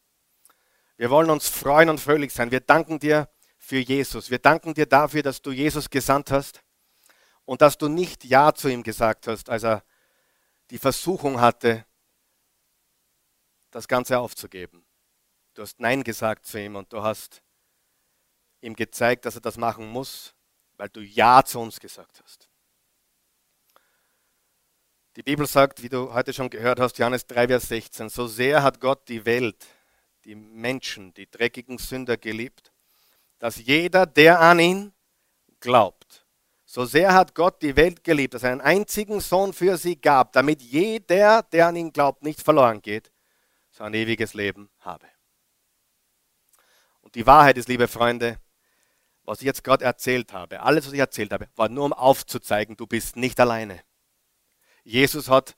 Wir 0.97 1.09
wollen 1.09 1.29
uns 1.29 1.49
freuen 1.49 1.89
und 1.89 1.99
fröhlich 1.99 2.33
sein. 2.33 2.51
Wir 2.51 2.61
danken 2.61 2.99
dir 2.99 3.29
für 3.57 3.77
Jesus. 3.77 4.29
Wir 4.29 4.39
danken 4.39 4.73
dir 4.73 4.85
dafür, 4.85 5.23
dass 5.23 5.41
du 5.41 5.51
Jesus 5.51 5.89
gesandt 5.89 6.31
hast 6.31 6.61
und 7.45 7.61
dass 7.61 7.77
du 7.77 7.87
nicht 7.87 8.23
Ja 8.23 8.53
zu 8.53 8.69
ihm 8.69 8.83
gesagt 8.83 9.27
hast, 9.27 9.49
als 9.49 9.63
er 9.63 9.83
die 10.69 10.77
Versuchung 10.77 11.39
hatte, 11.39 11.85
das 13.71 13.87
Ganze 13.87 14.19
aufzugeben. 14.19 14.85
Du 15.53 15.61
hast 15.61 15.79
Nein 15.79 16.03
gesagt 16.03 16.45
zu 16.45 16.59
ihm 16.59 16.75
und 16.75 16.91
du 16.93 17.03
hast 17.03 17.41
ihm 18.61 18.75
gezeigt, 18.75 19.25
dass 19.25 19.35
er 19.35 19.41
das 19.41 19.57
machen 19.57 19.87
muss, 19.87 20.33
weil 20.77 20.89
du 20.89 21.01
Ja 21.01 21.43
zu 21.43 21.59
uns 21.59 21.79
gesagt 21.79 22.21
hast. 22.23 22.49
Die 25.15 25.23
Bibel 25.23 25.47
sagt, 25.47 25.81
wie 25.81 25.87
du 25.87 26.13
heute 26.13 26.33
schon 26.33 26.49
gehört 26.49 26.77
hast, 26.77 26.97
Johannes 26.97 27.25
3, 27.25 27.47
Vers 27.47 27.69
16, 27.69 28.09
so 28.09 28.27
sehr 28.27 28.61
hat 28.63 28.81
Gott 28.81 29.07
die 29.07 29.25
Welt, 29.25 29.65
die 30.25 30.35
Menschen, 30.35 31.13
die 31.13 31.31
dreckigen 31.31 31.77
Sünder 31.77 32.17
geliebt, 32.17 32.73
dass 33.39 33.55
jeder, 33.55 34.05
der 34.05 34.41
an 34.41 34.59
ihn 34.59 34.93
glaubt, 35.61 36.25
so 36.65 36.83
sehr 36.83 37.13
hat 37.13 37.33
Gott 37.33 37.61
die 37.61 37.77
Welt 37.77 38.03
geliebt, 38.03 38.33
dass 38.33 38.43
er 38.43 38.51
einen 38.51 38.59
einzigen 38.59 39.21
Sohn 39.21 39.53
für 39.53 39.77
sie 39.77 39.95
gab, 39.95 40.33
damit 40.33 40.61
jeder, 40.61 41.43
der 41.43 41.67
an 41.67 41.77
ihn 41.77 41.93
glaubt, 41.93 42.21
nicht 42.21 42.41
verloren 42.41 42.81
geht, 42.81 43.09
sondern 43.71 43.93
ewiges 43.93 44.33
Leben 44.33 44.69
habe. 44.79 45.07
Und 46.99 47.15
die 47.15 47.25
Wahrheit 47.25 47.57
ist, 47.57 47.69
liebe 47.69 47.87
Freunde, 47.87 48.37
was 49.23 49.39
ich 49.39 49.45
jetzt 49.45 49.63
gerade 49.63 49.85
erzählt 49.85 50.33
habe, 50.33 50.59
alles, 50.59 50.85
was 50.85 50.91
ich 50.91 50.99
erzählt 50.99 51.31
habe, 51.31 51.47
war 51.55 51.69
nur 51.69 51.85
um 51.85 51.93
aufzuzeigen, 51.93 52.75
du 52.75 52.85
bist 52.85 53.15
nicht 53.15 53.39
alleine. 53.39 53.81
Jesus 54.85 55.27
hat 55.27 55.55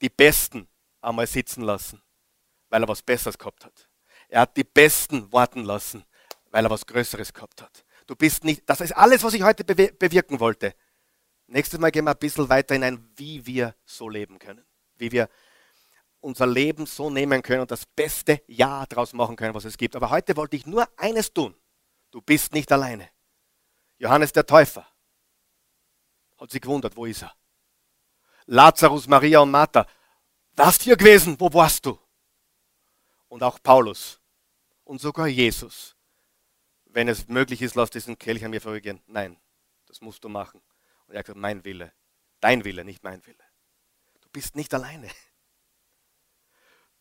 die 0.00 0.10
Besten 0.10 0.68
einmal 1.00 1.26
sitzen 1.26 1.62
lassen, 1.62 2.00
weil 2.68 2.82
er 2.82 2.88
was 2.88 3.02
Besseres 3.02 3.38
gehabt 3.38 3.64
hat. 3.64 3.88
Er 4.28 4.42
hat 4.42 4.56
die 4.56 4.64
Besten 4.64 5.32
warten 5.32 5.64
lassen, 5.64 6.04
weil 6.50 6.64
er 6.64 6.70
was 6.70 6.86
Größeres 6.86 7.32
gehabt 7.32 7.62
hat. 7.62 7.84
Du 8.06 8.14
bist 8.14 8.44
nicht, 8.44 8.68
das 8.68 8.80
ist 8.80 8.92
alles, 8.92 9.22
was 9.22 9.34
ich 9.34 9.42
heute 9.42 9.64
bewirken 9.64 10.38
wollte. 10.38 10.74
Nächstes 11.46 11.78
Mal 11.80 11.90
gehen 11.90 12.04
wir 12.04 12.12
ein 12.12 12.18
bisschen 12.18 12.48
weiter 12.48 12.74
hinein, 12.74 13.08
wie 13.16 13.44
wir 13.46 13.74
so 13.84 14.08
leben 14.08 14.38
können. 14.38 14.64
Wie 14.96 15.10
wir 15.10 15.28
unser 16.20 16.46
Leben 16.46 16.86
so 16.86 17.08
nehmen 17.08 17.42
können 17.42 17.62
und 17.62 17.70
das 17.70 17.86
beste 17.86 18.42
Ja 18.46 18.84
daraus 18.86 19.12
machen 19.12 19.36
können, 19.36 19.54
was 19.54 19.64
es 19.64 19.78
gibt. 19.78 19.96
Aber 19.96 20.10
heute 20.10 20.36
wollte 20.36 20.56
ich 20.56 20.66
nur 20.66 20.88
eines 20.98 21.32
tun. 21.32 21.54
Du 22.10 22.20
bist 22.20 22.52
nicht 22.52 22.70
alleine. 22.72 23.08
Johannes 23.98 24.32
der 24.32 24.44
Täufer 24.44 24.86
hat 26.38 26.50
sich 26.50 26.60
gewundert, 26.60 26.96
wo 26.96 27.06
ist 27.06 27.22
er? 27.22 27.32
Lazarus, 28.46 29.06
Maria 29.06 29.40
und 29.40 29.50
Martha. 29.50 29.86
Warst 30.54 30.82
hier 30.82 30.96
gewesen? 30.96 31.38
Wo 31.38 31.52
warst 31.52 31.84
du? 31.84 31.98
Und 33.28 33.42
auch 33.42 33.62
Paulus 33.62 34.20
und 34.84 35.00
sogar 35.00 35.26
Jesus. 35.26 35.96
Wenn 36.84 37.08
es 37.08 37.28
möglich 37.28 37.60
ist, 37.60 37.74
lass 37.74 37.90
diesen 37.90 38.18
Kelch 38.18 38.44
an 38.44 38.52
mir 38.52 38.60
vorübergehen. 38.60 39.02
Nein, 39.06 39.38
das 39.86 40.00
musst 40.00 40.24
du 40.24 40.28
machen. 40.28 40.62
Und 41.06 41.14
er 41.14 41.18
hat 41.18 41.26
gesagt, 41.26 41.40
mein 41.40 41.64
Wille, 41.64 41.92
dein 42.40 42.64
Wille, 42.64 42.84
nicht 42.84 43.02
mein 43.04 43.24
Wille. 43.26 43.44
Du 44.22 44.28
bist 44.30 44.56
nicht 44.56 44.72
alleine. 44.72 45.10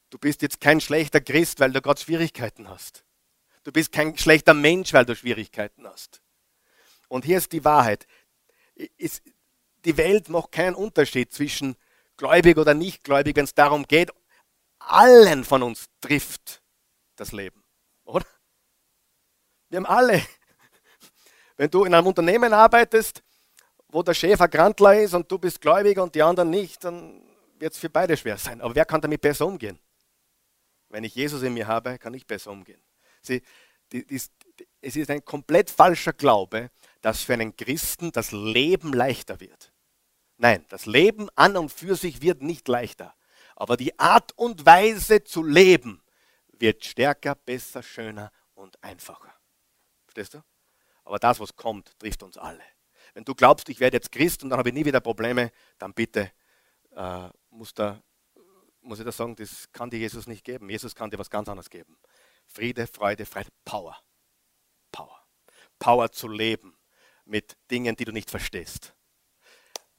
Du 0.09 0.17
bist 0.17 0.41
jetzt 0.41 0.61
kein 0.61 0.81
schlechter 0.81 1.21
Christ, 1.21 1.59
weil 1.59 1.71
du 1.71 1.81
gerade 1.81 1.99
Schwierigkeiten 1.99 2.69
hast. 2.69 3.03
Du 3.63 3.71
bist 3.71 3.91
kein 3.91 4.17
schlechter 4.17 4.53
Mensch, 4.53 4.93
weil 4.93 5.05
du 5.05 5.15
Schwierigkeiten 5.15 5.87
hast. 5.87 6.21
Und 7.07 7.25
hier 7.25 7.37
ist 7.37 7.51
die 7.51 7.63
Wahrheit 7.63 8.07
die 9.85 9.97
Welt 9.97 10.29
macht 10.29 10.51
keinen 10.51 10.75
Unterschied 10.75 11.31
zwischen 11.31 11.75
gläubig 12.17 12.57
oder 12.57 12.73
nicht 12.73 13.03
gläubig, 13.03 13.35
wenn 13.35 13.45
es 13.45 13.53
darum 13.53 13.83
geht, 13.83 14.11
allen 14.79 15.43
von 15.43 15.63
uns 15.63 15.87
trifft 16.01 16.61
das 17.15 17.31
Leben. 17.31 17.63
Oder? 18.03 18.25
Wir 19.69 19.77
haben 19.77 19.85
alle. 19.85 20.21
Wenn 21.57 21.69
du 21.69 21.85
in 21.85 21.93
einem 21.93 22.07
Unternehmen 22.07 22.53
arbeitest, 22.53 23.23
wo 23.87 24.03
der 24.03 24.13
Chef 24.13 24.39
ein 24.41 24.49
Grantler 24.49 25.01
ist 25.01 25.13
und 25.13 25.31
du 25.31 25.37
bist 25.37 25.61
gläubig 25.61 25.97
und 25.97 26.13
die 26.15 26.21
anderen 26.21 26.49
nicht, 26.49 26.83
dann 26.83 27.21
wird 27.57 27.73
es 27.73 27.79
für 27.79 27.89
beide 27.89 28.17
schwer 28.17 28.37
sein. 28.37 28.61
Aber 28.61 28.75
wer 28.75 28.85
kann 28.85 29.01
damit 29.01 29.21
besser 29.21 29.45
umgehen? 29.45 29.79
Wenn 30.89 31.03
ich 31.03 31.15
Jesus 31.15 31.43
in 31.43 31.53
mir 31.53 31.67
habe, 31.67 31.97
kann 31.97 32.13
ich 32.13 32.27
besser 32.27 32.51
umgehen. 32.51 32.81
Sie, 33.21 33.41
die, 33.91 34.05
die, 34.05 34.21
es 34.81 34.95
ist 34.95 35.09
ein 35.09 35.23
komplett 35.23 35.69
falscher 35.69 36.13
Glaube, 36.13 36.69
dass 37.01 37.21
für 37.21 37.33
einen 37.33 37.55
Christen 37.55 38.11
das 38.11 38.31
Leben 38.31 38.93
leichter 38.93 39.39
wird. 39.39 39.71
Nein, 40.37 40.65
das 40.69 40.85
Leben 40.85 41.29
an 41.35 41.55
und 41.57 41.71
für 41.71 41.95
sich 41.95 42.21
wird 42.21 42.41
nicht 42.41 42.67
leichter. 42.67 43.15
Aber 43.55 43.77
die 43.77 43.97
Art 43.97 44.33
und 44.37 44.65
Weise 44.65 45.23
zu 45.23 45.43
leben 45.43 46.03
wird 46.47 46.83
stärker, 46.83 47.35
besser, 47.35 47.81
schöner 47.81 48.31
und 48.53 48.81
einfacher. 48.83 49.33
Verstehst 50.03 50.33
du? 50.33 50.43
Aber 51.05 51.19
das, 51.19 51.39
was 51.39 51.55
kommt, 51.55 51.97
trifft 51.99 52.23
uns 52.23 52.37
alle. 52.37 52.63
Wenn 53.13 53.23
du 53.23 53.33
glaubst, 53.33 53.69
ich 53.69 53.79
werde 53.79 53.97
jetzt 53.97 54.11
Christ 54.11 54.43
und 54.43 54.49
dann 54.49 54.59
habe 54.59 54.69
ich 54.69 54.75
nie 54.75 54.83
wieder 54.83 54.99
Probleme, 54.99 55.51
dann 55.77 55.93
bitte 55.93 56.31
äh, 56.91 57.29
muss, 57.49 57.73
da, 57.73 58.01
muss 58.81 58.99
ich 58.99 59.05
das 59.05 59.15
sagen, 59.15 59.35
das 59.35 59.71
kann 59.71 59.89
dir 59.89 59.99
Jesus 59.99 60.27
nicht 60.27 60.43
geben. 60.43 60.69
Jesus 60.69 60.95
kann 60.95 61.09
dir 61.09 61.19
was 61.19 61.29
ganz 61.29 61.47
anderes 61.47 61.69
geben. 61.69 61.97
Friede, 62.45 62.87
Freude, 62.87 63.25
Freiheit, 63.25 63.53
Power. 63.63 63.97
Power. 64.91 65.17
Power 65.79 66.11
zu 66.11 66.27
leben 66.27 66.77
mit 67.25 67.57
Dingen, 67.71 67.95
die 67.95 68.05
du 68.05 68.11
nicht 68.11 68.29
verstehst. 68.29 68.95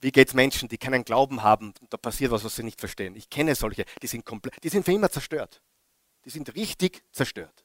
Wie 0.00 0.12
geht 0.12 0.28
es 0.28 0.34
Menschen, 0.34 0.68
die 0.68 0.78
keinen 0.78 1.04
Glauben 1.04 1.42
haben 1.42 1.72
und 1.80 1.92
da 1.92 1.96
passiert 1.96 2.30
was, 2.30 2.44
was 2.44 2.56
sie 2.56 2.62
nicht 2.62 2.80
verstehen? 2.80 3.16
Ich 3.16 3.30
kenne 3.30 3.54
solche, 3.54 3.84
die 4.02 4.06
sind 4.06 4.24
komplett, 4.24 4.62
die 4.62 4.68
sind 4.68 4.84
für 4.84 4.92
immer 4.92 5.10
zerstört. 5.10 5.62
Die 6.24 6.30
sind 6.30 6.54
richtig 6.54 7.02
zerstört. 7.12 7.64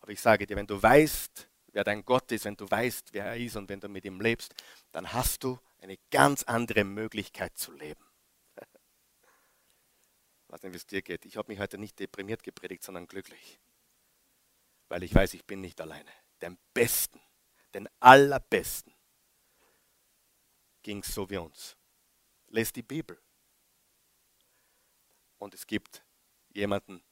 Aber 0.00 0.10
ich 0.10 0.20
sage 0.20 0.46
dir, 0.46 0.56
wenn 0.56 0.66
du 0.66 0.82
weißt, 0.82 1.48
wer 1.72 1.84
dein 1.84 2.04
Gott 2.04 2.32
ist, 2.32 2.44
wenn 2.44 2.56
du 2.56 2.68
weißt, 2.68 3.12
wer 3.12 3.26
er 3.26 3.36
ist 3.36 3.56
und 3.56 3.68
wenn 3.68 3.80
du 3.80 3.88
mit 3.88 4.04
ihm 4.04 4.20
lebst, 4.20 4.54
dann 4.90 5.12
hast 5.12 5.44
du 5.44 5.58
eine 5.78 5.96
ganz 6.10 6.42
andere 6.44 6.84
Möglichkeit 6.84 7.56
zu 7.56 7.72
leben. 7.72 8.04
Was 10.48 10.62
nicht, 10.62 10.72
wie 10.72 10.76
es 10.76 10.86
dir 10.86 11.02
geht. 11.02 11.24
Ich 11.24 11.36
habe 11.36 11.52
mich 11.52 11.60
heute 11.60 11.78
nicht 11.78 11.98
deprimiert 11.98 12.42
gepredigt, 12.42 12.82
sondern 12.82 13.06
glücklich. 13.06 13.60
Weil 14.88 15.04
ich 15.04 15.14
weiß, 15.14 15.34
ich 15.34 15.44
bin 15.44 15.60
nicht 15.60 15.80
alleine. 15.80 16.10
Den 16.42 16.58
Besten, 16.74 17.20
den 17.74 17.88
Allerbesten 18.00 18.92
ging 20.82 20.98
es 21.02 21.14
so 21.14 21.28
wie 21.28 21.36
uns. 21.36 21.76
Lest 22.48 22.76
die 22.76 22.82
Bibel. 22.82 23.20
Und 25.38 25.54
es 25.54 25.66
gibt 25.66 26.04
jemanden, 26.50 27.02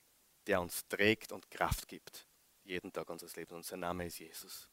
der 0.47 0.61
uns 0.61 0.87
trägt 0.89 1.33
und 1.33 1.51
Kraft 1.51 1.89
gibt. 1.89 2.27
Jeden 2.64 2.93
Tag 2.93 3.09
unseres 3.09 3.37
Lebens. 3.37 3.53
Und 3.53 3.64
sein 3.64 3.81
Name 3.81 4.07
ist 4.07 4.19
Jesus. 4.19 4.69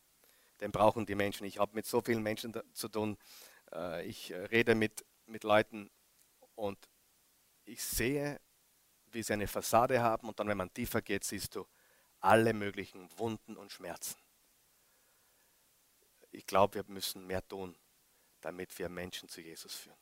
Den 0.59 0.71
brauchen 0.71 1.05
die 1.05 1.15
Menschen. 1.15 1.45
Ich 1.45 1.59
habe 1.59 1.73
mit 1.75 1.85
so 1.85 2.01
vielen 2.01 2.23
Menschen 2.23 2.53
zu 2.73 2.87
tun. 2.89 3.17
Äh, 3.71 4.05
ich 4.05 4.31
äh, 4.31 4.45
rede 4.45 4.75
mit, 4.75 5.05
mit 5.25 5.43
Leuten 5.43 5.89
und 6.55 6.77
ich 7.65 7.83
sehe, 7.83 8.39
wie 9.11 9.23
sie 9.23 9.33
eine 9.33 9.47
Fassade 9.47 10.01
haben. 10.01 10.27
Und 10.27 10.39
dann, 10.39 10.47
wenn 10.47 10.57
man 10.57 10.73
tiefer 10.73 11.01
geht, 11.01 11.23
siehst 11.23 11.55
du 11.55 11.65
alle 12.19 12.53
möglichen 12.53 13.07
Wunden 13.17 13.55
und 13.55 13.71
Schmerzen. 13.71 14.17
Ich 16.31 16.45
glaube, 16.45 16.75
wir 16.75 16.83
müssen 16.87 17.25
mehr 17.27 17.47
tun, 17.47 17.77
damit 18.45 18.77
wir 18.77 18.89
Menschen 18.89 19.27
zu 19.27 19.41
Jesus 19.41 19.73
führen. 19.73 19.97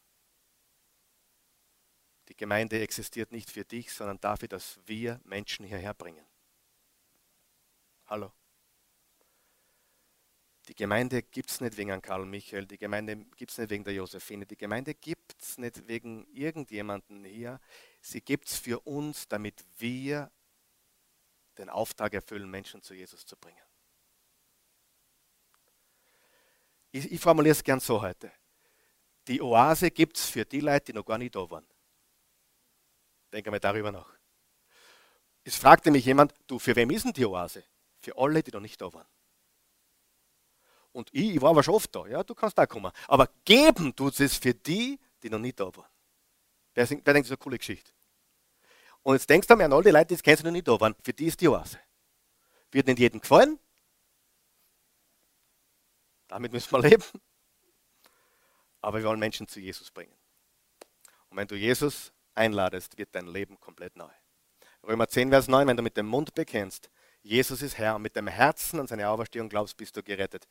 Die 2.28 2.36
Gemeinde 2.36 2.82
existiert 2.82 3.32
nicht 3.32 3.50
für 3.50 3.64
dich, 3.64 3.94
sondern 3.94 4.20
dafür, 4.20 4.50
dass 4.50 4.82
wir 4.86 5.22
Menschen 5.24 5.66
hierher 5.66 5.94
bringen. 5.94 6.26
Hallo. 8.08 8.34
Die 10.68 10.76
Gemeinde 10.76 11.24
gibt 11.24 11.52
es 11.52 11.62
nicht 11.62 11.78
wegen 11.78 12.02
Karl 12.02 12.26
Michael, 12.26 12.68
die 12.68 12.78
Gemeinde 12.78 13.16
gibt 13.16 13.52
es 13.52 13.58
nicht 13.58 13.70
wegen 13.70 13.86
der 13.86 13.94
Josephine, 13.94 14.46
die 14.46 14.58
Gemeinde 14.58 14.94
gibt 14.94 15.42
es 15.42 15.58
nicht 15.58 15.88
wegen 15.88 16.28
irgendjemanden 16.28 17.24
hier. 17.24 17.62
Sie 18.02 18.20
gibt 18.20 18.50
es 18.50 18.58
für 18.58 18.82
uns, 18.82 19.26
damit 19.30 19.64
wir 19.78 20.30
den 21.58 21.70
Auftrag 21.70 22.14
erfüllen, 22.14 22.52
Menschen 22.52 22.82
zu 22.82 22.94
Jesus 22.94 23.26
zu 23.26 23.38
bringen. 23.38 23.64
Ich, 26.94 27.12
ich 27.12 27.20
formuliere 27.20 27.54
es 27.54 27.64
gern 27.64 27.80
so 27.80 28.02
heute. 28.02 28.32
Die 29.28 29.42
Oase 29.42 29.90
gibt 29.90 30.16
es 30.18 30.30
für 30.30 30.46
die 30.46 30.60
Leute, 30.60 30.86
die 30.86 30.94
noch 30.94 31.06
gar 31.06 31.18
nicht 31.18 31.36
da 31.36 31.50
waren. 31.50 31.66
Denke 33.32 33.50
mal 33.50 33.60
darüber 33.60 33.92
nach. 33.92 34.10
Es 35.44 35.56
fragte 35.56 35.90
mich 35.90 36.06
jemand, 36.06 36.34
du, 36.46 36.60
für 36.60 36.76
wem 36.76 36.92
ist 36.92 37.04
denn 37.04 37.14
die 37.14 37.26
Oase? 37.26 37.64
Für 38.00 38.16
alle, 38.18 38.44
die 38.44 38.52
noch 38.52 38.60
nicht 38.60 38.80
da 38.80 38.94
waren. 38.94 39.08
Und 40.92 41.10
ich, 41.12 41.36
ich 41.36 41.42
war 41.42 41.50
aber 41.50 41.64
schon 41.64 41.74
oft 41.74 41.94
da, 41.96 42.06
ja, 42.06 42.24
du 42.24 42.36
kannst 42.36 42.58
da 42.58 42.68
kommen. 42.68 42.92
Aber 43.08 43.28
geben 43.44 43.96
tut 43.96 44.20
es 44.20 44.38
für 44.38 44.54
die, 44.54 45.00
die 45.24 45.30
noch 45.32 45.40
nicht 45.40 45.60
da 45.60 45.76
waren. 45.76 45.90
Wer, 46.76 46.86
denkt, 46.86 47.08
das 47.08 47.18
ist 47.18 47.32
eine 47.32 47.38
coole 47.38 47.58
Geschichte? 47.58 47.92
Und 49.02 49.16
jetzt 49.16 49.30
denkst 49.30 49.48
du 49.48 49.56
mir 49.56 49.66
an 49.66 49.74
all 49.74 49.84
die 49.84 49.90
Leute, 49.90 50.16
die 50.16 50.22
kennst 50.22 50.44
du 50.44 50.46
noch 50.46 50.54
nicht 50.54 50.68
da 50.68 50.80
waren. 50.80 50.96
Für 51.04 51.12
die 51.12 51.26
ist 51.26 51.42
die 51.42 51.48
Oase. 51.48 51.80
Wird 52.72 52.86
nicht 52.86 53.00
jedem 53.00 53.20
gefallen? 53.20 53.58
Damit 56.34 56.52
müssen 56.52 56.72
wir 56.72 56.80
leben. 56.82 57.04
Aber 58.82 58.98
wir 58.98 59.06
wollen 59.06 59.20
Menschen 59.20 59.48
zu 59.48 59.60
Jesus 59.60 59.92
bringen. 59.92 60.12
Und 61.30 61.38
wenn 61.38 61.48
du 61.48 61.56
Jesus 61.56 62.12
einladest, 62.34 62.98
wird 62.98 63.10
dein 63.14 63.28
Leben 63.28 63.60
komplett 63.60 63.96
neu. 63.96 64.10
Römer 64.82 65.08
10, 65.08 65.30
Vers 65.30 65.48
9, 65.48 65.68
wenn 65.68 65.78
du 65.78 65.84
mit 65.84 65.96
dem 65.96 66.08
Mund 66.08 66.34
bekennst, 66.34 66.90
Jesus 67.22 67.62
ist 67.62 67.78
Herr 67.78 67.96
und 67.96 68.02
mit 68.02 68.16
dem 68.16 68.26
Herzen 68.26 68.80
an 68.80 68.88
seine 68.88 69.10
Auferstehung 69.10 69.48
glaubst, 69.48 69.78
bist 69.78 69.96
du 69.96 70.02
gerettet. 70.02 70.48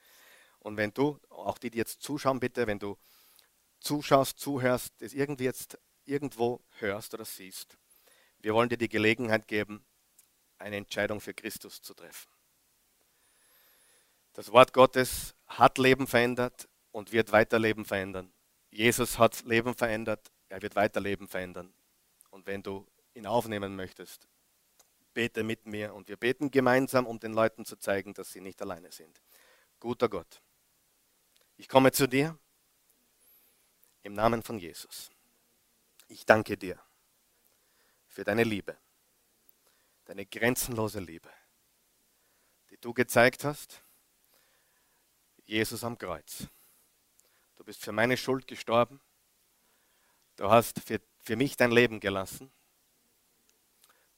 Und 0.61 0.76
wenn 0.76 0.95
du, 0.95 1.18
auch 1.30 1.59
die, 1.59 1.70
die 1.70 1.78
jetzt 1.78 2.01
zuschauen, 2.01 2.39
bitte, 2.39 2.68
wenn 2.68 2.78
du 2.78 2.97
zuschaust, 3.80 4.39
zuhörst, 4.39 4.95
das 4.99 5.12
irgendwie 5.12 5.45
jetzt 5.45 5.80
irgendwo 6.05 6.62
hörst 6.78 7.12
oder 7.12 7.24
siehst, 7.24 7.76
wir 8.39 8.55
wollen 8.55 8.68
dir 8.68 8.78
die 8.78 8.89
Gelegenheit 8.89 9.49
geben, 9.49 9.85
eine 10.59 10.76
Entscheidung 10.76 11.20
für 11.20 11.35
Christus 11.35 11.83
zu 11.83 11.93
treffen. 11.93 12.32
Das 14.35 14.51
Wort 14.51 14.72
Gottes 14.72 15.35
hat 15.47 15.78
Leben 15.78 16.07
verändert 16.07 16.68
und 16.91 17.12
wird 17.12 17.33
weiter 17.33 17.59
Leben 17.59 17.85
verändern. 17.85 18.33
Jesus 18.70 19.18
hat 19.18 19.43
Leben 19.45 19.74
verändert, 19.74 20.33
er 20.49 20.62
wird 20.62 20.74
weiter 20.74 21.01
Leben 21.01 21.28
verändern. 21.28 21.72
Und 22.30 22.47
wenn 22.47 22.62
du 22.62 22.87
ihn 23.14 23.26
aufnehmen 23.26 23.76
möchtest, 23.76 24.26
bete 25.12 25.43
mit 25.43 25.66
mir 25.66 25.93
und 25.95 26.09
wir 26.09 26.16
beten 26.16 26.51
gemeinsam, 26.51 27.07
um 27.07 27.20
den 27.20 27.35
Leuten 27.35 27.66
zu 27.66 27.76
zeigen, 27.76 28.14
dass 28.14 28.33
sie 28.33 28.41
nicht 28.41 28.61
alleine 28.62 28.91
sind. 28.91 29.20
Guter 29.78 30.09
Gott, 30.09 30.41
ich 31.59 31.68
komme 31.68 31.93
zu 31.93 32.07
dir 32.07 32.39
im 34.03 34.14
Namen 34.14 34.43
von 34.43 34.59
Jesus. 34.59 35.11
Ich 36.09 36.24
danke 36.24 36.57
dir 36.57 36.78
für 38.09 38.24
deine 38.24 38.45
Liebe, 38.45 38.76
deine 40.07 40.24
grenzenlose 40.24 41.01
Liebe, 41.01 41.30
die 42.70 42.78
du 42.78 42.95
gezeigt 42.95 43.45
hast, 43.45 43.83
Jesus 45.45 45.84
am 45.84 45.99
Kreuz. 45.99 46.47
Du 47.57 47.64
bist 47.64 47.82
für 47.82 47.93
meine 47.93 48.16
Schuld 48.16 48.47
gestorben. 48.47 49.01
Du 50.36 50.51
hast 50.51 50.80
für, 50.80 51.01
für 51.20 51.36
mich 51.36 51.57
dein 51.57 51.70
Leben 51.70 52.01
gelassen, 52.01 52.53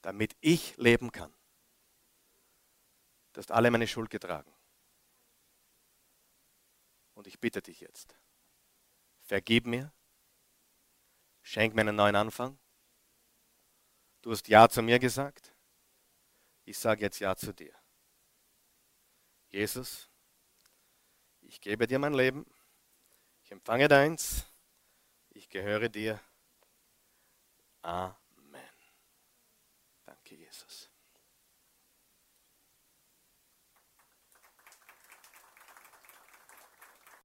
damit 0.01 0.35
ich 0.39 0.75
leben 0.77 1.11
kann. 1.11 1.33
Du 3.33 3.39
hast 3.39 3.51
alle 3.51 3.69
meine 3.69 3.87
Schuld 3.87 4.09
getragen. 4.09 4.51
Und 7.13 7.27
ich 7.27 7.39
bitte 7.39 7.61
dich 7.61 7.79
jetzt, 7.79 8.15
vergib 9.23 9.65
mir, 9.65 9.91
schenk 11.41 11.75
mir 11.75 11.81
einen 11.81 11.95
neuen 11.95 12.15
Anfang 12.15 12.57
Du 14.25 14.31
hast 14.31 14.47
Ja 14.47 14.67
zu 14.67 14.81
mir 14.81 14.97
gesagt. 14.97 15.53
Ich 16.63 16.79
sage 16.79 17.01
jetzt 17.01 17.19
Ja 17.19 17.35
zu 17.35 17.53
dir. 17.53 17.75
Jesus, 19.49 20.09
ich 21.47 21.61
gebe 21.61 21.87
dir 21.87 21.99
mein 21.99 22.13
Leben. 22.13 22.45
Ich 23.43 23.51
empfange 23.51 23.87
deins. 23.87 24.45
Ich 25.29 25.49
gehöre 25.49 25.89
dir. 25.89 26.19
Amen. 27.83 28.24